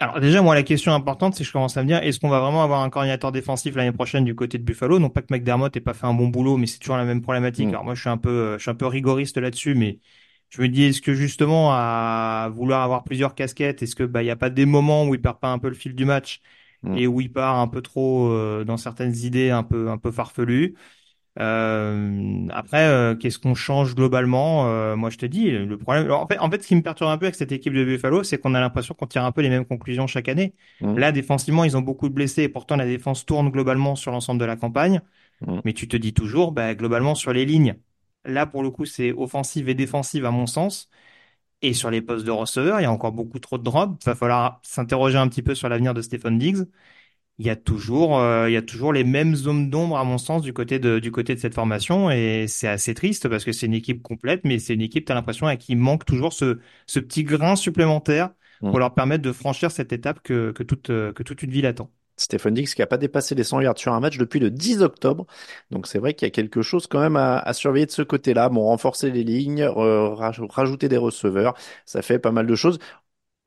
Alors 0.00 0.20
déjà, 0.20 0.42
moi, 0.42 0.54
la 0.54 0.62
question 0.62 0.92
importante, 0.94 1.34
c'est 1.34 1.42
que 1.42 1.48
je 1.48 1.52
commence 1.52 1.76
à 1.76 1.82
me 1.82 1.88
dire, 1.88 1.98
est-ce 2.04 2.20
qu'on 2.20 2.28
va 2.28 2.38
vraiment 2.38 2.62
avoir 2.62 2.82
un 2.82 2.90
coordinateur 2.90 3.32
défensif 3.32 3.74
l'année 3.74 3.90
prochaine 3.90 4.24
du 4.24 4.34
côté 4.36 4.56
de 4.56 4.62
Buffalo? 4.62 5.00
Non 5.00 5.10
pas 5.10 5.22
que 5.22 5.32
McDermott 5.34 5.76
ait 5.76 5.80
pas 5.80 5.92
fait 5.92 6.06
un 6.06 6.14
bon 6.14 6.28
boulot, 6.28 6.56
mais 6.56 6.66
c'est 6.68 6.78
toujours 6.78 6.96
la 6.96 7.04
même 7.04 7.20
problématique. 7.20 7.66
Mm. 7.66 7.70
Alors 7.70 7.84
moi, 7.84 7.94
je 7.96 8.00
suis 8.00 8.08
un 8.08 8.16
peu, 8.16 8.30
euh, 8.30 8.58
je 8.58 8.62
suis 8.62 8.70
un 8.70 8.76
peu 8.76 8.86
rigoriste 8.86 9.38
là-dessus, 9.38 9.74
mais 9.74 9.98
je 10.50 10.62
me 10.62 10.68
dis, 10.68 10.84
est-ce 10.84 11.02
que 11.02 11.14
justement, 11.14 11.72
à 11.72 12.48
vouloir 12.54 12.82
avoir 12.82 13.02
plusieurs 13.02 13.34
casquettes, 13.34 13.82
est-ce 13.82 13.96
que 13.96 14.04
bah, 14.04 14.22
il 14.22 14.26
y 14.26 14.30
a 14.30 14.36
pas 14.36 14.50
des 14.50 14.66
moments 14.66 15.04
où 15.04 15.14
il 15.16 15.20
perd 15.20 15.40
pas 15.40 15.50
un 15.50 15.58
peu 15.58 15.68
le 15.68 15.74
fil 15.74 15.94
du 15.94 16.04
match 16.04 16.40
Mm. 16.84 16.96
et 16.96 17.08
où 17.08 17.20
il 17.20 17.32
part 17.32 17.56
un 17.58 17.66
peu 17.66 17.82
trop 17.82 18.28
euh, 18.30 18.62
dans 18.64 18.76
certaines 18.76 19.16
idées 19.16 19.50
un 19.50 19.64
peu, 19.64 19.90
un 19.90 19.98
peu 19.98 20.12
farfelues? 20.12 20.76
Euh, 21.38 22.48
après, 22.50 22.88
euh, 22.88 23.14
qu'est-ce 23.14 23.38
qu'on 23.38 23.54
change 23.54 23.94
globalement 23.94 24.68
Euh, 24.68 24.96
Moi, 24.96 25.10
je 25.10 25.18
te 25.18 25.26
dis, 25.26 25.50
le 25.50 25.78
problème. 25.78 26.04
alors, 26.04 26.22
en 26.22 26.26
fait, 26.26 26.38
en 26.38 26.50
fait, 26.50 26.62
ce 26.62 26.68
qui 26.68 26.74
me 26.74 26.82
perturbe 26.82 27.10
un 27.10 27.18
peu 27.18 27.26
avec 27.26 27.36
cette 27.36 27.52
équipe 27.52 27.72
de 27.72 27.84
Buffalo, 27.84 28.24
c'est 28.24 28.38
qu'on 28.38 28.54
a 28.54 28.60
l'impression 28.60 28.94
qu'on 28.94 29.06
tire 29.06 29.24
un 29.24 29.32
peu 29.32 29.42
les 29.42 29.48
mêmes 29.48 29.64
conclusions 29.64 30.06
chaque 30.06 30.28
année. 30.28 30.54
Mm. 30.80 30.98
Là, 30.98 31.12
défensivement, 31.12 31.64
ils 31.64 31.76
ont 31.76 31.80
beaucoup 31.80 32.08
de 32.08 32.14
blessés 32.14 32.42
et 32.42 32.48
pourtant 32.48 32.76
la 32.76 32.86
défense 32.86 33.24
tourne 33.24 33.50
globalement 33.50 33.94
sur 33.94 34.10
l'ensemble 34.10 34.40
de 34.40 34.44
la 34.46 34.56
campagne. 34.56 35.00
Mm. 35.46 35.60
Mais 35.64 35.72
tu 35.72 35.86
te 35.86 35.96
dis 35.96 36.12
toujours, 36.12 36.52
bah, 36.52 36.74
globalement 36.74 37.14
sur 37.14 37.32
les 37.32 37.44
lignes. 37.44 37.76
Là, 38.24 38.46
pour 38.46 38.62
le 38.62 38.70
coup, 38.70 38.84
c'est 38.84 39.12
offensive 39.12 39.68
et 39.68 39.74
défensive 39.74 40.24
à 40.24 40.30
mon 40.30 40.46
sens. 40.46 40.88
Et 41.62 41.72
sur 41.72 41.90
les 41.90 42.02
postes 42.02 42.24
de 42.24 42.30
receveur, 42.30 42.80
il 42.80 42.84
y 42.84 42.86
a 42.86 42.92
encore 42.92 43.12
beaucoup 43.12 43.38
trop 43.40 43.58
de 43.58 43.64
drops. 43.64 43.96
Il 44.02 44.06
va 44.06 44.14
falloir 44.14 44.60
s'interroger 44.62 45.18
un 45.18 45.28
petit 45.28 45.42
peu 45.42 45.54
sur 45.54 45.68
l'avenir 45.68 45.94
de 45.94 46.02
Stephen 46.02 46.38
Diggs 46.38 46.66
il 47.38 47.46
y 47.46 47.50
a 47.50 47.56
toujours, 47.56 48.18
euh, 48.18 48.48
il 48.50 48.52
y 48.52 48.56
a 48.56 48.62
toujours 48.62 48.92
les 48.92 49.04
mêmes 49.04 49.34
zones 49.36 49.70
d'ombre 49.70 49.96
à 49.98 50.04
mon 50.04 50.18
sens 50.18 50.42
du 50.42 50.52
côté 50.52 50.78
de, 50.78 50.98
du 50.98 51.12
côté 51.12 51.34
de 51.34 51.40
cette 51.40 51.54
formation 51.54 52.10
et 52.10 52.46
c'est 52.48 52.68
assez 52.68 52.94
triste 52.94 53.28
parce 53.28 53.44
que 53.44 53.52
c'est 53.52 53.66
une 53.66 53.74
équipe 53.74 54.02
complète, 54.02 54.40
mais 54.44 54.58
c'est 54.58 54.74
une 54.74 54.80
équipe, 54.82 55.04
t'as 55.06 55.14
l'impression, 55.14 55.46
à 55.46 55.56
qui 55.56 55.76
manque 55.76 56.04
toujours 56.04 56.32
ce, 56.32 56.58
ce 56.86 56.98
petit 57.00 57.24
grain 57.24 57.54
supplémentaire 57.56 58.30
pour 58.70 58.78
Mm. 58.78 58.80
leur 58.80 58.92
permettre 58.94 59.22
de 59.22 59.32
franchir 59.32 59.70
cette 59.70 59.92
étape 59.92 60.20
que, 60.22 60.50
que 60.52 60.62
toute, 60.64 60.90
euh, 60.90 61.12
que 61.12 61.22
toute 61.22 61.42
une 61.42 61.50
ville 61.50 61.66
attend. 61.66 61.90
Stephen 62.16 62.52
Diggs 62.54 62.74
qui 62.74 62.82
a 62.82 62.86
pas 62.88 62.98
dépassé 62.98 63.36
les 63.36 63.44
100 63.44 63.60
yards 63.60 63.78
sur 63.78 63.92
un 63.92 64.00
match 64.00 64.18
depuis 64.18 64.40
le 64.40 64.50
10 64.50 64.82
octobre. 64.82 65.26
Donc 65.70 65.86
c'est 65.86 66.00
vrai 66.00 66.14
qu'il 66.14 66.26
y 66.26 66.28
a 66.28 66.30
quelque 66.32 66.62
chose 66.62 66.88
quand 66.88 66.98
même 67.00 67.14
à, 67.16 67.38
à 67.38 67.52
surveiller 67.52 67.86
de 67.86 67.92
ce 67.92 68.02
côté-là. 68.02 68.48
Bon, 68.48 68.62
renforcer 68.64 69.10
les 69.12 69.22
lignes, 69.22 69.62
euh, 69.62 70.08
raj- 70.14 70.40
rajouter 70.50 70.88
des 70.88 70.96
receveurs, 70.96 71.54
ça 71.86 72.02
fait 72.02 72.18
pas 72.18 72.32
mal 72.32 72.46
de 72.48 72.54
choses. 72.56 72.78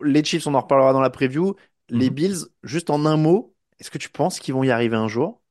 Les 0.03 0.23
Chiefs, 0.23 0.47
on 0.47 0.53
en 0.55 0.61
reparlera 0.61 0.93
dans 0.93 1.01
la 1.01 1.09
preview. 1.09 1.55
Les 1.89 2.09
Mhm. 2.09 2.15
Bills, 2.15 2.37
juste 2.63 2.89
en 2.89 3.05
un 3.05 3.17
mot, 3.17 3.55
est-ce 3.81 3.91
que 3.91 3.99
tu 3.99 4.09
penses 4.11 4.39
qu'ils 4.41 4.55
vont 4.55 4.63
y 4.63 4.71
arriver 4.71 4.97
un 4.97 5.09
jour? 5.09 5.41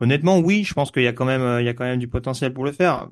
Honnêtement, 0.00 0.38
oui, 0.40 0.64
je 0.64 0.74
pense 0.74 0.90
qu'il 0.90 1.02
y 1.02 1.06
a 1.06 1.12
quand 1.14 1.24
même, 1.24 1.40
euh, 1.40 1.62
il 1.62 1.64
y 1.64 1.68
a 1.68 1.74
quand 1.74 1.84
même 1.84 1.98
du 1.98 2.08
potentiel 2.08 2.52
pour 2.52 2.64
le 2.64 2.72
faire. 2.72 3.08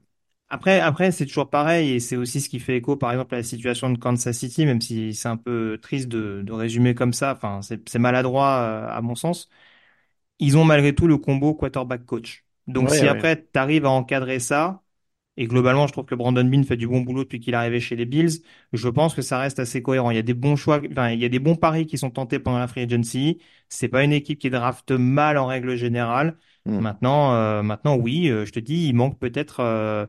Après, 0.50 0.80
après, 0.80 1.10
c'est 1.12 1.24
toujours 1.26 1.48
pareil 1.48 1.92
et 1.92 2.00
c'est 2.00 2.16
aussi 2.16 2.40
ce 2.42 2.48
qui 2.50 2.60
fait 2.60 2.76
écho, 2.76 2.96
par 2.96 3.10
exemple, 3.12 3.34
à 3.34 3.38
la 3.38 3.42
situation 3.44 3.88
de 3.90 3.98
Kansas 3.98 4.36
City, 4.36 4.66
même 4.66 4.80
si 4.82 5.14
c'est 5.14 5.28
un 5.28 5.38
peu 5.38 5.78
triste 5.80 6.08
de, 6.08 6.42
de 6.44 6.52
résumer 6.52 6.94
comme 6.94 7.12
ça. 7.14 7.32
Enfin, 7.32 7.62
c'est 7.62 7.88
c'est 7.88 7.98
maladroit 7.98 8.48
euh, 8.58 8.88
à 8.90 9.00
mon 9.00 9.14
sens. 9.14 9.48
Ils 10.40 10.58
ont 10.58 10.64
malgré 10.66 10.94
tout 10.96 11.08
le 11.08 11.18
combo 11.18 11.54
quarterback 11.54 12.06
coach. 12.06 12.46
Donc 12.68 12.90
Ouais, 12.90 12.90
si 12.92 13.08
ouais. 13.08 13.08
après 13.08 13.42
tu 13.52 13.60
arrives 13.60 13.86
à 13.86 13.90
encadrer 13.90 14.40
ça, 14.40 14.83
et 15.36 15.46
globalement 15.46 15.86
je 15.86 15.92
trouve 15.92 16.04
que 16.04 16.14
Brandon 16.14 16.44
Bean 16.44 16.62
fait 16.62 16.76
du 16.76 16.86
bon 16.86 17.00
boulot 17.00 17.24
depuis 17.24 17.40
qu'il 17.40 17.54
est 17.54 17.56
arrivé 17.56 17.80
chez 17.80 17.96
les 17.96 18.04
Bills, 18.06 18.42
je 18.72 18.88
pense 18.88 19.14
que 19.14 19.22
ça 19.22 19.38
reste 19.38 19.58
assez 19.58 19.82
cohérent. 19.82 20.10
Il 20.10 20.16
y 20.16 20.18
a 20.18 20.22
des 20.22 20.34
bons 20.34 20.56
choix, 20.56 20.80
enfin 20.90 21.10
il 21.10 21.20
y 21.20 21.24
a 21.24 21.28
des 21.28 21.38
bons 21.38 21.56
paris 21.56 21.86
qui 21.86 21.98
sont 21.98 22.10
tentés 22.10 22.38
pendant 22.38 22.58
la 22.58 22.68
free 22.68 22.82
agency. 22.82 23.40
C'est 23.68 23.88
pas 23.88 24.04
une 24.04 24.12
équipe 24.12 24.38
qui 24.38 24.50
draft 24.50 24.90
mal 24.92 25.38
en 25.38 25.46
règle 25.46 25.76
générale. 25.76 26.36
Hmm. 26.66 26.78
Maintenant, 26.80 27.34
euh, 27.34 27.62
maintenant 27.62 27.96
oui, 27.96 28.28
euh, 28.30 28.44
je 28.46 28.52
te 28.52 28.60
dis, 28.60 28.88
il 28.88 28.94
manque 28.94 29.18
peut-être 29.18 29.60
euh, 29.60 30.06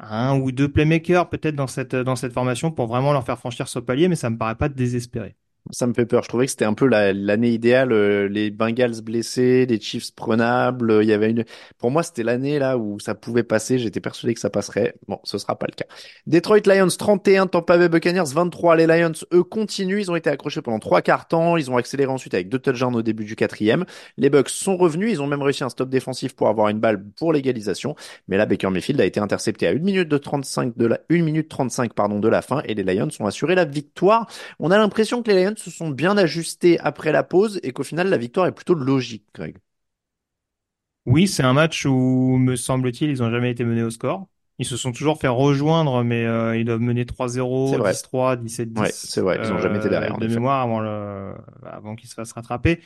un 0.00 0.38
ou 0.38 0.52
deux 0.52 0.70
playmakers 0.72 1.28
peut-être 1.30 1.56
dans 1.56 1.66
cette 1.68 1.96
dans 1.96 2.16
cette 2.16 2.32
formation 2.32 2.72
pour 2.72 2.86
vraiment 2.88 3.12
leur 3.12 3.24
faire 3.24 3.38
franchir 3.38 3.68
ce 3.68 3.78
palier, 3.78 4.08
mais 4.08 4.16
ça 4.16 4.30
me 4.30 4.38
paraît 4.38 4.56
pas 4.56 4.68
désespéré. 4.68 5.36
Ça 5.72 5.86
me 5.88 5.94
fait 5.94 6.06
peur. 6.06 6.22
Je 6.22 6.28
trouvais 6.28 6.44
que 6.46 6.50
c'était 6.52 6.64
un 6.64 6.74
peu 6.74 6.86
la- 6.86 7.12
l'année 7.12 7.50
idéale. 7.50 7.90
euh, 7.92 8.28
les 8.28 8.50
Bengals 8.52 9.00
blessés, 9.02 9.66
les 9.66 9.80
Chiefs 9.80 10.14
prenables. 10.14 11.00
Il 11.02 11.08
y 11.08 11.12
avait 11.12 11.30
une. 11.30 11.44
Pour 11.78 11.90
moi, 11.90 12.04
c'était 12.04 12.22
l'année 12.22 12.60
là 12.60 12.78
où 12.78 13.00
ça 13.00 13.16
pouvait 13.16 13.42
passer. 13.42 13.78
J'étais 13.78 14.00
persuadé 14.00 14.32
que 14.34 14.38
ça 14.40 14.48
passerait. 14.48 14.94
Bon, 15.08 15.18
ce 15.24 15.38
sera 15.38 15.58
pas 15.58 15.66
le 15.68 15.74
cas. 15.74 15.86
Detroit 16.28 16.60
Lions 16.66 16.86
31, 16.96 17.48
Tampa 17.48 17.78
Bay 17.78 17.88
Buccaneers 17.88 18.32
23. 18.32 18.76
Les 18.76 18.86
Lions, 18.86 19.10
eux, 19.32 19.42
continuent. 19.42 19.98
Ils 19.98 20.10
ont 20.10 20.14
été 20.16 20.30
accrochés 20.30 20.62
pendant 20.62 20.78
trois 20.78 21.02
quarts 21.02 21.26
temps. 21.26 21.56
Ils 21.56 21.68
ont 21.70 21.76
accéléré 21.76 22.10
ensuite 22.12 22.34
avec 22.34 22.48
deux 22.48 22.60
touchdowns 22.60 22.94
au 22.94 23.02
début 23.02 23.24
du 23.24 23.34
quatrième. 23.34 23.84
Les 24.18 24.30
Bucks 24.30 24.50
sont 24.50 24.76
revenus. 24.76 25.10
Ils 25.10 25.20
ont 25.20 25.26
même 25.26 25.42
réussi 25.42 25.64
un 25.64 25.68
stop 25.68 25.88
défensif 25.88 26.36
pour 26.36 26.48
avoir 26.48 26.68
une 26.68 26.78
balle 26.78 27.02
pour 27.18 27.32
l'égalisation. 27.32 27.96
Mais 28.28 28.36
là, 28.36 28.46
Baker 28.46 28.70
Mayfield 28.70 29.00
a 29.00 29.04
été 29.04 29.18
intercepté 29.18 29.66
à 29.66 29.70
1 29.70 29.78
minute 29.82 30.08
de 30.08 30.18
35 30.18 30.76
de 30.76 30.86
la 30.86 31.00
1 31.10 31.22
minute 31.24 31.48
35 31.48 31.92
pardon 31.92 32.20
de 32.20 32.28
la 32.28 32.40
fin 32.42 32.62
et 32.66 32.74
les 32.74 32.84
Lions 32.84 33.08
ont 33.18 33.26
assuré 33.26 33.56
la 33.56 33.64
victoire. 33.64 34.28
On 34.60 34.70
a 34.70 34.78
l'impression 34.78 35.22
que 35.24 35.30
les 35.32 35.42
Lions 35.44 35.54
se 35.58 35.70
sont 35.70 35.90
bien 35.90 36.16
ajustés 36.16 36.78
après 36.80 37.12
la 37.12 37.22
pause 37.24 37.60
et 37.62 37.72
qu'au 37.72 37.84
final, 37.84 38.08
la 38.08 38.18
victoire 38.18 38.46
est 38.46 38.52
plutôt 38.54 38.74
logique, 38.74 39.24
Greg. 39.34 39.56
Oui, 41.06 41.28
c'est 41.28 41.44
un 41.44 41.52
match 41.52 41.84
où, 41.86 42.36
me 42.38 42.56
semble-t-il, 42.56 43.10
ils 43.10 43.18
n'ont 43.20 43.30
jamais 43.30 43.50
été 43.52 43.64
menés 43.64 43.82
au 43.84 43.90
score. 43.90 44.26
Ils 44.58 44.66
se 44.66 44.76
sont 44.76 44.90
toujours 44.92 45.20
fait 45.20 45.28
rejoindre, 45.28 46.02
mais 46.02 46.24
euh, 46.24 46.56
ils 46.56 46.64
doivent 46.64 46.80
mener 46.80 47.06
C'est 47.64 47.76
3-0, 47.76 47.78
vrai. 47.78 48.00
10-3, 48.02 48.36
Ouais, 48.76 48.96
c'est 49.02 49.20
17-10 49.20 49.22
vrai. 49.22 49.38
Ils 49.42 49.52
ont 49.52 49.58
jamais 49.58 49.78
été 49.78 49.88
euh, 49.88 49.90
derrière, 49.90 50.16
en 50.16 50.18
de 50.18 50.26
mémoire 50.26 50.62
avant 50.62 50.80
le, 50.80 51.34
avant 51.64 51.94
qu'ils 51.94 52.08
se 52.08 52.14
fassent 52.14 52.32
rattraper. 52.32 52.80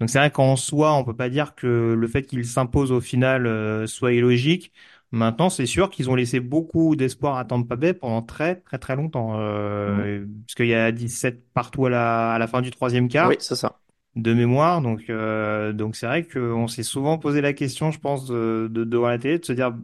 Donc 0.00 0.08
c'est 0.10 0.18
vrai 0.18 0.30
qu'en 0.30 0.56
soi, 0.56 0.94
on 0.94 1.04
peut 1.04 1.16
pas 1.16 1.28
dire 1.28 1.54
que 1.54 1.94
le 1.98 2.08
fait 2.08 2.22
qu'ils 2.24 2.46
s'imposent 2.46 2.92
au 2.92 3.00
final 3.00 3.46
euh, 3.46 3.86
soit 3.86 4.12
illogique. 4.12 4.72
Maintenant, 5.12 5.50
c'est 5.50 5.66
sûr 5.66 5.90
qu'ils 5.90 6.10
ont 6.10 6.14
laissé 6.16 6.40
beaucoup 6.40 6.96
d'espoir 6.96 7.36
à 7.38 7.44
Tampa 7.44 7.76
Bay 7.76 7.94
pendant 7.94 8.22
très 8.22 8.56
très 8.62 8.78
très 8.78 8.96
longtemps, 8.96 9.38
Mm. 9.86 10.06
euh, 10.06 10.26
parce 10.46 10.54
qu'il 10.56 10.66
y 10.66 10.74
a 10.74 10.92
17 10.92 11.44
partout 11.52 11.86
à 11.86 11.90
la, 11.90 12.32
à 12.34 12.38
la 12.38 12.46
fin 12.48 12.60
du 12.62 12.70
troisième 12.70 13.08
Oui, 13.20 13.36
quart 13.36 13.38
c'est 13.40 13.56
ça. 13.56 13.80
de 14.16 14.34
mémoire. 14.34 14.82
Donc, 14.82 15.10
euh, 15.10 15.72
donc 15.72 15.96
c'est 15.96 16.06
vrai 16.06 16.24
qu'on 16.26 16.68
s'est 16.68 16.82
souvent 16.84 17.18
posé 17.18 17.40
la 17.42 17.52
question, 17.54 17.90
je 17.92 18.00
pense, 18.00 18.26
de, 18.28 18.68
de, 18.72 18.84
devant 18.84 19.08
la 19.08 19.18
télé, 19.18 19.38
de 19.40 19.44
se 19.46 19.52
dire, 19.54 19.74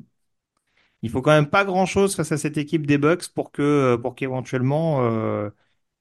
il 1.02 1.10
faut 1.10 1.22
quand 1.22 1.32
même 1.32 1.48
pas 1.50 1.64
grand-chose 1.64 2.14
face 2.16 2.32
à 2.32 2.38
cette 2.38 2.56
équipe 2.58 2.86
des 2.86 2.98
Bucks 2.98 3.28
pour 3.34 3.50
que, 3.52 3.96
pour 3.96 4.14
qu'éventuellement, 4.14 5.02
euh, 5.04 5.50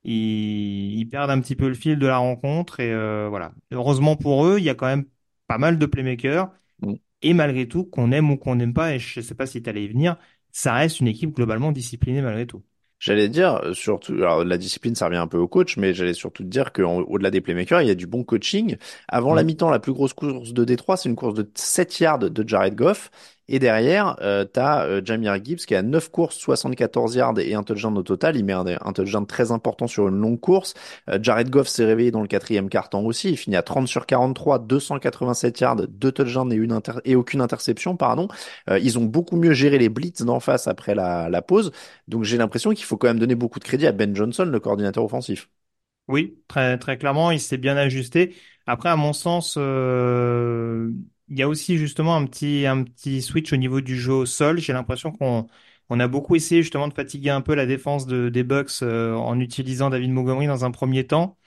ils, 0.03 0.99
ils 0.99 1.05
perdent 1.09 1.31
un 1.31 1.41
petit 1.41 1.55
peu 1.55 1.67
le 1.67 1.73
fil 1.73 1.97
de 1.99 2.07
la 2.07 2.17
rencontre. 2.17 2.79
Et 2.79 2.91
euh, 2.93 3.27
voilà. 3.29 3.53
Heureusement 3.71 4.15
pour 4.15 4.45
eux, 4.45 4.57
il 4.59 4.63
y 4.65 4.69
a 4.69 4.75
quand 4.75 4.85
même 4.87 5.05
pas 5.47 5.57
mal 5.57 5.77
de 5.79 5.85
playmakers. 5.85 6.49
Et 7.21 7.33
malgré 7.33 7.67
tout, 7.67 7.85
qu'on 7.85 8.11
aime 8.11 8.31
ou 8.31 8.37
qu'on 8.37 8.55
n'aime 8.55 8.73
pas, 8.73 8.95
et 8.95 8.99
je 8.99 9.21
sais 9.21 9.35
pas 9.35 9.45
si 9.45 9.61
tu 9.61 9.69
allais 9.69 9.83
y 9.83 9.87
venir, 9.87 10.17
ça 10.51 10.73
reste 10.73 10.99
une 10.99 11.07
équipe 11.07 11.35
globalement 11.35 11.71
disciplinée 11.71 12.21
malgré 12.21 12.47
tout. 12.47 12.63
J'allais 12.99 13.29
dire, 13.29 13.59
surtout, 13.73 14.13
alors 14.13 14.43
la 14.45 14.59
discipline, 14.59 14.93
ça 14.93 15.05
revient 15.07 15.17
un 15.17 15.25
peu 15.25 15.39
au 15.39 15.47
coach, 15.47 15.75
mais 15.75 15.91
j'allais 15.91 16.13
surtout 16.13 16.43
te 16.43 16.47
dire 16.47 16.71
qu'au-delà 16.71 17.31
des 17.31 17.41
playmakers, 17.41 17.81
il 17.81 17.87
y 17.87 17.91
a 17.91 17.95
du 17.95 18.05
bon 18.05 18.23
coaching. 18.23 18.77
Avant 19.07 19.33
la 19.33 19.41
mi-temps, 19.43 19.71
la 19.71 19.79
plus 19.79 19.91
grosse 19.91 20.13
course 20.13 20.53
de 20.53 20.63
Détroit, 20.65 20.97
c'est 20.97 21.09
une 21.09 21.15
course 21.15 21.33
de 21.33 21.49
7 21.55 21.99
yards 21.99 22.19
de 22.19 22.47
Jared 22.47 22.75
Goff. 22.75 23.09
Et 23.53 23.59
derrière, 23.59 24.15
euh, 24.21 24.45
t'as 24.45 24.85
euh, 24.85 25.01
Jahmyr 25.03 25.43
Gibbs 25.43 25.65
qui 25.65 25.75
a 25.75 25.81
9 25.81 26.09
courses, 26.09 26.37
74 26.37 27.15
yards 27.15 27.37
et 27.39 27.53
un 27.53 27.63
touchdown 27.63 27.97
au 27.97 28.03
total. 28.03 28.37
Il 28.37 28.45
met 28.45 28.53
un, 28.53 28.65
un 28.65 28.93
touchdown 28.93 29.27
très 29.27 29.51
important 29.51 29.87
sur 29.87 30.07
une 30.07 30.15
longue 30.19 30.39
course. 30.39 30.73
Euh, 31.09 31.19
Jared 31.21 31.49
Goff 31.49 31.67
s'est 31.67 31.83
réveillé 31.85 32.11
dans 32.11 32.21
le 32.21 32.27
quatrième 32.27 32.69
quart-temps 32.69 33.01
aussi. 33.03 33.29
Il 33.29 33.37
finit 33.37 33.57
à 33.57 33.61
30 33.63 33.87
sur 33.89 34.05
43, 34.05 34.59
287 34.59 35.59
yards, 35.59 35.75
2 35.89 36.11
touchdowns 36.13 36.53
et, 36.53 36.55
une 36.55 36.71
inter- 36.71 36.93
et 37.03 37.15
aucune 37.15 37.41
interception, 37.41 37.97
pardon. 37.97 38.29
Euh, 38.69 38.79
ils 38.79 38.97
ont 38.97 39.05
beaucoup 39.05 39.35
mieux 39.35 39.53
géré 39.53 39.77
les 39.77 39.89
blitz 39.89 40.21
d'en 40.21 40.39
face 40.39 40.67
après 40.67 40.95
la, 40.95 41.29
la 41.29 41.41
pause. 41.41 41.71
Donc 42.07 42.23
j'ai 42.23 42.37
l'impression 42.37 42.71
qu'il 42.73 42.85
faut 42.85 42.97
quand 42.97 43.07
même 43.07 43.19
donner 43.19 43.35
beaucoup 43.35 43.59
de 43.59 43.65
crédit 43.65 43.87
à 43.87 43.91
Ben 43.91 44.15
Johnson, 44.15 44.45
le 44.45 44.59
coordinateur 44.61 45.03
offensif. 45.03 45.49
Oui, 46.07 46.43
très, 46.47 46.77
très 46.77 46.97
clairement, 46.97 47.31
il 47.31 47.39
s'est 47.39 47.57
bien 47.57 47.77
ajusté. 47.77 48.35
Après, 48.67 48.89
à 48.89 48.95
mon 48.95 49.13
sens, 49.13 49.55
euh, 49.57 50.91
il 51.31 51.39
y 51.39 51.43
a 51.43 51.47
aussi 51.49 51.77
justement 51.77 52.15
un 52.15 52.25
petit, 52.27 52.65
un 52.67 52.83
petit 52.83 53.21
switch 53.21 53.53
au 53.53 53.57
niveau 53.57 53.81
du 53.81 53.99
jeu 53.99 54.13
au 54.13 54.25
sol. 54.25 54.59
J'ai 54.59 54.73
l'impression 54.73 55.11
qu'on 55.11 55.47
on 55.89 55.99
a 55.99 56.07
beaucoup 56.07 56.35
essayé 56.35 56.61
justement 56.61 56.87
de 56.87 56.93
fatiguer 56.93 57.31
un 57.31 57.41
peu 57.41 57.55
la 57.55 57.65
défense 57.65 58.05
de, 58.07 58.29
des 58.29 58.43
Bucks 58.43 58.71
euh, 58.83 59.13
en 59.15 59.39
utilisant 59.39 59.89
David 59.89 60.11
Montgomery 60.11 60.47
dans 60.47 60.65
un 60.65 60.71
premier 60.71 61.07
temps. 61.07 61.37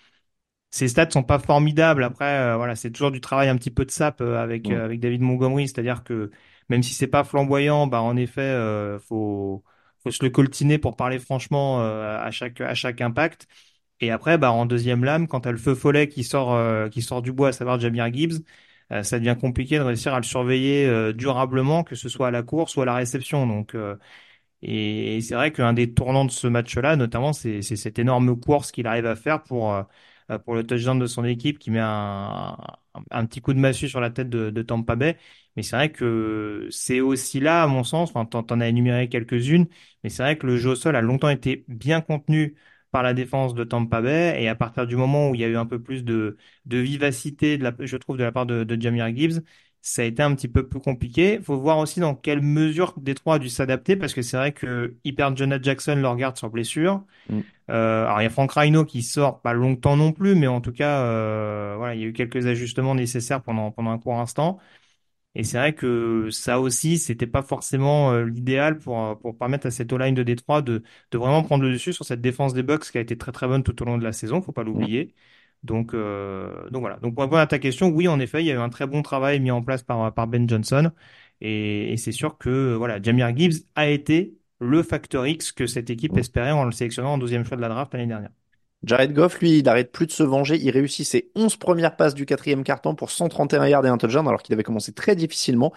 Ses 0.70 0.88
stats 0.88 1.10
sont 1.10 1.22
pas 1.22 1.38
formidables. 1.38 2.02
Après, 2.04 2.24
euh, 2.40 2.56
voilà, 2.56 2.74
c'est 2.76 2.90
toujours 2.90 3.12
du 3.12 3.20
travail 3.20 3.48
un 3.48 3.56
petit 3.56 3.70
peu 3.70 3.84
de 3.84 3.90
sape 3.92 4.20
euh, 4.20 4.42
avec, 4.42 4.70
avec 4.70 5.00
David 5.00 5.22
Montgomery. 5.22 5.68
C'est-à-dire 5.68 6.02
que 6.04 6.30
même 6.68 6.82
si 6.82 6.94
c'est 6.94 7.06
pas 7.06 7.24
flamboyant, 7.24 7.86
bah, 7.86 8.00
en 8.02 8.16
effet, 8.16 8.40
euh, 8.42 8.98
faut, 8.98 9.64
faut 10.02 10.10
se 10.10 10.24
le 10.24 10.30
coltiner 10.30 10.78
pour 10.78 10.96
parler 10.96 11.18
franchement 11.18 11.80
euh, 11.82 12.18
à 12.18 12.30
chaque, 12.30 12.60
à 12.60 12.74
chaque 12.74 13.00
impact. 13.00 13.46
Et 14.00 14.10
après, 14.10 14.38
bah, 14.38 14.52
en 14.52 14.66
deuxième 14.66 15.04
lame, 15.04 15.28
quand 15.28 15.40
t'as 15.42 15.52
le 15.52 15.58
feu 15.58 15.74
follet 15.74 16.08
qui 16.08 16.24
sort, 16.24 16.52
euh, 16.54 16.88
qui 16.88 17.02
sort 17.02 17.22
du 17.22 17.32
bois, 17.32 17.48
à 17.48 17.52
savoir 17.52 17.78
Jahmyr 17.80 18.12
Gibbs, 18.12 18.42
ça 18.90 19.18
devient 19.18 19.36
compliqué 19.40 19.78
de 19.78 19.82
réussir 19.82 20.14
à 20.14 20.18
le 20.18 20.24
surveiller 20.24 20.86
euh, 20.86 21.12
durablement, 21.12 21.84
que 21.84 21.94
ce 21.94 22.08
soit 22.08 22.28
à 22.28 22.30
la 22.30 22.42
course 22.42 22.76
ou 22.76 22.82
à 22.82 22.84
la 22.84 22.94
réception. 22.94 23.46
Donc, 23.46 23.74
euh, 23.74 23.96
et, 24.62 25.20
c'est 25.20 25.34
vrai 25.34 25.52
qu'un 25.52 25.72
des 25.74 25.92
tournants 25.92 26.24
de 26.24 26.30
ce 26.30 26.46
match-là, 26.46 26.96
notamment, 26.96 27.32
c'est 27.32 27.62
cette 27.62 27.98
énorme 27.98 28.38
course 28.40 28.72
qu'il 28.72 28.86
arrive 28.86 29.06
à 29.06 29.16
faire 29.16 29.42
pour, 29.42 29.72
euh, 29.72 29.82
euh, 30.30 30.38
pour 30.38 30.54
le 30.54 30.64
touchdown 30.66 30.98
de 30.98 31.06
son 31.06 31.24
équipe 31.24 31.58
qui 31.58 31.70
met 31.70 31.80
un, 31.80 32.56
un, 33.10 33.26
petit 33.26 33.40
coup 33.40 33.52
de 33.52 33.58
massue 33.58 33.88
sur 33.88 34.00
la 34.00 34.10
tête 34.10 34.30
de, 34.30 34.50
de 34.50 34.62
Tampa 34.62 34.96
Bay. 34.96 35.18
Mais 35.56 35.62
c'est 35.62 35.76
vrai 35.76 35.92
que 35.92 36.66
c'est 36.70 37.00
aussi 37.00 37.40
là, 37.40 37.62
à 37.62 37.66
mon 37.66 37.84
sens, 37.84 38.10
enfin, 38.10 38.24
t'en, 38.24 38.42
t'en 38.42 38.60
as 38.60 38.68
énuméré 38.68 39.08
quelques-unes, 39.08 39.66
mais 40.02 40.10
c'est 40.10 40.22
vrai 40.22 40.38
que 40.38 40.46
le 40.46 40.56
jeu 40.56 40.70
au 40.70 40.74
sol 40.74 40.96
a 40.96 41.02
longtemps 41.02 41.28
été 41.28 41.64
bien 41.68 42.00
contenu 42.00 42.54
par 42.94 43.02
la 43.02 43.12
défense 43.12 43.54
de 43.54 43.64
Tampa 43.64 44.00
Bay. 44.00 44.40
Et 44.40 44.48
à 44.48 44.54
partir 44.54 44.86
du 44.86 44.94
moment 44.94 45.28
où 45.28 45.34
il 45.34 45.40
y 45.40 45.44
a 45.44 45.48
eu 45.48 45.56
un 45.56 45.66
peu 45.66 45.82
plus 45.82 46.04
de, 46.04 46.36
de 46.64 46.78
vivacité, 46.78 47.58
de 47.58 47.64
la, 47.64 47.72
je 47.80 47.96
trouve, 47.96 48.16
de 48.16 48.22
la 48.22 48.30
part 48.30 48.46
de, 48.46 48.62
de 48.62 48.80
Jahmyr 48.80 49.08
Gibbs, 49.16 49.42
ça 49.82 50.02
a 50.02 50.04
été 50.04 50.22
un 50.22 50.32
petit 50.32 50.46
peu 50.46 50.68
plus 50.68 50.78
compliqué. 50.78 51.40
faut 51.42 51.58
voir 51.58 51.78
aussi 51.78 51.98
dans 51.98 52.14
quelle 52.14 52.40
mesure 52.40 52.94
Détroit 52.96 53.34
a 53.34 53.38
dû 53.40 53.48
s'adapter 53.48 53.96
parce 53.96 54.14
que 54.14 54.22
c'est 54.22 54.36
vrai 54.36 54.52
que 54.52 54.94
perdent 55.16 55.36
Jonah 55.36 55.60
Jackson, 55.60 55.96
leur 55.96 56.14
garde 56.14 56.36
sur 56.36 56.50
blessure. 56.50 57.02
Mm. 57.28 57.40
Euh, 57.70 58.04
alors 58.04 58.20
il 58.20 58.24
y 58.24 58.26
a 58.28 58.30
Frank 58.30 58.52
Rhino 58.52 58.84
qui 58.84 59.02
sort 59.02 59.40
pas 59.40 59.54
longtemps 59.54 59.96
non 59.96 60.12
plus, 60.12 60.36
mais 60.36 60.46
en 60.46 60.60
tout 60.60 60.72
cas, 60.72 61.00
euh, 61.00 61.74
voilà, 61.76 61.96
il 61.96 62.00
y 62.00 62.04
a 62.04 62.06
eu 62.06 62.12
quelques 62.12 62.46
ajustements 62.46 62.94
nécessaires 62.94 63.42
pendant 63.42 63.72
pendant 63.72 63.90
un 63.90 63.98
court 63.98 64.20
instant. 64.20 64.60
Et 65.36 65.42
c'est 65.44 65.58
vrai 65.58 65.74
que 65.74 66.30
ça 66.30 66.60
aussi, 66.60 66.98
c'était 66.98 67.26
pas 67.26 67.42
forcément 67.42 68.12
euh, 68.12 68.24
l'idéal 68.24 68.78
pour 68.78 69.00
euh, 69.02 69.14
pour 69.16 69.36
permettre 69.36 69.66
à 69.66 69.70
cette 69.70 69.92
O-line 69.92 70.14
de 70.14 70.22
Détroit 70.22 70.62
de 70.62 70.82
de 71.10 71.18
vraiment 71.18 71.42
prendre 71.42 71.64
le 71.64 71.72
dessus 71.72 71.92
sur 71.92 72.04
cette 72.04 72.20
défense 72.20 72.54
des 72.54 72.62
Bucks 72.62 72.90
qui 72.90 72.98
a 72.98 73.00
été 73.00 73.18
très 73.18 73.32
très 73.32 73.48
bonne 73.48 73.62
tout 73.64 73.80
au 73.82 73.84
long 73.84 73.98
de 73.98 74.04
la 74.04 74.12
saison, 74.12 74.40
faut 74.42 74.52
pas 74.52 74.62
l'oublier. 74.62 75.14
Donc, 75.62 75.94
euh, 75.94 76.68
donc 76.70 76.80
voilà. 76.82 76.96
Donc 76.98 77.14
pour 77.14 77.22
répondre 77.24 77.40
à 77.40 77.46
ta 77.46 77.58
question, 77.58 77.88
oui, 77.88 78.06
en 78.08 78.20
effet, 78.20 78.42
il 78.42 78.46
y 78.46 78.50
a 78.52 78.54
eu 78.54 78.58
un 78.58 78.68
très 78.68 78.86
bon 78.86 79.02
travail 79.02 79.40
mis 79.40 79.50
en 79.50 79.62
place 79.62 79.82
par, 79.82 80.12
par 80.14 80.26
Ben 80.28 80.48
Johnson. 80.48 80.92
Et, 81.40 81.92
et 81.92 81.96
c'est 81.96 82.12
sûr 82.12 82.38
que 82.38 82.74
voilà, 82.74 83.00
Jahmyr 83.02 83.36
Gibbs 83.36 83.64
a 83.74 83.88
été 83.88 84.36
le 84.60 84.82
facteur 84.82 85.26
X 85.26 85.52
que 85.52 85.66
cette 85.66 85.90
équipe 85.90 86.16
espérait 86.16 86.52
en 86.52 86.64
le 86.64 86.72
sélectionnant 86.72 87.14
en 87.14 87.18
deuxième 87.18 87.44
choix 87.44 87.56
de 87.56 87.62
la 87.62 87.68
draft 87.68 87.92
l'année 87.94 88.06
dernière. 88.06 88.30
Jared 88.84 89.12
Goff, 89.12 89.40
lui, 89.40 89.58
il 89.58 89.68
arrête 89.68 89.92
plus 89.92 90.06
de 90.06 90.12
se 90.12 90.22
venger. 90.22 90.56
Il 90.56 90.70
réussit 90.70 91.06
ses 91.06 91.30
11 91.34 91.56
premières 91.56 91.96
passes 91.96 92.14
du 92.14 92.26
quatrième 92.26 92.64
quart-temps 92.64 92.94
pour 92.94 93.10
131 93.10 93.66
yards 93.66 93.86
et 93.86 93.88
un 93.88 93.98
touchdown, 93.98 94.26
alors 94.28 94.42
qu'il 94.42 94.52
avait 94.54 94.62
commencé 94.62 94.92
très 94.92 95.16
difficilement. 95.16 95.72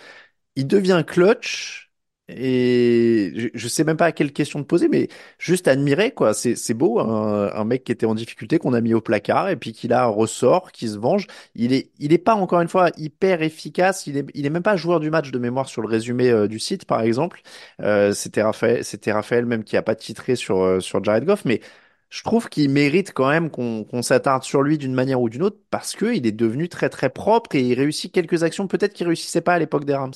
Il 0.55 0.67
devient 0.67 1.03
clutch. 1.05 1.85
Et 2.29 3.31
je, 3.35 3.47
je 3.53 3.67
sais 3.69 3.85
même 3.85 3.95
pas 3.95 4.07
à 4.07 4.11
quelle 4.11 4.33
question 4.33 4.61
te 4.61 4.67
poser, 4.67 4.89
mais 4.89 5.07
juste 5.39 5.67
admirer, 5.69 6.11
quoi. 6.11 6.33
C'est, 6.33 6.73
beau, 6.73 6.99
un, 6.99 7.63
mec 7.63 7.85
qui 7.85 7.93
était 7.93 8.05
en 8.05 8.15
difficulté, 8.15 8.59
qu'on 8.59 8.73
a 8.73 8.81
mis 8.81 8.93
au 8.93 8.99
placard, 8.99 9.49
et 9.49 9.55
puis 9.55 9.71
qui 9.71 9.87
là 9.87 10.05
ressort, 10.07 10.73
qui 10.73 10.89
se 10.89 10.97
venge. 10.97 11.27
Il 11.55 11.71
est, 11.73 11.91
il 11.99 12.11
est 12.11 12.17
pas, 12.17 12.35
encore 12.35 12.59
une 12.59 12.67
fois, 12.67 12.89
hyper 12.97 13.41
efficace. 13.43 14.07
Il 14.07 14.17
est, 14.17 14.25
il 14.33 14.45
est 14.45 14.49
même 14.49 14.63
pas 14.63 14.75
joueur 14.75 14.99
du 14.99 15.09
match 15.09 15.31
de 15.31 15.39
mémoire 15.39 15.69
sur 15.69 15.81
le 15.81 15.87
résumé 15.87 16.29
euh, 16.29 16.47
du 16.49 16.59
site, 16.59 16.83
par 16.85 17.01
exemple. 17.01 17.41
Euh, 17.81 18.11
c'était 18.11 18.41
Raphaël, 18.43 18.83
Raphaël 19.07 19.45
même 19.45 19.63
qui 19.63 19.77
a 19.77 19.81
pas 19.81 19.95
titré 19.95 20.35
sur, 20.35 20.61
euh, 20.61 20.79
sur 20.81 21.01
Jared 21.03 21.23
Goff, 21.23 21.45
mais 21.45 21.61
je 22.09 22.23
trouve 22.23 22.49
qu'il 22.49 22.69
mérite 22.69 23.13
quand 23.13 23.29
même 23.29 23.49
qu'on 23.49 24.01
s'attarde 24.01 24.43
sur 24.43 24.61
lui 24.61 24.77
d'une 24.77 24.93
manière 24.93 25.21
ou 25.21 25.29
d'une 25.29 25.43
autre 25.43 25.59
parce 25.69 25.95
que 25.95 26.15
il 26.15 26.25
est 26.25 26.31
devenu 26.31 26.69
très 26.69 26.89
très 26.89 27.09
propre 27.09 27.55
et 27.55 27.61
il 27.61 27.73
réussit 27.73 28.13
quelques 28.13 28.43
actions 28.43 28.67
peut-être 28.67 28.93
qu'il 28.93 29.07
réussissait 29.07 29.41
pas 29.41 29.53
à 29.55 29.59
l'époque 29.59 29.85
des 29.85 29.95
Rams. 29.95 30.13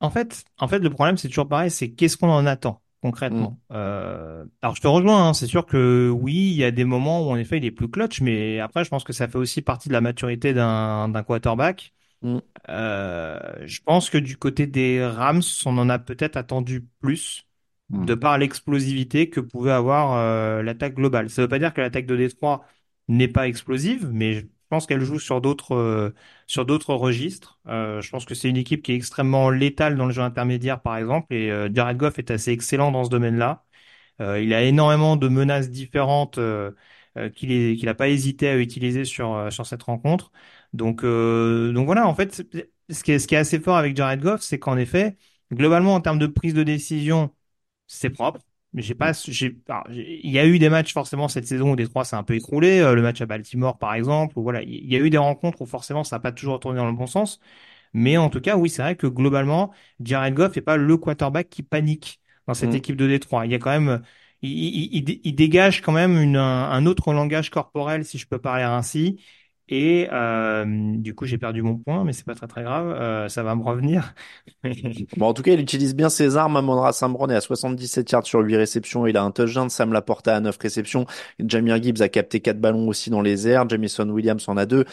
En 0.00 0.10
fait, 0.10 0.44
en 0.58 0.66
fait, 0.68 0.80
le 0.80 0.90
problème, 0.90 1.16
c'est 1.16 1.28
toujours 1.28 1.48
pareil, 1.48 1.70
c'est 1.70 1.92
qu'est-ce 1.92 2.16
qu'on 2.16 2.30
en 2.30 2.46
attend 2.46 2.82
Mm. 3.02 3.08
concrètement. 3.08 3.58
Euh, 3.72 4.44
alors, 4.62 4.74
je 4.76 4.80
te 4.80 4.86
rejoins, 4.88 5.28
hein, 5.28 5.34
c'est 5.34 5.46
sûr 5.46 5.66
que 5.66 6.08
oui, 6.10 6.34
il 6.34 6.56
y 6.56 6.64
a 6.64 6.70
des 6.70 6.84
moments 6.84 7.26
où 7.26 7.30
en 7.30 7.36
effet 7.36 7.58
il 7.58 7.64
est 7.64 7.70
plus 7.70 7.88
clutch, 7.88 8.20
mais 8.20 8.60
après, 8.60 8.84
je 8.84 8.90
pense 8.90 9.04
que 9.04 9.12
ça 9.12 9.28
fait 9.28 9.38
aussi 9.38 9.62
partie 9.62 9.88
de 9.88 9.92
la 9.92 10.00
maturité 10.00 10.54
d'un 10.54 11.08
d'un 11.08 11.22
quarterback. 11.22 11.92
Mm. 12.22 12.38
Euh, 12.68 13.38
je 13.66 13.80
pense 13.82 14.10
que 14.10 14.18
du 14.18 14.36
côté 14.36 14.66
des 14.66 15.04
Rams, 15.04 15.42
on 15.66 15.78
en 15.78 15.88
a 15.88 15.98
peut-être 15.98 16.36
attendu 16.36 16.86
plus 17.00 17.44
Mm. 17.92 18.06
de 18.06 18.14
par 18.14 18.38
l'explosivité 18.38 19.28
que 19.30 19.40
pouvait 19.40 19.70
avoir 19.72 20.14
euh, 20.14 20.62
l'attaque 20.62 20.94
globale. 20.94 21.28
Ça 21.30 21.42
ne 21.42 21.46
veut 21.46 21.48
pas 21.50 21.58
dire 21.58 21.74
que 21.74 21.80
l'attaque 21.82 22.06
de 22.06 22.16
Détroit 22.16 22.64
n'est 23.08 23.28
pas 23.28 23.48
explosive, 23.48 24.08
mais 24.12 24.34
je 24.34 24.46
pense 24.70 24.86
qu'elle 24.86 25.02
joue 25.02 25.18
sur 25.18 25.40
d'autres 25.42 25.74
euh, 25.74 26.14
sur 26.46 26.64
d'autres 26.64 26.94
registres. 26.94 27.60
Euh, 27.68 28.00
je 28.00 28.10
pense 28.10 28.24
que 28.24 28.34
c'est 28.34 28.48
une 28.48 28.56
équipe 28.56 28.82
qui 28.82 28.92
est 28.92 28.96
extrêmement 28.96 29.50
létale 29.50 29.96
dans 29.96 30.06
le 30.06 30.12
jeu 30.12 30.22
intermédiaire, 30.22 30.80
par 30.80 30.96
exemple, 30.96 31.34
et 31.34 31.50
euh, 31.50 31.68
Jared 31.72 31.98
Goff 31.98 32.18
est 32.18 32.30
assez 32.30 32.50
excellent 32.52 32.92
dans 32.92 33.04
ce 33.04 33.10
domaine-là. 33.10 33.64
Euh, 34.20 34.40
il 34.40 34.54
a 34.54 34.62
énormément 34.62 35.16
de 35.16 35.28
menaces 35.28 35.70
différentes 35.70 36.38
euh, 36.38 36.72
qu'il 37.34 37.76
qu'il 37.76 37.86
n'a 37.86 37.94
pas 37.94 38.08
hésité 38.08 38.48
à 38.48 38.56
utiliser 38.58 39.04
sur, 39.04 39.48
sur 39.52 39.66
cette 39.66 39.82
rencontre. 39.82 40.32
Donc, 40.72 41.02
donc 41.04 41.86
voilà, 41.86 42.06
en 42.08 42.14
fait, 42.14 42.34
ce 42.90 43.04
qui 43.04 43.12
est, 43.12 43.18
ce 43.18 43.26
qui 43.26 43.34
est 43.34 43.38
assez 43.38 43.60
fort 43.60 43.76
avec 43.76 43.96
Jared 43.96 44.20
Goff, 44.20 44.40
c'est 44.42 44.58
qu'en 44.58 44.76
effet, 44.78 45.16
globalement, 45.52 45.94
en 45.94 46.00
termes 46.00 46.18
de 46.18 46.26
prise 46.26 46.54
de 46.54 46.62
décision, 46.62 47.34
c'est 47.96 48.10
propre. 48.10 48.40
Mais 48.74 48.80
j'ai 48.82 48.94
pas, 48.94 49.12
j'ai, 49.28 49.58
alors, 49.68 49.84
j'ai- 49.90 50.20
il 50.24 50.30
y 50.32 50.38
a 50.38 50.46
eu 50.46 50.58
des 50.58 50.70
matchs 50.70 50.94
forcément 50.94 51.28
cette 51.28 51.46
saison 51.46 51.72
où 51.72 51.76
Détroit 51.76 52.04
s'est 52.06 52.16
un 52.16 52.22
peu 52.22 52.34
écroulé. 52.34 52.80
euh, 52.80 52.94
le 52.94 53.02
match 53.02 53.20
à 53.20 53.26
Baltimore, 53.26 53.78
par 53.78 53.92
exemple, 53.94 54.38
où 54.38 54.42
voilà, 54.42 54.62
il 54.62 54.90
y 54.90 54.96
a 54.96 54.98
eu 54.98 55.10
des 55.10 55.18
rencontres 55.18 55.60
où 55.62 55.66
forcément 55.66 56.04
ça 56.04 56.16
n'a 56.16 56.20
pas 56.20 56.32
toujours 56.32 56.58
tourné 56.60 56.78
dans 56.78 56.86
le 56.86 56.92
bon 56.96 57.06
sens. 57.06 57.38
Mais 57.94 58.16
en 58.16 58.30
tout 58.30 58.40
cas, 58.40 58.56
oui, 58.56 58.70
c'est 58.70 58.82
vrai 58.82 58.96
que 58.96 59.06
globalement, 59.06 59.72
Jared 60.00 60.34
Goff 60.34 60.56
n'est 60.56 60.62
pas 60.62 60.76
le 60.76 60.96
quarterback 60.96 61.48
qui 61.50 61.62
panique 61.62 62.20
dans 62.46 62.54
cette 62.54 62.74
Mm. 62.74 62.76
équipe 62.76 62.96
de 62.96 63.06
Détroit. 63.06 63.46
Il 63.46 63.52
y 63.52 63.54
a 63.54 63.58
quand 63.58 63.70
même, 63.70 64.02
il, 64.42 64.50
il, 64.52 65.08
il- 65.10 65.20
il 65.24 65.34
dégage 65.34 65.80
quand 65.82 65.92
même 65.92 66.18
une, 66.18 66.36
un, 66.36 66.70
un 66.70 66.86
autre 66.86 67.12
langage 67.12 67.50
corporel, 67.50 68.04
si 68.04 68.18
je 68.18 68.26
peux 68.26 68.38
parler 68.38 68.64
ainsi. 68.64 69.22
Et 69.74 70.06
euh, 70.12 70.64
du 70.98 71.14
coup, 71.14 71.24
j'ai 71.24 71.38
perdu 71.38 71.62
mon 71.62 71.78
point, 71.78 72.04
mais 72.04 72.12
c'est 72.12 72.26
pas 72.26 72.34
très 72.34 72.46
très 72.46 72.62
grave. 72.62 72.88
euh, 72.88 73.28
ça 73.30 73.42
va 73.42 73.54
me 73.54 73.62
revenir. 73.62 74.14
Bon, 75.16 75.26
en 75.28 75.34
tout 75.34 75.42
cas, 75.42 75.52
il 75.52 75.60
utilise 75.60 75.94
bien 75.94 76.10
ses 76.10 76.36
armes. 76.36 76.56
Amon-Ra 76.56 76.92
St. 76.92 77.10
Brown 77.10 77.30
est 77.30 77.34
à 77.36 77.40
77 77.40 78.10
yards 78.10 78.26
sur 78.26 78.40
8 78.40 78.56
réceptions. 78.56 79.06
Il 79.06 79.16
a 79.16 79.22
un 79.22 79.30
touchdown. 79.30 79.70
Sam 79.70 79.92
Laporta 79.92 80.36
à 80.36 80.40
9 80.40 80.56
réceptions. 80.58 81.06
Jamir 81.38 81.82
Gibbs 81.82 82.02
a 82.02 82.08
capté 82.08 82.40
4 82.40 82.60
ballons 82.60 82.86
aussi 82.88 83.08
dans 83.10 83.22
les 83.22 83.48
airs. 83.48 83.68
Jamison 83.68 84.08
Williams 84.10 84.46
en 84.48 84.56
a 84.56 84.66
2. 84.66 84.84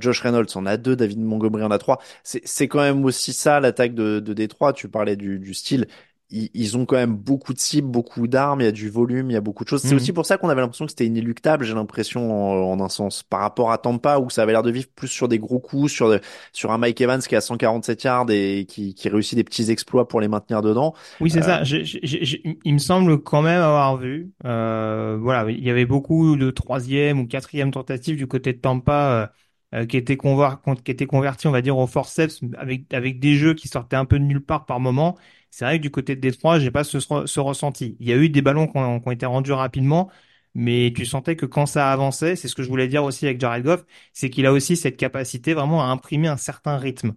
Josh 0.00 0.20
Reynolds 0.20 0.46
en 0.56 0.66
a 0.66 0.76
2. 0.76 0.96
David 0.96 1.18
Montgomery 1.20 1.64
en 1.64 1.70
a 1.70 1.78
3. 1.78 1.98
C'est, 2.22 2.42
c'est 2.46 2.68
quand 2.68 2.80
même 2.80 3.04
aussi 3.04 3.32
ça, 3.32 3.60
l'attaque 3.60 3.94
de, 3.94 4.20
de 4.20 4.32
Détroit. 4.34 4.72
Tu 4.72 4.88
parlais 4.88 5.16
du, 5.16 5.38
du 5.38 5.54
style. 5.54 5.86
Ils, 6.30 6.50
ils 6.54 6.76
ont 6.76 6.86
quand 6.86 6.96
même 6.96 7.14
beaucoup 7.16 7.52
de 7.54 7.58
cibles, 7.58 7.88
beaucoup 7.88 8.26
d'armes. 8.28 8.60
Il 8.60 8.64
y 8.64 8.66
a 8.68 8.72
du 8.72 8.88
volume, 8.90 9.30
il 9.30 9.34
y 9.34 9.36
a 9.36 9.40
beaucoup 9.40 9.64
de 9.64 9.68
choses. 9.68 9.82
C'est 9.82 9.94
Mhm. 9.94 9.96
aussi 9.96 10.12
pour 10.12 10.26
ça 10.26 10.38
qu'on 10.38 10.48
avait 10.48 10.60
l'impression 10.60 10.84
que 10.86 10.92
c'était 10.92 11.06
inéluctable, 11.06 11.64
j'ai 11.64 11.74
l'impression, 11.74 12.32
en, 12.32 12.72
en 12.80 12.84
un 12.84 12.88
sens. 12.88 13.22
Par 13.22 13.40
rapport 13.40 13.72
à 13.72 13.78
Tampa, 13.78 14.18
où 14.18 14.30
ça 14.30 14.42
avait 14.42 14.52
l'air 14.52 14.62
de 14.62 14.70
vivre 14.70 14.88
plus 14.94 15.08
sur 15.08 15.28
des 15.28 15.38
gros 15.38 15.58
coups, 15.60 15.90
sur, 15.92 16.08
de- 16.10 16.20
sur 16.52 16.70
un 16.72 16.78
Mike 16.78 17.00
Evans 17.00 17.20
qui 17.20 17.36
a 17.36 17.40
147 17.40 18.02
yards 18.04 18.30
et 18.30 18.66
qui, 18.68 18.94
qui 18.94 19.08
réussit 19.08 19.36
des 19.36 19.44
petits 19.44 19.70
exploits 19.70 20.06
pour 20.08 20.20
les 20.20 20.28
maintenir 20.28 20.62
dedans. 20.62 20.94
Oui, 21.20 21.30
c'est 21.30 21.42
Euh, 21.42 21.42
ça. 21.42 21.64
J'ai- 21.64 22.42
il 22.64 22.72
me 22.72 22.78
semble 22.78 23.22
quand 23.22 23.42
même 23.42 23.60
avoir 23.60 23.98
vu. 23.98 24.32
Euh, 24.46 25.18
voilà, 25.20 25.50
il 25.50 25.62
y 25.62 25.68
avait 25.70 25.84
beaucoup 25.84 26.34
de 26.36 26.50
troisième 26.50 27.20
ou 27.20 27.26
quatrième 27.26 27.70
tentatives 27.70 28.16
du 28.16 28.26
côté 28.26 28.54
de 28.54 28.58
Tampa 28.58 29.30
euh, 29.74 29.80
euh, 29.82 29.86
qui 29.86 29.98
étaient 29.98 30.16
conver- 30.16 30.56
qui 30.82 30.90
étaient 30.90 31.06
convertis, 31.06 31.46
on 31.46 31.50
va 31.50 31.60
dire, 31.60 31.76
au 31.76 31.86
forceps 31.86 32.40
avec 32.56 32.92
avec 32.94 33.20
des 33.20 33.34
jeux 33.36 33.52
qui 33.54 33.68
sortaient 33.68 33.96
un 33.96 34.06
peu 34.06 34.18
de 34.18 34.24
nulle 34.24 34.42
part 34.44 34.64
par 34.64 34.80
moment. 34.80 35.18
C'est 35.50 35.64
vrai 35.64 35.78
que 35.78 35.82
du 35.82 35.90
côté 35.90 36.14
de 36.16 36.20
Détroit, 36.20 36.58
j'ai 36.60 36.70
pas 36.70 36.84
ce, 36.84 37.00
ce 37.00 37.40
ressenti. 37.40 37.96
Il 38.00 38.08
y 38.08 38.12
a 38.12 38.16
eu 38.16 38.28
des 38.28 38.42
ballons 38.42 38.66
qui 38.68 38.78
ont, 38.78 39.00
qui 39.00 39.08
ont 39.08 39.10
été 39.10 39.26
rendus 39.26 39.52
rapidement, 39.52 40.10
mais 40.54 40.92
tu 40.96 41.04
sentais 41.06 41.36
que 41.36 41.46
quand 41.46 41.66
ça 41.66 41.92
avançait, 41.92 42.36
c'est 42.36 42.48
ce 42.48 42.54
que 42.54 42.62
je 42.62 42.68
voulais 42.68 42.88
dire 42.88 43.04
aussi 43.04 43.26
avec 43.26 43.40
Jared 43.40 43.64
Goff, 43.64 43.84
c'est 44.12 44.30
qu'il 44.30 44.46
a 44.46 44.52
aussi 44.52 44.76
cette 44.76 44.96
capacité 44.96 45.54
vraiment 45.54 45.82
à 45.82 45.86
imprimer 45.86 46.28
un 46.28 46.36
certain 46.36 46.76
rythme. 46.76 47.14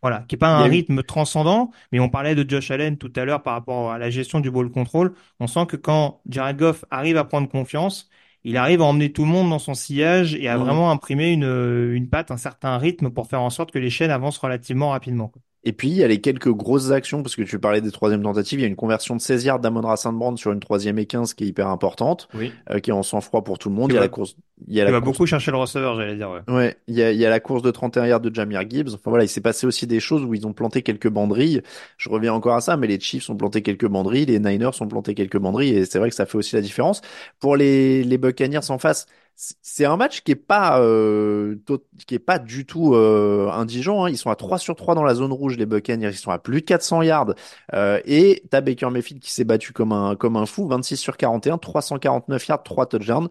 Voilà, 0.00 0.24
qui 0.28 0.34
est 0.34 0.38
pas 0.38 0.48
un 0.58 0.66
eu- 0.66 0.70
rythme 0.70 1.02
transcendant, 1.04 1.70
mais 1.92 2.00
on 2.00 2.08
parlait 2.08 2.34
de 2.34 2.48
Josh 2.48 2.70
Allen 2.72 2.98
tout 2.98 3.12
à 3.14 3.24
l'heure 3.24 3.42
par 3.42 3.54
rapport 3.54 3.92
à 3.92 3.98
la 3.98 4.10
gestion 4.10 4.40
du 4.40 4.50
ball 4.50 4.68
control. 4.70 5.14
On 5.38 5.46
sent 5.46 5.66
que 5.66 5.76
quand 5.76 6.20
Jared 6.28 6.56
Goff 6.58 6.84
arrive 6.90 7.16
à 7.16 7.24
prendre 7.24 7.48
confiance, 7.48 8.08
il 8.42 8.56
arrive 8.56 8.82
à 8.82 8.84
emmener 8.86 9.12
tout 9.12 9.22
le 9.24 9.30
monde 9.30 9.50
dans 9.50 9.60
son 9.60 9.74
sillage 9.74 10.34
et 10.34 10.48
à 10.48 10.58
Mhm. 10.58 10.64
vraiment 10.64 10.90
imprimer 10.90 11.30
une, 11.32 11.44
une 11.94 12.08
patte, 12.10 12.32
un 12.32 12.36
certain 12.36 12.78
rythme 12.78 13.10
pour 13.10 13.28
faire 13.28 13.42
en 13.42 13.50
sorte 13.50 13.70
que 13.70 13.78
les 13.78 13.90
chaînes 13.90 14.10
avancent 14.10 14.38
relativement 14.38 14.90
rapidement. 14.90 15.28
quoi. 15.28 15.40
Et 15.64 15.72
puis, 15.72 15.88
il 15.88 15.94
y 15.96 16.02
a 16.02 16.08
les 16.08 16.20
quelques 16.20 16.50
grosses 16.50 16.90
actions, 16.90 17.22
parce 17.22 17.36
que 17.36 17.42
tu 17.42 17.58
parlais 17.58 17.80
des 17.80 17.92
troisièmes 17.92 18.22
tentatives. 18.22 18.58
Il 18.58 18.62
y 18.62 18.64
a 18.64 18.68
une 18.68 18.74
conversion 18.76 19.14
de 19.14 19.20
16 19.20 19.44
yards 19.44 19.60
d'Amon-Ra 19.60 19.96
St. 19.96 20.12
Brown 20.12 20.36
sur 20.36 20.50
une 20.50 20.58
troisième 20.58 20.98
et 20.98 21.06
15 21.06 21.34
qui 21.34 21.44
est 21.44 21.46
hyper 21.46 21.68
importante, 21.68 22.28
Oui. 22.34 22.52
euh, 22.70 22.80
qui 22.80 22.90
est 22.90 22.92
en 22.92 23.04
sang-froid 23.04 23.44
pour 23.44 23.58
tout 23.58 23.68
le 23.68 23.76
monde. 23.76 23.90
Il 23.92 23.94
y 23.94 23.98
a 23.98 24.00
la 24.00 24.08
course, 24.08 24.34
il 24.66 24.74
y 24.74 24.80
a 24.80 24.82
Il 24.82 24.86
la 24.86 24.90
va 24.92 24.98
course 25.00 25.12
beaucoup 25.18 25.26
chercher 25.26 25.52
le 25.52 25.58
receveur, 25.58 25.94
j'allais 25.96 26.16
dire. 26.16 26.30
Ouais. 26.30 26.52
Ouais, 26.52 26.76
il 26.88 26.94
y 26.96 27.02
a, 27.02 27.12
il 27.12 27.18
y 27.18 27.24
a 27.24 27.30
la 27.30 27.38
course 27.38 27.62
de 27.62 27.70
31 27.70 28.06
yards 28.06 28.20
de 28.20 28.34
Jamir 28.34 28.62
Gibbs. 28.68 28.88
Enfin 28.94 29.10
voilà, 29.10 29.22
il 29.24 29.28
s'est 29.28 29.40
passé 29.40 29.64
aussi 29.66 29.86
des 29.86 30.00
choses 30.00 30.24
où 30.24 30.34
ils 30.34 30.46
ont 30.48 30.52
planté 30.52 30.82
quelques 30.82 31.08
banderilles. 31.08 31.62
Je 31.96 32.08
reviens 32.08 32.32
encore 32.34 32.54
à 32.56 32.60
ça, 32.60 32.76
mais 32.76 32.88
les 32.88 32.98
Chiefs 32.98 33.30
ont 33.30 33.36
planté 33.36 33.62
quelques 33.62 33.86
banderilles, 33.86 34.26
les 34.26 34.40
Niners 34.40 34.70
ont 34.80 34.88
planté 34.88 35.14
quelques 35.14 35.38
banderilles, 35.38 35.76
et 35.76 35.84
c'est 35.84 36.00
vrai 36.00 36.08
que 36.10 36.16
ça 36.16 36.26
fait 36.26 36.38
aussi 36.38 36.56
la 36.56 36.60
différence. 36.62 37.02
Pour 37.38 37.56
les, 37.56 38.02
les 38.02 38.18
Buccaneers 38.18 38.68
en 38.70 38.78
face, 38.78 39.06
c'est 39.34 39.84
un 39.84 39.96
match 39.96 40.22
qui 40.22 40.32
est 40.32 40.34
pas 40.36 40.80
euh, 40.80 41.56
qui 42.06 42.14
est 42.14 42.18
pas 42.18 42.38
du 42.38 42.64
tout 42.66 42.94
euh, 42.94 43.50
indigent. 43.52 44.04
hein. 44.04 44.10
Ils 44.10 44.18
sont 44.18 44.30
à 44.30 44.36
3 44.36 44.58
sur 44.58 44.76
3 44.76 44.94
dans 44.94 45.02
la 45.04 45.14
zone 45.14 45.32
rouge, 45.32 45.56
les 45.56 45.66
Buccaneers. 45.66 46.10
Ils 46.10 46.16
sont 46.16 46.30
à 46.30 46.38
plus 46.38 46.60
de 46.60 46.66
400 46.66 47.02
yards. 47.02 47.34
Euh, 47.74 48.00
et 48.04 48.42
t'as 48.50 48.60
Baker 48.60 48.90
Mayfield 48.90 49.20
qui 49.22 49.30
s'est 49.32 49.44
battu 49.44 49.72
comme 49.72 49.92
un 49.92 50.14
comme 50.16 50.36
un 50.36 50.46
fou, 50.46 50.68
26 50.68 50.96
sur 50.96 51.16
41, 51.16 51.58
349 51.58 52.46
yards, 52.46 52.62
3 52.62 52.86
touchdowns, 52.86 53.28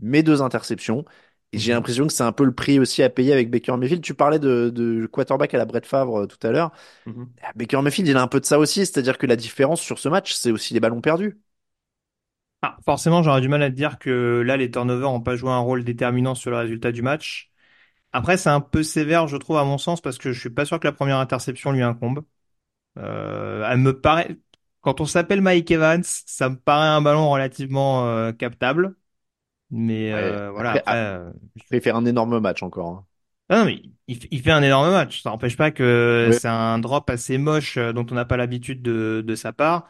mais 0.00 0.22
deux 0.22 0.42
interceptions. 0.42 1.04
Et 1.52 1.58
j'ai 1.58 1.72
l'impression 1.72 2.06
que 2.06 2.12
c'est 2.12 2.22
un 2.22 2.32
peu 2.32 2.44
le 2.44 2.54
prix 2.54 2.80
aussi 2.80 3.02
à 3.02 3.10
payer 3.10 3.32
avec 3.32 3.50
Baker 3.50 3.76
Mayfield. 3.76 4.02
Tu 4.02 4.14
parlais 4.14 4.38
de, 4.38 4.70
de 4.70 5.06
quarterback 5.06 5.52
à 5.54 5.58
la 5.58 5.66
Brett 5.66 5.84
Favre 5.86 6.20
euh, 6.22 6.26
tout 6.26 6.44
à 6.46 6.50
l'heure. 6.50 6.72
Mhm. 7.06 7.42
Ah, 7.42 7.52
Baker 7.56 7.82
Mayfield, 7.82 8.08
il 8.08 8.16
a 8.16 8.22
un 8.22 8.28
peu 8.28 8.40
de 8.40 8.46
ça 8.46 8.58
aussi, 8.58 8.80
c'est-à-dire 8.86 9.18
que 9.18 9.26
la 9.26 9.36
différence 9.36 9.80
sur 9.82 9.98
ce 9.98 10.08
match, 10.08 10.32
c'est 10.34 10.50
aussi 10.52 10.74
les 10.74 10.80
ballons 10.80 11.00
perdus. 11.00 11.38
Ah, 12.62 12.76
forcément, 12.84 13.22
j'aurais 13.22 13.40
du 13.40 13.48
mal 13.48 13.62
à 13.62 13.70
te 13.70 13.74
dire 13.74 13.98
que 13.98 14.40
là, 14.46 14.56
les 14.56 14.70
turnovers 14.70 15.10
n'ont 15.10 15.20
pas 15.20 15.34
joué 15.36 15.50
un 15.50 15.58
rôle 15.58 15.82
déterminant 15.84 16.34
sur 16.36 16.50
le 16.50 16.58
résultat 16.58 16.92
du 16.92 17.02
match. 17.02 17.50
Après, 18.12 18.36
c'est 18.38 18.50
un 18.50 18.60
peu 18.60 18.82
sévère, 18.82 19.28
je 19.28 19.36
trouve, 19.36 19.58
à 19.58 19.64
mon 19.64 19.78
sens, 19.78 20.00
parce 20.00 20.18
que 20.18 20.32
je 20.32 20.40
suis 20.40 20.50
pas 20.50 20.64
sûr 20.66 20.80
que 20.80 20.86
la 20.88 20.92
première 20.92 21.18
interception 21.18 21.72
lui 21.72 21.82
incombe. 21.82 22.24
Euh, 22.98 23.66
elle 23.70 23.78
me 23.78 24.00
paraît, 24.00 24.38
quand 24.82 25.00
on 25.00 25.06
s'appelle 25.06 25.42
Mike 25.42 25.70
Evans, 25.70 26.02
ça 26.04 26.50
me 26.50 26.56
paraît 26.56 26.88
un 26.88 27.02
ballon 27.02 27.30
relativement 27.30 28.06
euh, 28.08 28.32
captable. 28.32 28.96
Mais 29.70 30.12
euh, 30.14 30.50
voilà, 30.52 30.74
Après, 30.74 30.82
après, 30.86 30.98
euh, 30.98 31.32
Il 31.56 31.62
fait 31.64 31.80
faire 31.80 31.96
un 31.96 32.04
énorme 32.06 32.40
match 32.40 32.62
encore. 32.62 32.88
hein. 32.90 33.06
ah 33.48 33.58
non, 33.58 33.64
mais 33.66 33.82
il, 34.06 34.16
f- 34.18 34.28
il 34.30 34.40
fait 34.42 34.50
un 34.50 34.62
énorme 34.62 34.90
match. 34.90 35.22
Ça 35.22 35.30
n'empêche 35.30 35.56
pas 35.56 35.70
que 35.70 36.30
Ouais. 36.30 36.40
c'est 36.40 36.48
un 36.48 36.78
drop 36.78 37.08
assez 37.10 37.38
moche 37.38 37.76
euh, 37.76 37.92
dont 37.92 38.06
on 38.10 38.14
n'a 38.14 38.24
pas 38.24 38.36
l'habitude 38.36 38.82
de, 38.82 39.22
de 39.26 39.34
sa 39.34 39.52
part. 39.52 39.88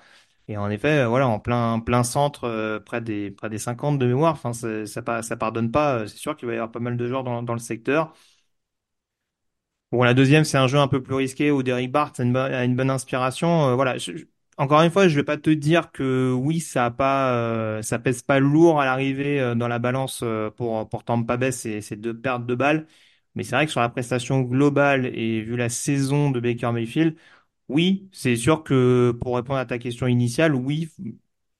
Et 0.48 0.56
en 0.56 0.70
effet, 0.70 1.04
euh, 1.04 1.08
voilà, 1.08 1.28
en 1.28 1.38
plein 1.38 1.80
plein 1.80 2.02
centre, 2.02 2.44
euh, 2.44 2.80
près 2.80 3.00
des 3.00 3.30
près 3.30 3.48
des 3.48 3.58
50 3.58 3.98
de 3.98 4.06
mémoire. 4.06 4.32
Enfin, 4.32 4.52
ça 4.52 5.22
ça 5.22 5.36
pardonne 5.36 5.70
pas. 5.70 6.00
Euh, 6.00 6.06
C'est 6.06 6.18
sûr 6.18 6.36
qu'il 6.36 6.46
va 6.48 6.54
y 6.54 6.56
avoir 6.56 6.72
pas 6.72 6.80
mal 6.80 6.96
de 6.96 7.06
joueurs 7.06 7.24
dans 7.24 7.42
dans 7.42 7.52
le 7.54 7.58
secteur. 7.60 8.12
Bon, 9.90 10.02
la 10.04 10.14
deuxième, 10.14 10.44
c'est 10.44 10.56
un 10.56 10.66
jeu 10.68 10.78
un 10.78 10.88
peu 10.88 11.02
plus 11.02 11.14
risqué 11.14 11.50
où 11.50 11.62
Derrick 11.62 11.92
Bart 11.92 12.12
a 12.18 12.22
une, 12.64 12.76
bonne 12.76 12.88
inspiration. 12.90 13.74
Voilà. 13.76 13.96
Encore 14.56 14.80
une 14.80 14.90
fois, 14.90 15.06
je 15.06 15.14
vais 15.16 15.22
pas 15.22 15.36
te 15.36 15.50
dire 15.50 15.92
que 15.92 16.32
oui, 16.32 16.60
ça 16.60 16.86
a 16.86 17.98
pèse 17.98 18.22
pas 18.22 18.38
lourd 18.40 18.80
à 18.80 18.86
l'arrivée 18.86 19.54
dans 19.54 19.68
la 19.68 19.78
balance 19.78 20.24
pour 20.56 20.88
pour 20.88 21.04
Tampa 21.04 21.36
Bay, 21.36 21.52
c'est 21.52 21.82
c'est 21.82 21.96
deux 21.96 22.18
pertes 22.18 22.46
de 22.46 22.54
balles. 22.54 22.86
Mais 23.34 23.44
c'est 23.44 23.54
vrai 23.54 23.66
que 23.66 23.72
sur 23.72 23.80
la 23.80 23.88
prestation 23.90 24.40
globale 24.42 25.06
et 25.06 25.40
vu 25.42 25.56
la 25.56 25.68
saison 25.68 26.30
de 26.30 26.40
Baker 26.40 26.72
Mayfield, 26.72 27.16
oui, 27.72 28.08
c'est 28.12 28.36
sûr 28.36 28.62
que 28.64 29.12
pour 29.20 29.36
répondre 29.36 29.58
à 29.58 29.66
ta 29.66 29.78
question 29.78 30.06
initiale, 30.06 30.54
oui, 30.54 30.88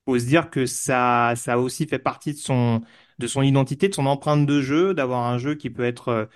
faut 0.07 0.18
se 0.18 0.27
dire 0.27 0.51
que 0.51 0.66
ça, 0.66 1.35
aussi 1.59 1.87
fait 1.87 1.98
partie 1.98 2.33
de 2.33 2.38
son, 2.38 2.83
de 3.18 3.27
son 3.27 3.42
identité, 3.42 3.88
de 3.88 3.94
son 3.94 4.07
empreinte 4.07 4.46
de 4.46 4.61
jeu, 4.61 4.94
d'avoir 4.94 5.27
un 5.27 5.38
jeu 5.38 5.55
qui 5.55 5.70
peut 5.70 5.85
être, 5.85 6.09
euh, 6.09 6.27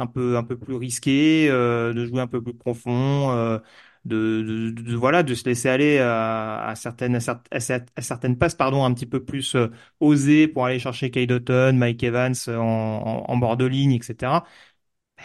un 0.00 0.06
peu, 0.06 0.58
plus 0.58 0.74
risqué, 0.76 1.48
euh, 1.50 1.92
de 1.92 2.06
jouer 2.06 2.20
un 2.20 2.26
peu 2.26 2.42
plus 2.42 2.54
profond, 2.54 3.30
euh, 3.32 3.58
de, 4.04 4.74
voilà, 4.96 5.22
de 5.22 5.34
se 5.34 5.44
laisser 5.44 5.68
aller 5.68 5.98
à, 5.98 6.72
certaines, 6.76 7.14
à, 7.16 7.18
cer- 7.20 7.40
à 7.50 7.58
cer- 7.58 7.86
à 7.96 8.02
certaines 8.02 8.36
passes, 8.38 8.54
pardon, 8.54 8.84
un 8.84 8.92
petit 8.94 9.06
peu 9.06 9.24
plus 9.24 9.56
osées 10.00 10.48
pour 10.48 10.64
aller 10.66 10.78
chercher 10.78 11.10
Kyle 11.10 11.26
Dotton, 11.26 11.74
Mike 11.76 12.02
Evans 12.02 12.34
en, 12.48 12.52
en, 12.52 13.24
en 13.32 13.36
bord 13.36 13.56
de 13.56 13.64
ligne, 13.66 13.92
etc. 13.92 14.44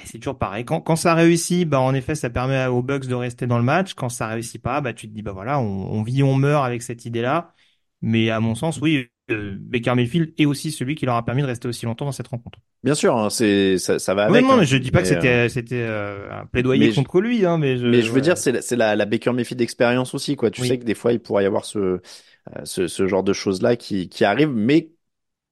Ben, 0.02 0.06
C'est 0.08 0.20
toujours 0.20 0.38
pareil. 0.38 0.66
Quand, 0.66 0.82
quand 0.82 0.96
ça 0.96 1.14
réussit, 1.14 1.68
bah, 1.68 1.80
en 1.82 1.94
effet, 1.94 2.16
ça 2.16 2.30
permet 2.30 2.66
aux 2.68 2.82
Bucks 2.82 3.06
de 3.08 3.16
rester 3.16 3.48
dans 3.48 3.58
le 3.58 3.64
match. 3.64 3.94
Quand 3.94 4.10
ça 4.10 4.28
réussit 4.28 4.62
pas, 4.62 4.82
bah, 4.82 4.94
tu 4.94 5.08
te 5.10 5.14
dis, 5.14 5.22
bah 5.22 5.32
voilà, 5.34 5.60
on, 5.60 5.64
on 5.92 6.04
vit, 6.04 6.24
on 6.24 6.36
meurt 6.36 6.66
avec 6.66 6.82
cette 6.82 7.06
idée-là. 7.06 7.54
Mais 8.02 8.30
à 8.30 8.40
mon 8.40 8.56
sens, 8.56 8.80
oui, 8.82 9.08
euh, 9.30 9.58
Baker 9.60 9.96
Mayfield 9.96 10.34
est 10.38 10.46
aussi 10.46 10.72
celui 10.72 10.96
qui 10.96 11.06
leur 11.06 11.16
a 11.16 11.26
permis 11.26 11.42
de 11.42 11.48
rester 11.48 11.68
aussi 11.68 11.86
longtemps 11.86 12.06
dans 12.06 12.12
cette 12.14 12.28
rencontre. 12.30 12.60
Bien 12.84 12.96
sûr, 12.96 13.16
hein, 13.18 13.30
c'est 13.30 13.78
ça, 13.78 14.00
ça 14.00 14.14
va 14.16 14.24
avec. 14.26 14.46
non, 14.46 14.54
hein. 14.54 14.58
mais 14.58 14.66
je 14.66 14.78
dis 14.78 14.92
pas 14.92 15.02
que 15.02 15.08
c'était, 15.08 15.28
euh, 15.46 15.50
c'était 15.50 15.76
euh, 15.82 16.32
un 16.32 16.46
plaidoyer 16.46 16.92
je- 16.92 16.96
contre 16.96 17.20
lui, 17.20 17.46
hein, 17.46 17.58
mais 17.58 17.78
je, 17.78 17.86
Mais 17.88 18.02
je 18.02 18.12
veux 18.12 18.22
dire, 18.22 18.38
c'est 18.38 18.52
la, 18.52 18.62
c'est 18.62 18.76
la, 18.76 18.96
la 18.96 19.06
Baker 19.06 19.32
Mayfield 19.34 19.62
expérience 19.62 20.14
aussi, 20.14 20.36
quoi. 20.36 20.52
Tu 20.52 20.62
Oui. 20.62 20.68
sais 20.68 20.78
que 20.80 20.84
des 20.86 20.94
fois, 20.96 21.12
il 21.14 21.20
pourrait 21.22 21.44
y 21.44 21.48
avoir 21.48 21.66
ce, 21.66 21.80
euh, 21.80 22.00
ce, 22.66 22.88
ce 22.88 23.08
genre 23.08 23.24
de 23.24 23.34
choses-là 23.34 23.76
qui, 23.76 24.10
qui 24.10 24.26
arrivent, 24.26 24.52
mais 24.54 24.92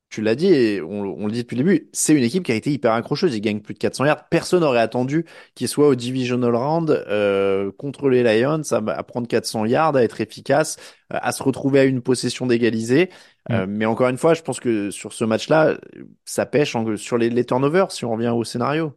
tu 0.10 0.22
l'as 0.22 0.36
dit 0.36 0.48
et 0.48 0.82
on, 0.82 1.02
on 1.04 1.26
le 1.28 1.32
dit 1.34 1.44
depuis 1.44 1.56
le 1.58 1.64
début, 1.64 1.90
c'est 1.94 2.14
une 2.16 2.24
équipe 2.24 2.44
qui 2.44 2.52
a 2.52 2.56
été 2.56 2.72
hyper 2.72 2.94
accrocheuse. 2.94 3.36
Ils 3.36 3.42
gagnent 3.42 3.60
plus 3.62 3.74
de 3.74 3.80
400 3.80 4.06
yards. 4.06 4.28
Personne 4.30 4.62
n'aurait 4.62 4.80
attendu 4.80 5.26
qu'ils 5.56 5.68
soient 5.68 5.88
au 5.90 5.96
divisional 5.96 6.56
round 6.56 6.90
euh, 6.92 7.72
contre 7.78 8.10
les 8.10 8.24
Lions, 8.24 8.62
à, 8.72 8.76
à, 8.78 9.04
prendre 9.04 9.28
400 9.28 9.66
yards, 9.66 9.96
à 9.98 10.04
être 10.04 10.22
efficace, 10.22 10.78
à 11.10 11.32
se 11.34 11.44
retrouver 11.44 11.80
à 11.82 11.84
une 11.84 12.02
possession 12.02 12.48
d'égalisée. 12.48 13.10
Euh, 13.52 13.66
mais 13.68 13.86
encore 13.86 14.10
une 14.10 14.18
fois, 14.18 14.34
je 14.34 14.42
pense 14.42 14.60
que 14.60 14.92
sur 14.92 15.14
ce 15.14 15.24
match-là, 15.26 15.78
ça 16.26 16.46
pêche 16.46 16.76
en, 16.76 16.96
sur 16.98 17.18
les, 17.18 17.30
les 17.30 17.46
turnovers, 17.46 17.92
si 17.92 18.06
on 18.06 18.12
revient 18.12 18.30
au 18.30 18.44
scénario. 18.44 18.94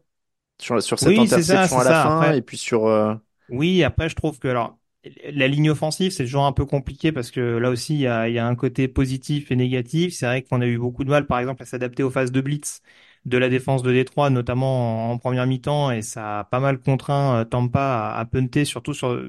Sur, 0.60 0.82
sur 0.82 0.98
cette 1.00 1.18
Oui, 1.18 1.18
interception 1.18 1.58
ça, 1.68 1.80
à 1.80 1.84
la 1.84 1.94
ça. 1.94 2.02
fin, 2.02 2.32
Après- 2.32 2.34
et 2.34 2.42
puis 2.42 2.58
sur... 2.58 2.86
euh, 2.86 3.14
Oui, 3.48 3.82
après, 3.84 4.08
je 4.08 4.14
trouve 4.16 4.38
que 4.38 4.48
alors 4.48 4.78
la 5.04 5.48
ligne 5.48 5.70
offensive, 5.70 6.12
c'est 6.12 6.24
toujours 6.24 6.44
un 6.44 6.52
peu 6.52 6.66
compliqué 6.66 7.12
parce 7.12 7.30
que 7.30 7.40
là 7.40 7.70
aussi, 7.70 7.94
il 7.94 8.00
y 8.00 8.06
a, 8.06 8.28
y 8.28 8.38
a 8.38 8.46
un 8.46 8.54
côté 8.54 8.88
positif 8.88 9.50
et 9.50 9.56
négatif. 9.56 10.14
C'est 10.14 10.26
vrai 10.26 10.42
qu'on 10.42 10.60
a 10.60 10.66
eu 10.66 10.78
beaucoup 10.78 11.04
de 11.04 11.10
mal, 11.10 11.26
par 11.26 11.38
exemple, 11.38 11.62
à 11.62 11.66
s'adapter 11.66 12.02
aux 12.02 12.10
phases 12.10 12.32
de 12.32 12.40
blitz 12.40 12.82
de 13.24 13.38
la 13.38 13.48
défense 13.48 13.82
de 13.82 13.92
Détroit, 13.92 14.30
notamment 14.30 15.10
en, 15.10 15.18
première 15.18 15.46
mi-temps, 15.46 15.90
et 15.90 16.02
ça 16.02 16.40
a 16.40 16.44
pas 16.44 16.60
mal 16.60 16.80
contraint 16.80 17.40
euh, 17.40 17.44
Tampa 17.44 18.14
à, 18.16 18.24
punter, 18.24 18.64
surtout 18.64 18.94
sur, 18.94 19.28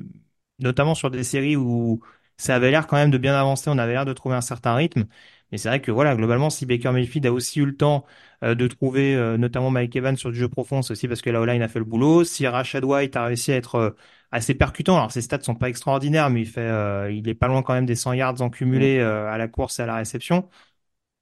notamment 0.60 0.96
sur 0.96 1.12
des 1.12 1.24
séries 1.24 1.56
où 1.56 2.02
ça 2.38 2.56
avait 2.56 2.72
l'air 2.72 2.88
quand 2.88 2.96
même 2.98 3.12
de 3.12 3.18
bien 3.18 3.36
avancer, 3.36 3.70
on 3.70 3.78
avait 3.78 3.94
l'air 3.94 4.06
de 4.06 4.14
trouver 4.14 4.36
un 4.36 4.42
certain 4.42 4.76
rythme. 4.76 5.06
Mais 5.52 5.58
c'est 5.58 5.68
vrai 5.68 5.82
que 5.82 5.92
voilà, 5.92 6.16
globalement, 6.16 6.50
si 6.50 6.66
Baker 6.66 6.92
Mayfield 6.92 7.26
a 7.26 7.34
aussi 7.34 7.60
eu 7.60 7.66
le 7.66 7.76
temps 7.76 8.06
euh, 8.44 8.56
de 8.56 8.68
trouver 8.68 9.16
euh, 9.16 9.38
notamment 9.38 9.70
Mike 9.70 9.96
Evans 9.96 10.16
sur 10.16 10.32
du 10.32 10.38
jeu 10.38 10.48
profond, 10.48 10.82
c'est 10.82 10.94
aussi 10.94 11.08
parce 11.10 11.22
que 11.22 11.30
la 11.30 11.42
O-line 11.42 11.62
a 11.62 11.68
fait 11.68 11.80
le 11.80 11.86
boulot. 11.86 12.24
Si 12.24 12.48
Rashad 12.48 12.86
White 12.86 13.16
a 13.18 13.26
réussi 13.26 13.52
à 13.52 13.58
être 13.58 13.96
assez 14.32 14.54
percutant, 14.56 14.98
alors 14.98 15.12
ses 15.12 15.22
stats 15.22 15.42
sont 15.42 15.56
pas 15.56 15.70
extraordinaires, 15.70 16.30
mais 16.30 16.42
il 16.42 16.48
fait, 16.48 16.62
euh, 16.62 17.12
il 17.12 17.28
est 17.30 17.34
pas 17.36 17.48
loin 17.48 17.64
quand 17.64 17.74
même 17.74 17.86
des 17.86 17.96
100 17.96 18.14
yards 18.14 18.42
en 18.42 18.50
cumulé 18.50 18.98
euh, 19.00 19.30
à 19.30 19.38
la 19.38 19.48
course 19.48 19.80
et 19.80 19.84
à 19.84 19.86
la 19.86 19.96
réception. 19.96 20.50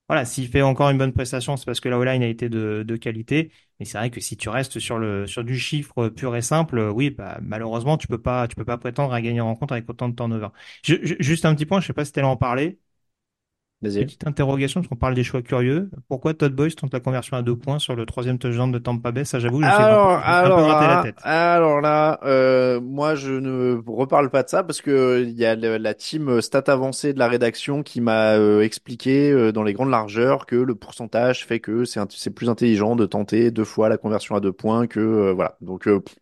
Voilà, 0.09 0.25
s'il 0.25 0.47
fait 0.49 0.63
encore 0.63 0.89
une 0.89 0.97
bonne 0.97 1.13
prestation, 1.13 1.55
c'est 1.55 1.65
parce 1.65 1.79
que 1.79 1.89
la 1.89 1.99
O-line 1.99 2.23
a 2.23 2.27
été 2.27 2.49
de, 2.49 2.83
de 2.87 2.95
qualité. 2.97 3.51
Mais 3.79 3.85
c'est 3.85 3.97
vrai 3.99 4.09
que 4.09 4.19
si 4.19 4.37
tu 4.37 4.49
restes 4.49 4.79
sur 4.79 4.97
le 4.97 5.27
sur 5.27 5.43
du 5.43 5.57
chiffre 5.59 6.09
pur 6.09 6.35
et 6.35 6.41
simple, 6.41 6.79
oui, 6.79 7.11
bah, 7.11 7.37
malheureusement, 7.43 7.97
tu 7.97 8.07
peux 8.07 8.21
pas 8.21 8.47
tu 8.47 8.55
peux 8.55 8.65
pas 8.65 8.77
prétendre 8.79 9.13
à 9.13 9.21
gagner 9.21 9.41
en 9.41 9.45
rencontre 9.47 9.73
avec 9.73 9.87
autant 9.89 10.09
de 10.09 10.15
turnover. 10.15 10.47
Je- 10.83 10.95
je- 11.03 11.15
juste 11.19 11.45
un 11.45 11.53
petit 11.55 11.65
point, 11.67 11.79
je 11.79 11.87
sais 11.87 11.93
pas 11.93 12.05
si 12.05 12.11
tu 12.11 12.21
en 12.21 12.37
parler. 12.37 12.79
Petite 13.97 14.25
interrogation, 14.27 14.79
parce 14.81 14.87
qu'on 14.89 14.95
parle 14.95 15.13
des 15.13 15.23
choix 15.25 15.41
curieux. 15.41 15.91
Pourquoi 16.07 16.33
Todd 16.33 16.53
Boyce 16.55 16.75
tente 16.75 16.93
la 16.93 16.99
conversion 17.01 17.35
à 17.37 17.41
deux 17.43 17.57
points 17.57 17.79
sur 17.79 17.95
le 17.95 18.05
troisième 18.05 18.39
touchdown 18.39 18.71
de 18.71 18.79
Tampa 18.79 19.11
Bay? 19.11 19.25
Ça, 19.25 19.39
j'avoue, 19.39 19.61
je 19.63 19.69
Alors, 19.71 20.17
un 20.25 20.51
peu 20.51 20.51
alors 20.51 20.61
gratté 20.63 20.87
la 20.87 20.97
là, 20.97 20.97
tête. 20.97 21.21
alors 21.21 21.81
là, 21.81 22.19
euh, 22.23 22.79
moi 22.79 23.15
je 23.15 23.31
ne 23.33 23.81
reparle 23.85 24.29
pas 24.29 24.43
de 24.43 24.47
ça 24.49 24.63
parce 24.63 24.81
que 24.81 25.21
il 25.27 25.31
y 25.37 25.43
a 25.45 25.55
le- 25.55 25.77
la 25.77 25.93
team 25.93 26.39
stat 26.41 26.63
avancée 26.67 27.13
de 27.13 27.19
la 27.19 27.27
rédaction 27.27 27.83
qui 27.83 27.99
m'a 27.99 28.35
euh, 28.37 28.61
expliqué 28.61 29.31
euh, 29.31 29.51
dans 29.51 29.63
les 29.63 29.73
grandes 29.73 29.89
largeurs 29.89 30.45
que 30.45 30.55
le 30.55 30.75
pourcentage 30.75 31.45
fait 31.45 31.59
que 31.59 31.83
c'est 31.83 32.29
plus 32.33 32.49
intelligent 32.49 32.95
de 32.95 33.05
tenter 33.05 33.51
deux 33.51 33.65
fois 33.65 33.89
la 33.89 33.97
conversion 33.97 34.35
à 34.35 34.39
deux 34.39 34.53
points 34.53 34.87
que 34.87 34.99
euh, 35.01 35.33
voilà. 35.33 35.57
Donc 35.61 35.85
euh, 35.87 35.99
pff, 35.99 36.15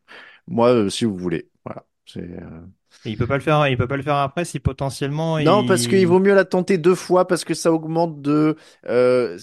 moi, 0.48 0.70
euh, 0.70 0.90
si 0.90 1.06
vous 1.06 1.18
voulez, 1.18 1.50
voilà. 1.66 1.86
C'est 2.06 2.22
euh, 2.22 2.62
Et 3.06 3.12
il 3.12 3.18
peut 3.18 3.28
pas 3.28 3.36
le 3.38 3.44
faire, 3.44 3.68
il 3.68 3.78
peut 3.78 3.88
pas 3.88 3.98
le 3.98 4.04
faire 4.04 4.16
après 4.16 4.46
si 4.46 4.60
potentiellement 4.60 5.40
non 5.40 5.66
parce 5.66 5.88
qu'il 5.88 6.00
il... 6.00 6.08
vaut 6.08 6.20
mieux 6.20 6.34
la 6.34 6.46
tenter 6.46 6.78
deux 6.78 6.96
fois 6.96 7.28
parce 7.28 7.44
que 7.44 7.54
ça 7.54 7.72
augmente 7.72 8.22
de 8.22 8.56
euh, 8.88 9.38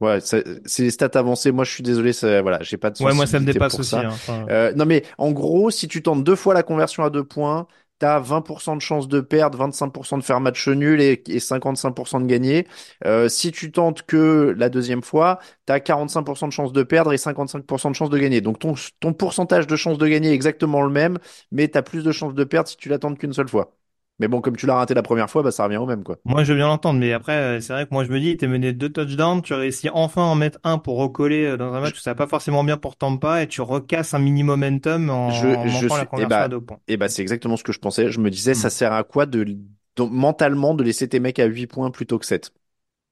Ouais, 0.00 0.18
c'est 0.20 0.82
les 0.82 0.90
stats 0.90 1.10
avancées. 1.14 1.52
Moi, 1.52 1.64
je 1.64 1.70
suis 1.70 1.82
désolé, 1.82 2.12
ça, 2.12 2.42
voilà, 2.42 2.58
j'ai 2.62 2.76
pas 2.76 2.90
de 2.90 3.02
Ouais, 3.02 3.14
moi, 3.14 3.26
ça 3.26 3.38
me 3.38 3.46
dépasse 3.46 3.78
aussi, 3.78 3.94
hein. 3.96 4.08
Enfin, 4.08 4.44
Euh, 4.50 4.72
non, 4.74 4.86
mais 4.86 5.04
en 5.18 5.30
gros, 5.30 5.70
si 5.70 5.88
tu 5.88 6.02
tentes 6.02 6.24
deux 6.24 6.36
fois 6.36 6.52
la 6.52 6.62
conversion 6.62 7.04
à 7.04 7.10
deux 7.10 7.24
points, 7.24 7.66
t'as 8.04 8.18
20% 8.20 8.76
de 8.76 8.80
chance 8.82 9.08
de 9.08 9.20
perdre, 9.20 9.56
25% 9.58 10.18
de 10.18 10.22
faire 10.22 10.40
match 10.40 10.68
nul 10.68 11.00
et, 11.00 11.22
et 11.28 11.40
55% 11.40 12.20
de 12.20 12.26
gagner. 12.26 12.66
Euh, 13.06 13.28
si 13.30 13.50
tu 13.50 13.72
tentes 13.72 14.02
que 14.02 14.54
la 14.58 14.68
deuxième 14.68 15.02
fois, 15.02 15.38
t'as 15.64 15.78
45% 15.80 16.48
de 16.48 16.52
chance 16.52 16.72
de 16.72 16.82
perdre 16.82 17.12
et 17.14 17.16
55% 17.18 17.90
de 17.90 17.94
chance 17.96 18.10
de 18.10 18.18
gagner. 18.18 18.40
Donc 18.42 18.58
ton, 18.58 18.74
ton 19.00 19.12
pourcentage 19.14 19.66
de 19.66 19.76
chance 19.76 19.96
de 19.98 20.06
gagner 20.06 20.30
est 20.30 20.34
exactement 20.34 20.82
le 20.82 20.90
même, 20.90 21.18
mais 21.50 21.68
t'as 21.68 21.82
plus 21.82 22.04
de 22.04 22.12
chances 22.12 22.34
de 22.34 22.44
perdre 22.44 22.68
si 22.68 22.76
tu 22.76 22.88
la 22.90 22.98
tentes 22.98 23.18
qu'une 23.18 23.32
seule 23.32 23.48
fois. 23.48 23.74
Mais 24.18 24.28
bon, 24.28 24.40
comme 24.40 24.56
tu 24.56 24.66
l'as 24.66 24.74
raté 24.76 24.94
la 24.94 25.02
première 25.02 25.30
fois, 25.30 25.42
bah 25.42 25.50
ça 25.52 25.64
revient 25.64 25.76
au 25.78 25.86
même, 25.86 26.04
quoi. 26.04 26.18
Moi, 26.26 26.42
je 26.42 26.52
veux 26.52 26.56
bien 26.58 26.68
l'entendre, 26.68 26.98
mais 27.00 27.12
après, 27.12 27.36
euh, 27.36 27.60
c'est 27.60 27.72
vrai 27.74 27.84
que 27.86 27.92
moi, 27.92 28.02
je 28.04 28.10
me 28.10 28.18
dis, 28.18 28.36
t'es 28.38 28.46
mené 28.46 28.72
deux 28.72 28.90
touchdowns, 28.90 29.42
tu 29.42 29.52
réussis 29.52 29.90
enfin 29.90 30.22
à 30.22 30.24
en 30.26 30.34
mettre 30.34 30.58
un 30.64 30.78
pour 30.78 30.96
recoller 30.96 31.44
euh, 31.44 31.56
dans 31.58 31.72
un 31.74 31.80
match 31.80 31.96
où 31.98 32.00
ça 32.00 32.12
va 32.12 32.14
pas 32.14 32.26
forcément 32.26 32.64
bien 32.64 32.78
pour 32.78 32.96
Tampa, 32.96 33.42
et 33.42 33.48
tu 33.48 33.60
recasses 33.60 34.14
un 34.14 34.18
mini 34.20 34.42
momentum 34.42 35.10
en, 35.10 35.28
Je, 35.28 35.48
en 35.54 35.64
je 35.68 35.88
suis, 35.88 35.98
la 35.98 36.06
et 36.16 36.26
conversion 36.26 36.44
à 36.44 36.48
bah, 36.48 36.48
deux 36.48 36.60
points. 36.62 36.80
et 36.88 36.96
bah, 36.96 37.08
c'est 37.08 37.22
exactement 37.22 37.56
ce 37.56 37.64
que 37.64 37.72
je 37.72 37.78
pensais. 37.78 38.10
Je 38.10 38.20
me 38.20 38.30
disais, 38.30 38.54
ça 38.54 38.68
Hmm. 38.68 38.70
sert 38.70 38.92
à 38.92 39.04
quoi 39.04 39.26
de, 39.26 39.56
mentalement 39.98 40.74
de 40.74 40.84
laisser 40.84 41.08
tes 41.08 41.20
mecs 41.20 41.38
à 41.38 41.46
8 41.46 41.66
points 41.66 41.90
plutôt 41.90 42.18
que 42.18 42.26
7. 42.26 42.52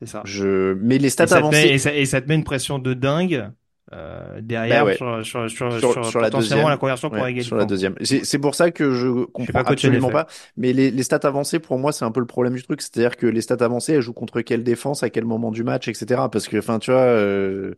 C'est 0.00 0.06
ça. 0.08 0.24
Je, 0.24 0.74
mais 0.74 0.98
les 0.98 1.10
Et 1.18 1.26
stats 1.26 1.26
met, 1.26 1.36
avancées, 1.36 1.68
et, 1.74 1.78
ça, 1.78 1.94
et 1.94 2.06
ça 2.06 2.20
te 2.22 2.28
met 2.28 2.34
une 2.34 2.44
pression 2.44 2.78
de 2.78 2.94
dingue 2.94 3.52
euh, 3.94 4.40
derrière 4.40 4.84
bah 4.84 4.90
ouais. 4.90 4.96
sur, 4.96 5.24
sur, 5.24 5.50
sur, 5.50 5.70
sur, 5.70 6.20
la 6.20 6.30
potentiellement 6.30 6.38
deuxième, 6.38 6.68
la 6.68 6.76
conversion 6.76 7.10
pour 7.10 7.18
ouais, 7.18 7.30
égalité. 7.30 7.46
sur 7.46 7.56
la 7.56 7.66
deuxième. 7.66 7.94
C'est 8.02 8.38
pour 8.38 8.54
ça 8.54 8.70
que 8.70 8.92
je 8.92 9.24
comprends 9.26 9.62
pas 9.64 9.70
absolument 9.70 10.10
pas. 10.10 10.26
Mais 10.56 10.72
les, 10.72 10.90
les 10.90 11.02
stats 11.02 11.20
avancées, 11.24 11.58
pour 11.58 11.78
moi, 11.78 11.92
c'est 11.92 12.04
un 12.04 12.10
peu 12.10 12.20
le 12.20 12.26
problème 12.26 12.54
du 12.54 12.62
truc. 12.62 12.80
C'est-à-dire 12.80 13.16
que 13.16 13.26
les 13.26 13.42
stats 13.42 13.62
avancées, 13.64 13.92
elles 13.92 14.00
jouent 14.00 14.12
contre 14.12 14.40
quelle 14.40 14.64
défense, 14.64 15.02
à 15.02 15.10
quel 15.10 15.24
moment 15.24 15.50
du 15.50 15.62
match, 15.62 15.88
etc. 15.88 16.22
Parce 16.32 16.48
que, 16.48 16.56
enfin, 16.56 16.78
tu 16.78 16.90
vois, 16.90 17.00
euh, 17.00 17.74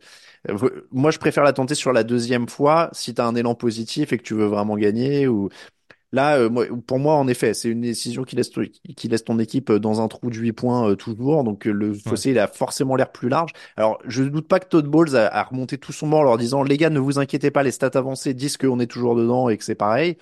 moi, 0.91 1.11
je 1.11 1.19
préfère 1.19 1.43
la 1.43 1.53
tenter 1.53 1.75
sur 1.75 1.91
la 1.91 2.03
deuxième 2.03 2.47
fois 2.47 2.89
si 2.93 3.13
t'as 3.13 3.25
un 3.25 3.35
élan 3.35 3.55
positif 3.55 4.13
et 4.13 4.17
que 4.17 4.23
tu 4.23 4.35
veux 4.35 4.45
vraiment 4.45 4.77
gagner 4.77 5.27
ou 5.27 5.49
Là, 6.15 6.37
euh, 6.37 6.49
pour 6.87 6.99
moi, 6.99 7.15
en 7.15 7.27
effet, 7.27 7.53
c'est 7.53 7.69
une 7.69 7.81
décision 7.81 8.23
qui 8.23 8.35
laisse, 8.35 8.49
qui 8.95 9.07
laisse 9.07 9.23
ton 9.25 9.37
équipe 9.39 9.69
euh, 9.69 9.79
dans 9.79 10.01
un 10.01 10.07
trou 10.07 10.29
de 10.29 10.35
8 10.37 10.53
points 10.53 10.89
euh, 10.91 10.95
toujours. 10.95 11.43
Donc, 11.43 11.67
euh, 11.67 11.71
le 11.71 11.93
fossé, 11.93 12.31
il 12.31 12.39
a 12.39 12.47
forcément 12.47 12.95
l'air 12.95 13.11
plus 13.11 13.27
large. 13.27 13.51
Alors, 13.75 13.99
je 14.05 14.23
ne 14.23 14.29
doute 14.29 14.47
pas 14.47 14.59
que 14.59 14.67
Todd 14.67 14.85
Bowles 14.87 15.15
a, 15.17 15.27
a 15.27 15.43
remonté 15.43 15.77
tout 15.77 15.91
son 15.91 16.07
banc 16.07 16.19
en 16.19 16.23
leur 16.23 16.37
disant, 16.37 16.63
les 16.63 16.77
gars, 16.77 16.89
ne 16.89 16.99
vous 16.99 17.19
inquiétez 17.19 17.51
pas, 17.51 17.63
les 17.63 17.71
stats 17.71 17.91
avancées 17.95 18.33
disent 18.33 18.57
qu'on 18.57 18.79
est 18.79 18.87
toujours 18.87 19.15
dedans 19.15 19.49
et 19.49 19.57
que 19.57 19.63
c'est 19.63 19.75
pareil. 19.75 20.17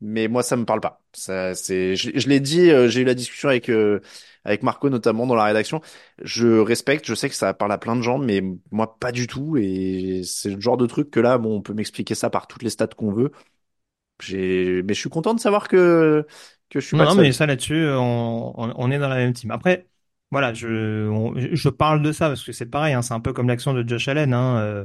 Mais 0.00 0.28
moi, 0.28 0.42
ça 0.42 0.56
me 0.56 0.64
parle 0.64 0.80
pas. 0.80 1.02
Ça, 1.12 1.54
c'est, 1.54 1.94
je, 1.96 2.10
je 2.14 2.28
l'ai 2.28 2.40
dit, 2.40 2.70
euh, 2.70 2.88
j'ai 2.88 3.02
eu 3.02 3.04
la 3.04 3.14
discussion 3.14 3.48
avec, 3.50 3.68
euh, 3.68 4.00
avec 4.44 4.62
Marco, 4.64 4.90
notamment 4.90 5.26
dans 5.26 5.36
la 5.36 5.44
rédaction. 5.44 5.80
Je 6.22 6.58
respecte, 6.58 7.06
je 7.06 7.14
sais 7.14 7.28
que 7.28 7.36
ça 7.36 7.54
parle 7.54 7.72
à 7.72 7.78
plein 7.78 7.94
de 7.96 8.02
gens, 8.02 8.18
mais 8.18 8.42
moi, 8.72 8.98
pas 8.98 9.12
du 9.12 9.28
tout. 9.28 9.56
Et 9.56 10.22
c'est 10.24 10.50
le 10.50 10.60
genre 10.60 10.76
de 10.76 10.86
truc 10.86 11.10
que 11.10 11.20
là, 11.20 11.38
bon, 11.38 11.56
on 11.56 11.62
peut 11.62 11.74
m'expliquer 11.74 12.14
ça 12.16 12.30
par 12.30 12.48
toutes 12.48 12.62
les 12.64 12.70
stats 12.70 12.88
qu'on 12.88 13.12
veut. 13.12 13.30
J'ai, 14.22 14.82
mais 14.84 14.94
je 14.94 15.00
suis 15.00 15.10
content 15.10 15.34
de 15.34 15.40
savoir 15.40 15.68
que, 15.68 16.26
que 16.70 16.80
je 16.80 16.86
suis 16.86 16.94
Non, 16.94 16.98
pas 16.98 17.06
non, 17.06 17.14
mais 17.14 17.32
ça 17.32 17.46
là-dessus, 17.46 17.86
on, 17.88 18.52
on, 18.60 18.72
on 18.76 18.90
est 18.90 18.98
dans 18.98 19.08
la 19.08 19.16
même 19.16 19.32
team. 19.32 19.50
Après, 19.50 19.88
voilà, 20.30 20.52
je, 20.52 21.08
on- 21.08 21.34
je 21.38 21.68
parle 21.70 22.02
de 22.02 22.12
ça 22.12 22.28
parce 22.28 22.44
que 22.44 22.52
c'est 22.52 22.66
pareil, 22.66 22.92
hein, 22.92 23.00
c'est 23.02 23.14
un 23.14 23.20
peu 23.20 23.32
comme 23.32 23.48
l'action 23.48 23.72
de 23.72 23.86
Josh 23.88 24.08
Allen. 24.08 24.34
Hein, 24.34 24.58
euh, 24.60 24.84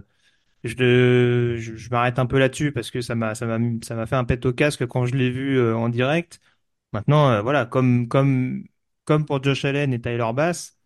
je, 0.64 1.58
je, 1.60 1.76
je 1.78 1.90
m'arrête 1.92 2.20
un 2.20 2.26
peu 2.28 2.40
là-dessus 2.40 2.72
parce 2.74 2.92
que 2.92 3.02
ça 3.02 3.16
m'a, 3.16 3.36
ça 3.36 3.46
m'a, 3.48 3.60
ça 3.84 3.96
m'a 3.96 4.06
fait 4.08 4.16
un 4.18 4.26
pet 4.26 4.46
au 4.46 4.54
casque 4.54 4.88
quand 4.88 5.06
je 5.08 5.16
l'ai 5.16 5.32
vu 5.32 5.58
euh, 5.60 5.76
en 5.78 5.90
direct. 5.90 6.40
Maintenant, 6.94 7.30
euh, 7.32 7.42
voilà, 7.44 7.66
comme, 7.68 8.08
comme, 8.10 8.66
comme 9.06 9.26
pour 9.26 9.44
Josh 9.44 9.66
Allen 9.66 9.94
et 9.94 10.02
Tyler 10.02 10.32
Bass, 10.36 10.77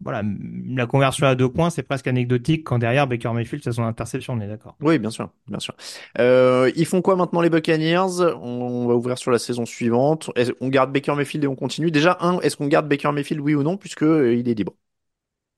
voilà, 0.00 0.22
la 0.66 0.86
conversion 0.86 1.26
à 1.26 1.34
deux 1.34 1.48
points, 1.48 1.70
c'est 1.70 1.82
presque 1.82 2.06
anecdotique 2.06 2.64
quand 2.64 2.78
derrière 2.78 3.08
Baker 3.08 3.32
Mayfield 3.32 3.66
a 3.66 3.72
son 3.72 3.82
interception, 3.82 4.34
on 4.34 4.40
est 4.40 4.46
d'accord. 4.46 4.76
Oui, 4.80 4.98
bien 4.98 5.10
sûr, 5.10 5.30
bien 5.48 5.58
sûr. 5.58 5.74
Euh, 6.18 6.70
ils 6.76 6.86
font 6.86 7.02
quoi 7.02 7.16
maintenant 7.16 7.40
les 7.40 7.50
Buccaneers? 7.50 8.20
On 8.40 8.86
va 8.86 8.94
ouvrir 8.94 9.18
sur 9.18 9.32
la 9.32 9.38
saison 9.38 9.66
suivante. 9.66 10.30
On 10.60 10.68
garde 10.68 10.92
Baker 10.92 11.14
Mayfield 11.14 11.44
et 11.44 11.48
on 11.48 11.56
continue? 11.56 11.90
Déjà, 11.90 12.16
un, 12.20 12.38
est-ce 12.40 12.56
qu'on 12.56 12.68
garde 12.68 12.88
Baker 12.88 13.10
Mayfield, 13.12 13.40
oui 13.40 13.54
ou 13.54 13.64
non, 13.64 13.76
puisque 13.76 14.04
euh, 14.04 14.36
il 14.36 14.48
est 14.48 14.54
libre? 14.54 14.74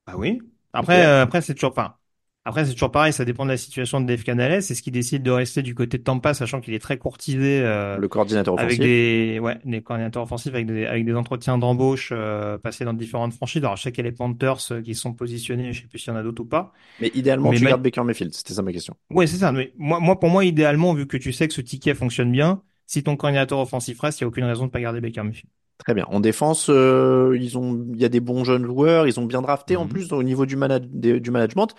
Ah 0.06 0.16
oui. 0.16 0.40
Après, 0.72 1.04
euh, 1.04 1.22
après 1.22 1.42
c'est 1.42 1.54
toujours 1.54 1.74
pas. 1.74 1.99
Après, 2.46 2.64
c'est 2.64 2.72
toujours 2.72 2.90
pareil, 2.90 3.12
ça 3.12 3.26
dépend 3.26 3.44
de 3.44 3.50
la 3.50 3.58
situation 3.58 4.00
de 4.00 4.06
Dave 4.06 4.22
Canales. 4.22 4.62
C'est 4.62 4.74
ce 4.74 4.80
qu'il 4.82 4.94
décide 4.94 5.22
de 5.22 5.30
rester 5.30 5.60
du 5.60 5.74
côté 5.74 5.98
de 5.98 6.02
Tampa, 6.02 6.32
sachant 6.32 6.62
qu'il 6.62 6.72
est 6.72 6.78
très 6.78 6.96
courtisé 6.96 7.60
euh, 7.62 7.98
Le 7.98 8.08
coordinateur 8.08 8.54
avec 8.54 8.80
offensif. 8.80 8.80
des, 8.80 9.38
ouais, 9.42 9.58
des 9.66 9.82
coordinateurs 9.82 10.22
offensifs, 10.22 10.54
avec 10.54 10.66
des, 10.66 10.86
avec 10.86 11.04
des 11.04 11.14
entretiens 11.14 11.58
d'embauche 11.58 12.10
euh, 12.12 12.56
passés 12.56 12.86
dans 12.86 12.94
différentes 12.94 13.34
franchises. 13.34 13.62
Alors, 13.62 13.76
je 13.76 13.82
sais 13.82 13.92
qu'il 13.92 14.04
y 14.04 14.08
a 14.08 14.10
les 14.10 14.16
Panthers 14.16 14.56
euh, 14.72 14.80
qui 14.80 14.94
sont 14.94 15.12
positionnés, 15.12 15.74
je 15.74 15.82
sais 15.82 15.86
plus 15.88 15.98
s'il 15.98 16.12
y 16.14 16.16
en 16.16 16.18
a 16.18 16.22
d'autres 16.22 16.42
ou 16.42 16.46
pas. 16.46 16.72
Mais 16.98 17.10
idéalement, 17.14 17.50
Mais 17.50 17.58
tu 17.58 17.64
gardes 17.66 17.82
Baker 17.82 18.04
Mayfield. 18.04 18.32
C'était 18.32 18.54
ça 18.54 18.62
ma 18.62 18.72
question. 18.72 18.96
Ouais, 19.10 19.26
c'est 19.26 19.36
ça. 19.36 19.52
Mais 19.52 19.72
moi, 19.76 20.00
moi, 20.00 20.18
pour 20.18 20.30
moi, 20.30 20.42
idéalement, 20.46 20.94
vu 20.94 21.06
que 21.06 21.18
tu 21.18 21.34
sais 21.34 21.46
que 21.46 21.52
ce 21.54 21.60
ticket 21.60 21.94
fonctionne 21.94 22.32
bien, 22.32 22.62
si 22.86 23.02
ton 23.02 23.16
coordinateur 23.16 23.58
offensif 23.58 24.00
reste, 24.00 24.20
il 24.20 24.24
n'y 24.24 24.26
a 24.26 24.28
aucune 24.28 24.44
raison 24.44 24.64
de 24.64 24.70
pas 24.70 24.80
garder 24.80 25.02
Baker 25.02 25.22
Mayfield. 25.24 25.50
Très 25.78 25.94
bien. 25.94 26.04
En 26.08 26.20
défense, 26.20 26.68
euh, 26.68 27.36
ils 27.40 27.56
ont, 27.56 27.86
il 27.94 28.00
y 28.00 28.04
a 28.04 28.10
des 28.10 28.20
bons 28.20 28.44
jeunes 28.44 28.64
joueurs. 28.66 29.06
Ils 29.06 29.18
ont 29.18 29.24
bien 29.24 29.40
drafté 29.40 29.76
en 29.76 29.84
Mhm. 29.84 29.90
plus 29.90 30.12
au 30.12 30.22
niveau 30.22 30.44
du, 30.46 30.56
mana- 30.56 30.78
des- 30.78 31.20
du 31.20 31.30
management. 31.30 31.74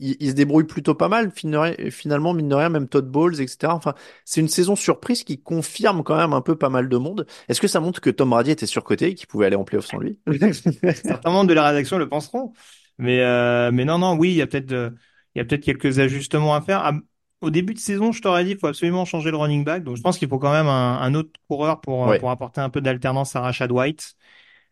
Ils 0.00 0.30
se 0.30 0.34
débrouillent 0.34 0.64
plutôt 0.64 0.94
pas 0.94 1.08
mal. 1.08 1.30
Finalement, 1.30 2.32
mine 2.34 2.48
de 2.48 2.54
rien, 2.54 2.68
même 2.68 2.88
Todd 2.88 3.06
Bowles, 3.10 3.40
etc. 3.40 3.74
Enfin, 3.76 3.94
c'est 4.24 4.40
une 4.40 4.48
saison 4.48 4.76
surprise 4.76 5.24
qui 5.24 5.40
confirme 5.42 6.02
quand 6.02 6.16
même 6.16 6.32
un 6.32 6.40
peu 6.40 6.56
pas 6.56 6.68
mal 6.70 6.88
de 6.88 6.96
monde. 6.96 7.26
Est-ce 7.48 7.60
que 7.60 7.68
ça 7.68 7.80
montre 7.80 8.00
que 8.00 8.10
Tom 8.10 8.30
Brady 8.30 8.50
était 8.52 8.66
surcoté 8.66 9.08
et 9.08 9.14
qu'il 9.14 9.26
pouvait 9.26 9.46
aller 9.46 9.56
en 9.56 9.64
playoff 9.64 9.86
sans 9.86 9.98
lui? 9.98 10.18
Certains 10.94 11.30
membres 11.30 11.48
de 11.48 11.54
la 11.54 11.68
rédaction 11.68 11.98
le 11.98 12.08
penseront. 12.08 12.52
Mais, 12.98 13.20
euh, 13.20 13.70
mais 13.72 13.84
non, 13.84 13.98
non, 13.98 14.16
oui, 14.16 14.30
il 14.30 14.36
y 14.36 14.42
a 14.42 14.46
peut-être, 14.46 14.72
euh, 14.72 14.90
il 15.34 15.38
y 15.38 15.42
a 15.42 15.44
peut-être 15.44 15.64
quelques 15.64 15.98
ajustements 15.98 16.54
à 16.54 16.60
faire. 16.60 16.92
Au 17.40 17.48
début 17.50 17.72
de 17.72 17.78
saison, 17.78 18.12
je 18.12 18.20
t'aurais 18.20 18.44
dit, 18.44 18.50
il 18.50 18.58
faut 18.58 18.66
absolument 18.66 19.06
changer 19.06 19.30
le 19.30 19.36
running 19.38 19.64
back. 19.64 19.82
Donc, 19.82 19.96
je 19.96 20.02
pense 20.02 20.18
qu'il 20.18 20.28
faut 20.28 20.38
quand 20.38 20.52
même 20.52 20.66
un, 20.66 20.98
un 21.00 21.14
autre 21.14 21.30
coureur 21.48 21.80
pour, 21.80 22.06
euh, 22.08 22.10
Ouais. 22.10 22.18
pour 22.18 22.30
apporter 22.30 22.60
un 22.60 22.68
peu 22.68 22.80
d'alternance 22.82 23.34
à 23.34 23.40
Rashad 23.40 23.72
White. 23.72 24.14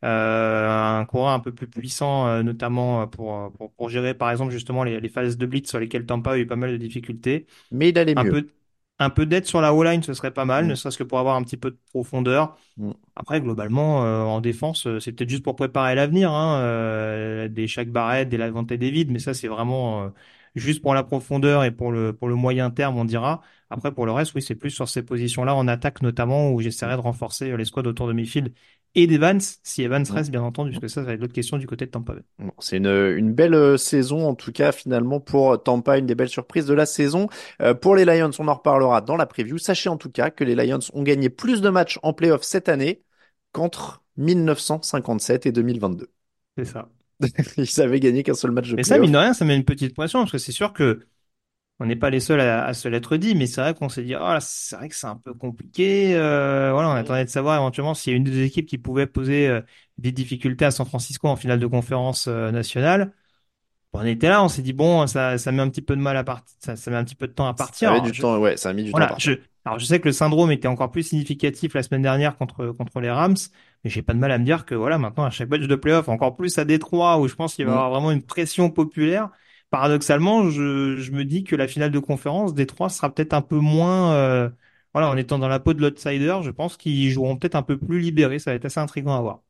Euh, 0.05 0.99
un 1.01 1.05
coureur 1.07 1.29
un 1.31 1.41
peu 1.41 1.53
plus 1.55 1.69
puissant, 1.69 2.27
euh, 2.29 2.43
notamment 2.43 3.07
pour, 3.09 3.53
pour, 3.53 3.73
pour 3.73 3.89
gérer 3.91 4.15
par 4.15 4.31
exemple 4.31 4.53
justement 4.53 4.85
les, 4.85 5.01
les 5.01 5.09
phases 5.09 5.37
de 5.39 5.47
blitz 5.47 5.69
sur 5.69 5.79
lesquelles 5.81 6.07
Tampa 6.07 6.33
a 6.33 6.39
eu 6.39 6.47
pas 6.47 6.57
mal 6.57 6.71
de 6.73 6.77
difficultés. 6.77 7.47
Mais 7.71 7.89
il 7.91 7.99
allait 7.99 8.15
Un 8.17 8.25
mieux. 8.25 8.39
peu, 8.43 8.49
un 8.99 9.11
peu 9.11 9.27
d'aide 9.27 9.47
sur 9.47 9.61
la 9.61 9.75
O-line, 9.75 10.03
ce 10.03 10.15
serait 10.15 10.33
pas 10.33 10.45
mal, 10.45 10.67
Mm. 10.67 10.69
ne 10.69 10.75
serait-ce 10.75 10.99
que 10.99 11.05
pour 11.05 11.19
avoir 11.19 11.37
un 11.37 11.43
petit 11.45 11.57
peu 11.57 11.71
de 11.71 11.79
profondeur. 11.93 12.59
Mm. 12.77 12.93
Après, 13.17 13.41
globalement, 13.41 14.05
euh, 14.05 14.23
en 14.23 14.41
défense, 14.41 14.87
euh, 14.87 15.01
c'est 15.01 15.13
peut-être 15.13 15.29
juste 15.31 15.43
pour 15.45 15.57
préparer 15.57 15.95
l'avenir, 15.97 16.31
hein, 16.33 16.61
euh, 16.63 17.49
des 17.49 17.67
Shaq 17.69 17.91
Barrett, 17.91 18.29
des 18.29 18.37
Lavonte 18.37 18.69
David, 18.73 19.11
mais 19.11 19.19
ça, 19.19 19.35
c'est 19.35 19.49
vraiment 19.49 20.05
euh, 20.05 20.11
juste 20.55 20.83
pour 20.83 20.95
la 20.95 21.03
profondeur 21.05 21.65
et 21.65 21.73
pour 21.73 21.93
le, 21.93 22.13
pour 22.13 22.29
le 22.29 22.35
moyen 22.37 22.71
terme, 22.71 22.97
on 22.99 23.05
dira. 23.05 23.43
Après, 23.71 23.93
pour 23.93 24.07
le 24.07 24.13
reste, 24.13 24.35
oui, 24.35 24.43
c'est 24.43 24.55
plus 24.55 24.71
sur 24.71 24.89
ces 24.89 25.03
positions-là, 25.05 25.55
en 25.55 25.67
attaque 25.69 26.01
notamment, 26.03 26.53
où 26.53 26.61
j'essaierai 26.61 26.95
de 26.97 27.01
renforcer 27.01 27.51
euh, 27.51 27.57
les 27.57 27.65
squads 27.65 27.87
autour 27.89 28.07
de 28.09 28.13
Mayfield 28.13 28.53
et 28.95 29.07
d'Evans, 29.07 29.39
si 29.63 29.83
Evans 29.83 30.05
Mm. 30.09 30.13
reste, 30.13 30.31
bien 30.31 30.43
entendu, 30.43 30.71
parce 30.71 30.81
que 30.81 30.89
ça, 30.89 31.03
ça 31.03 31.07
va 31.07 31.13
être 31.13 31.21
l'autre 31.21 31.33
question 31.33 31.59
du 31.59 31.67
côté 31.67 31.87
de 31.87 31.91
Tampa 31.91 32.15
Bay. 32.15 32.23
C'est 32.61 32.79
une, 32.79 32.87
une 32.87 33.33
belle 33.33 33.55
euh, 33.55 33.77
saison, 33.77 34.27
en 34.27 34.35
tout 34.35 34.53
cas, 34.53 34.73
finalement, 34.73 35.21
pour 35.21 35.63
Tampa, 35.63 35.99
une 35.99 36.07
des 36.07 36.15
belles 36.15 36.29
surprises 36.29 36.67
de 36.67 36.75
la 36.75 36.87
saison. 36.87 37.29
Euh, 37.63 37.75
pour 37.75 37.95
les 37.97 38.05
Lions, 38.05 38.31
on 38.39 38.49
en 38.49 38.55
reparlera 38.55 39.01
dans 39.01 39.17
la 39.17 39.27
preview. 39.27 39.59
Sachez 39.59 39.89
en 39.89 39.97
tout 39.97 40.11
cas 40.11 40.31
que 40.31 40.45
les 40.45 40.55
Lions 40.55 40.79
ont 40.93 41.03
gagné 41.03 41.29
plus 41.31 41.61
de 41.61 41.69
matchs 41.69 41.99
en 42.03 42.13
playoff 42.13 42.43
cette 42.43 42.69
année 42.69 43.03
qu'entre 43.53 44.03
1957 44.17 45.47
et 45.47 45.53
2022. 45.53 46.11
C'est 46.57 46.65
ça. 46.65 46.89
Ils 47.57 47.81
avaient 47.81 48.01
gagné 48.01 48.23
qu'un 48.23 48.35
seul 48.35 48.53
match 48.53 48.71
de 48.71 48.77
Mais 48.77 48.85
ça, 48.85 48.99
mine 48.99 49.13
de 49.13 49.19
rien, 49.19 49.35
ça 49.35 49.45
met 49.45 49.57
une 49.57 49.65
petite 49.65 49.95
pression, 49.95 50.21
parce 50.21 50.33
que 50.33 50.39
c'est 50.39 50.53
sûr 50.53 50.73
que 50.73 51.01
on 51.81 51.87
n'est 51.87 51.97
pas 51.97 52.11
les 52.11 52.21
seuls 52.21 52.41
à, 52.41 52.65
à 52.67 52.75
se 52.75 52.89
l'être 52.89 53.17
dit, 53.17 53.35
mais 53.35 53.47
c'est 53.47 53.61
vrai 53.61 53.75
qu'on 53.75 53.89
s'est 53.89 54.03
dit, 54.05 54.15
oh 54.17 54.37
c'est 54.41 54.77
vrai 54.77 54.89
que 54.89 54.95
c'est 54.97 55.07
un 55.07 55.17
peu 55.17 55.35
compliqué. 55.35 56.15
Euh, 56.17 56.73
voilà, 56.73 56.89
on 56.91 56.93
attendait 56.93 57.25
de 57.25 57.31
savoir 57.31 57.57
éventuellement 57.57 57.95
s'il 57.95 58.13
y 58.13 58.15
a 58.15 58.17
une 58.17 58.25
des 58.25 58.43
équipes 58.43 58.67
qui 58.67 58.79
pouvait 58.79 59.07
poser 59.07 59.49
euh, 59.49 59.61
des 59.99 60.13
difficultés 60.13 60.65
à 60.65 60.71
San 60.73 60.87
Francisco 60.87 61.29
en 61.29 61.37
finale 61.37 61.61
de 61.61 61.67
conférence 61.67 62.27
euh, 62.29 62.51
nationale. 62.51 63.13
Bon, 63.93 64.01
on 64.01 64.05
était 64.07 64.29
là, 64.29 64.45
on 64.45 64.49
s'est 64.49 64.63
dit, 64.63 64.73
bon, 64.75 65.07
ça, 65.07 65.39
ça 65.39 65.53
met 65.53 65.63
un 65.63 65.71
petit 65.71 65.83
peu 65.83 65.97
de 65.97 66.01
mal 66.03 66.17
à 66.17 66.25
partir, 66.25 66.55
ça, 66.61 66.77
ça 66.77 66.91
met 66.91 66.97
un 66.99 67.05
petit 67.05 67.15
peu 67.17 67.27
de 67.29 67.33
temps 67.33 67.47
à 67.49 67.55
partir. 67.55 67.91
Ça 67.91 67.93
Alors, 67.93 68.05
du 68.05 68.13
je- 68.13 68.23
temps, 68.23 68.39
ouais, 68.39 68.57
ça 68.57 68.71
a 68.71 68.73
mis 68.73 68.85
du 68.85 68.95
temps 68.95 69.05
à 69.05 69.19
je, 69.19 69.33
alors 69.65 69.79
je 69.79 69.85
sais 69.85 70.01
que 70.01 70.09
le 70.09 70.13
syndrome 70.13 70.51
était 70.51 70.69
encore 70.69 70.91
plus 70.91 71.03
significatif 71.03 71.75
la 71.75 71.83
semaine 71.83 72.03
dernière 72.03 72.37
contre, 72.37 72.69
contre 72.73 73.01
les 73.01 73.11
Rams, 73.11 73.37
mais 73.85 73.91
j'ai 73.91 74.03
pas 74.03 74.15
de 74.15 74.19
mal 74.19 74.33
à 74.33 74.39
me 74.39 74.45
dire 74.45 74.65
que 74.67 74.75
voilà, 74.75 74.99
maintenant 74.99 75.25
à 75.25 75.31
chaque 75.31 75.49
match 75.51 75.63
de 75.63 75.77
playoff, 75.77 76.09
encore 76.09 76.37
plus 76.37 76.59
à 76.59 76.65
Détroit, 76.65 77.19
où 77.19 77.29
je 77.29 77.35
pense 77.35 77.55
qu'il 77.55 77.67
va 77.67 77.73
y 77.73 77.75
Mm. 77.75 77.77
avoir 77.77 77.91
vraiment 77.91 78.11
une 78.13 78.23
pression 78.23 78.71
populaire, 78.71 79.31
paradoxalement, 79.71 80.51
je, 80.51 80.97
je 80.97 81.13
me 81.13 81.25
dis 81.25 81.45
que 81.45 81.57
la 81.57 81.69
finale 81.69 81.91
de 81.91 81.99
conférence, 81.99 82.55
Détroit 82.55 82.89
sera 82.89 83.13
peut-être 83.15 83.33
un 83.35 83.43
peu 83.43 83.57
moins, 83.57 84.13
euh, 84.15 84.51
voilà, 84.95 85.09
en 85.11 85.17
étant 85.17 85.39
dans 85.39 85.49
la 85.49 85.61
peau 85.61 85.75
de 85.75 85.81
l'outsider, 85.83 86.39
je 86.43 86.51
pense 86.51 86.77
qu'ils 86.77 87.11
joueront 87.11 87.37
peut-être 87.37 87.55
un 87.57 87.63
peu 87.63 87.79
plus 87.79 88.01
libérés, 88.01 88.39
ça 88.39 88.51
va 88.51 88.57
être 88.57 88.65
assez 88.65 88.81
intriguant 88.81 89.17
à 89.17 89.21
voir. 89.21 89.41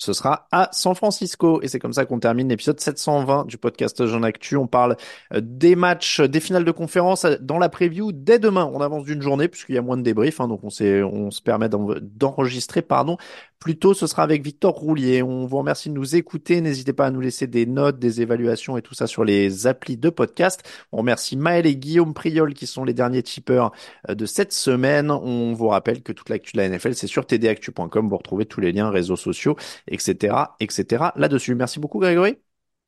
Ce 0.00 0.12
sera 0.12 0.46
à 0.52 0.68
San 0.72 0.94
Francisco. 0.94 1.60
Et 1.60 1.66
c'est 1.68 1.80
comme 1.80 1.92
ça 1.92 2.04
qu'on 2.04 2.20
termine 2.20 2.48
l'épisode 2.48 2.78
720 2.78 3.46
du 3.46 3.58
podcast 3.58 4.06
Jean 4.06 4.22
Actu. 4.22 4.56
On 4.56 4.68
parle 4.68 4.96
euh, 5.34 5.40
des 5.42 5.74
matchs, 5.74 6.20
des 6.20 6.38
finales 6.38 6.64
de 6.64 6.70
conférence 6.70 7.24
euh, 7.24 7.34
dans 7.40 7.58
la 7.58 7.68
preview 7.68 8.12
dès 8.12 8.38
demain. 8.38 8.70
On 8.72 8.80
avance 8.80 9.04
d'une 9.04 9.20
journée 9.22 9.48
puisqu'il 9.48 9.74
y 9.74 9.78
a 9.78 9.82
moins 9.82 9.96
de 9.96 10.02
débriefs. 10.02 10.40
hein, 10.40 10.46
donc 10.46 10.60
on, 10.62 10.68
on 10.68 11.30
se 11.32 11.42
permet 11.42 11.68
d'en- 11.68 11.88
d'enregistrer, 12.00 12.80
pardon. 12.82 13.16
Plus 13.58 13.76
tôt, 13.76 13.92
ce 13.92 14.06
sera 14.06 14.22
avec 14.22 14.42
Victor 14.44 14.74
Roulier. 14.74 15.22
On 15.22 15.46
vous 15.46 15.58
remercie 15.58 15.88
de 15.88 15.94
nous 15.94 16.14
écouter. 16.14 16.60
N'hésitez 16.60 16.92
pas 16.92 17.06
à 17.06 17.10
nous 17.10 17.20
laisser 17.20 17.46
des 17.48 17.66
notes, 17.66 17.98
des 17.98 18.20
évaluations 18.20 18.76
et 18.76 18.82
tout 18.82 18.94
ça 18.94 19.06
sur 19.08 19.24
les 19.24 19.66
applis 19.66 19.96
de 19.96 20.10
podcast. 20.10 20.62
On 20.92 20.98
remercie 20.98 21.36
Maël 21.36 21.66
et 21.66 21.76
Guillaume 21.76 22.14
Priol 22.14 22.54
qui 22.54 22.66
sont 22.66 22.84
les 22.84 22.94
derniers 22.94 23.22
tipeurs 23.22 23.72
euh, 24.08 24.14
de 24.14 24.26
cette 24.26 24.52
semaine. 24.52 25.10
On 25.10 25.54
vous 25.54 25.68
rappelle 25.68 26.02
que 26.02 26.12
toute 26.12 26.28
l'actu 26.28 26.52
de 26.52 26.58
la 26.58 26.68
NFL, 26.68 26.94
c'est 26.94 27.08
sur 27.08 27.26
tdactu.com. 27.26 28.08
Vous 28.08 28.16
retrouvez 28.16 28.46
tous 28.46 28.60
les 28.60 28.70
liens, 28.70 28.90
réseaux 28.90 29.16
sociaux, 29.16 29.56
etc., 29.88 30.36
etc. 30.60 31.06
là-dessus. 31.16 31.54
Merci 31.56 31.80
beaucoup, 31.80 31.98
Grégory. 31.98 32.36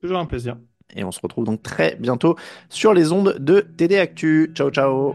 Toujours 0.00 0.18
un 0.18 0.26
plaisir. 0.26 0.56
Et 0.94 1.04
on 1.04 1.12
se 1.12 1.20
retrouve 1.20 1.44
donc 1.44 1.62
très 1.62 1.96
bientôt 1.96 2.36
sur 2.68 2.94
les 2.94 3.12
ondes 3.12 3.36
de 3.38 3.60
TD 3.60 3.98
Actu. 3.98 4.52
Ciao, 4.54 4.70
ciao. 4.70 5.14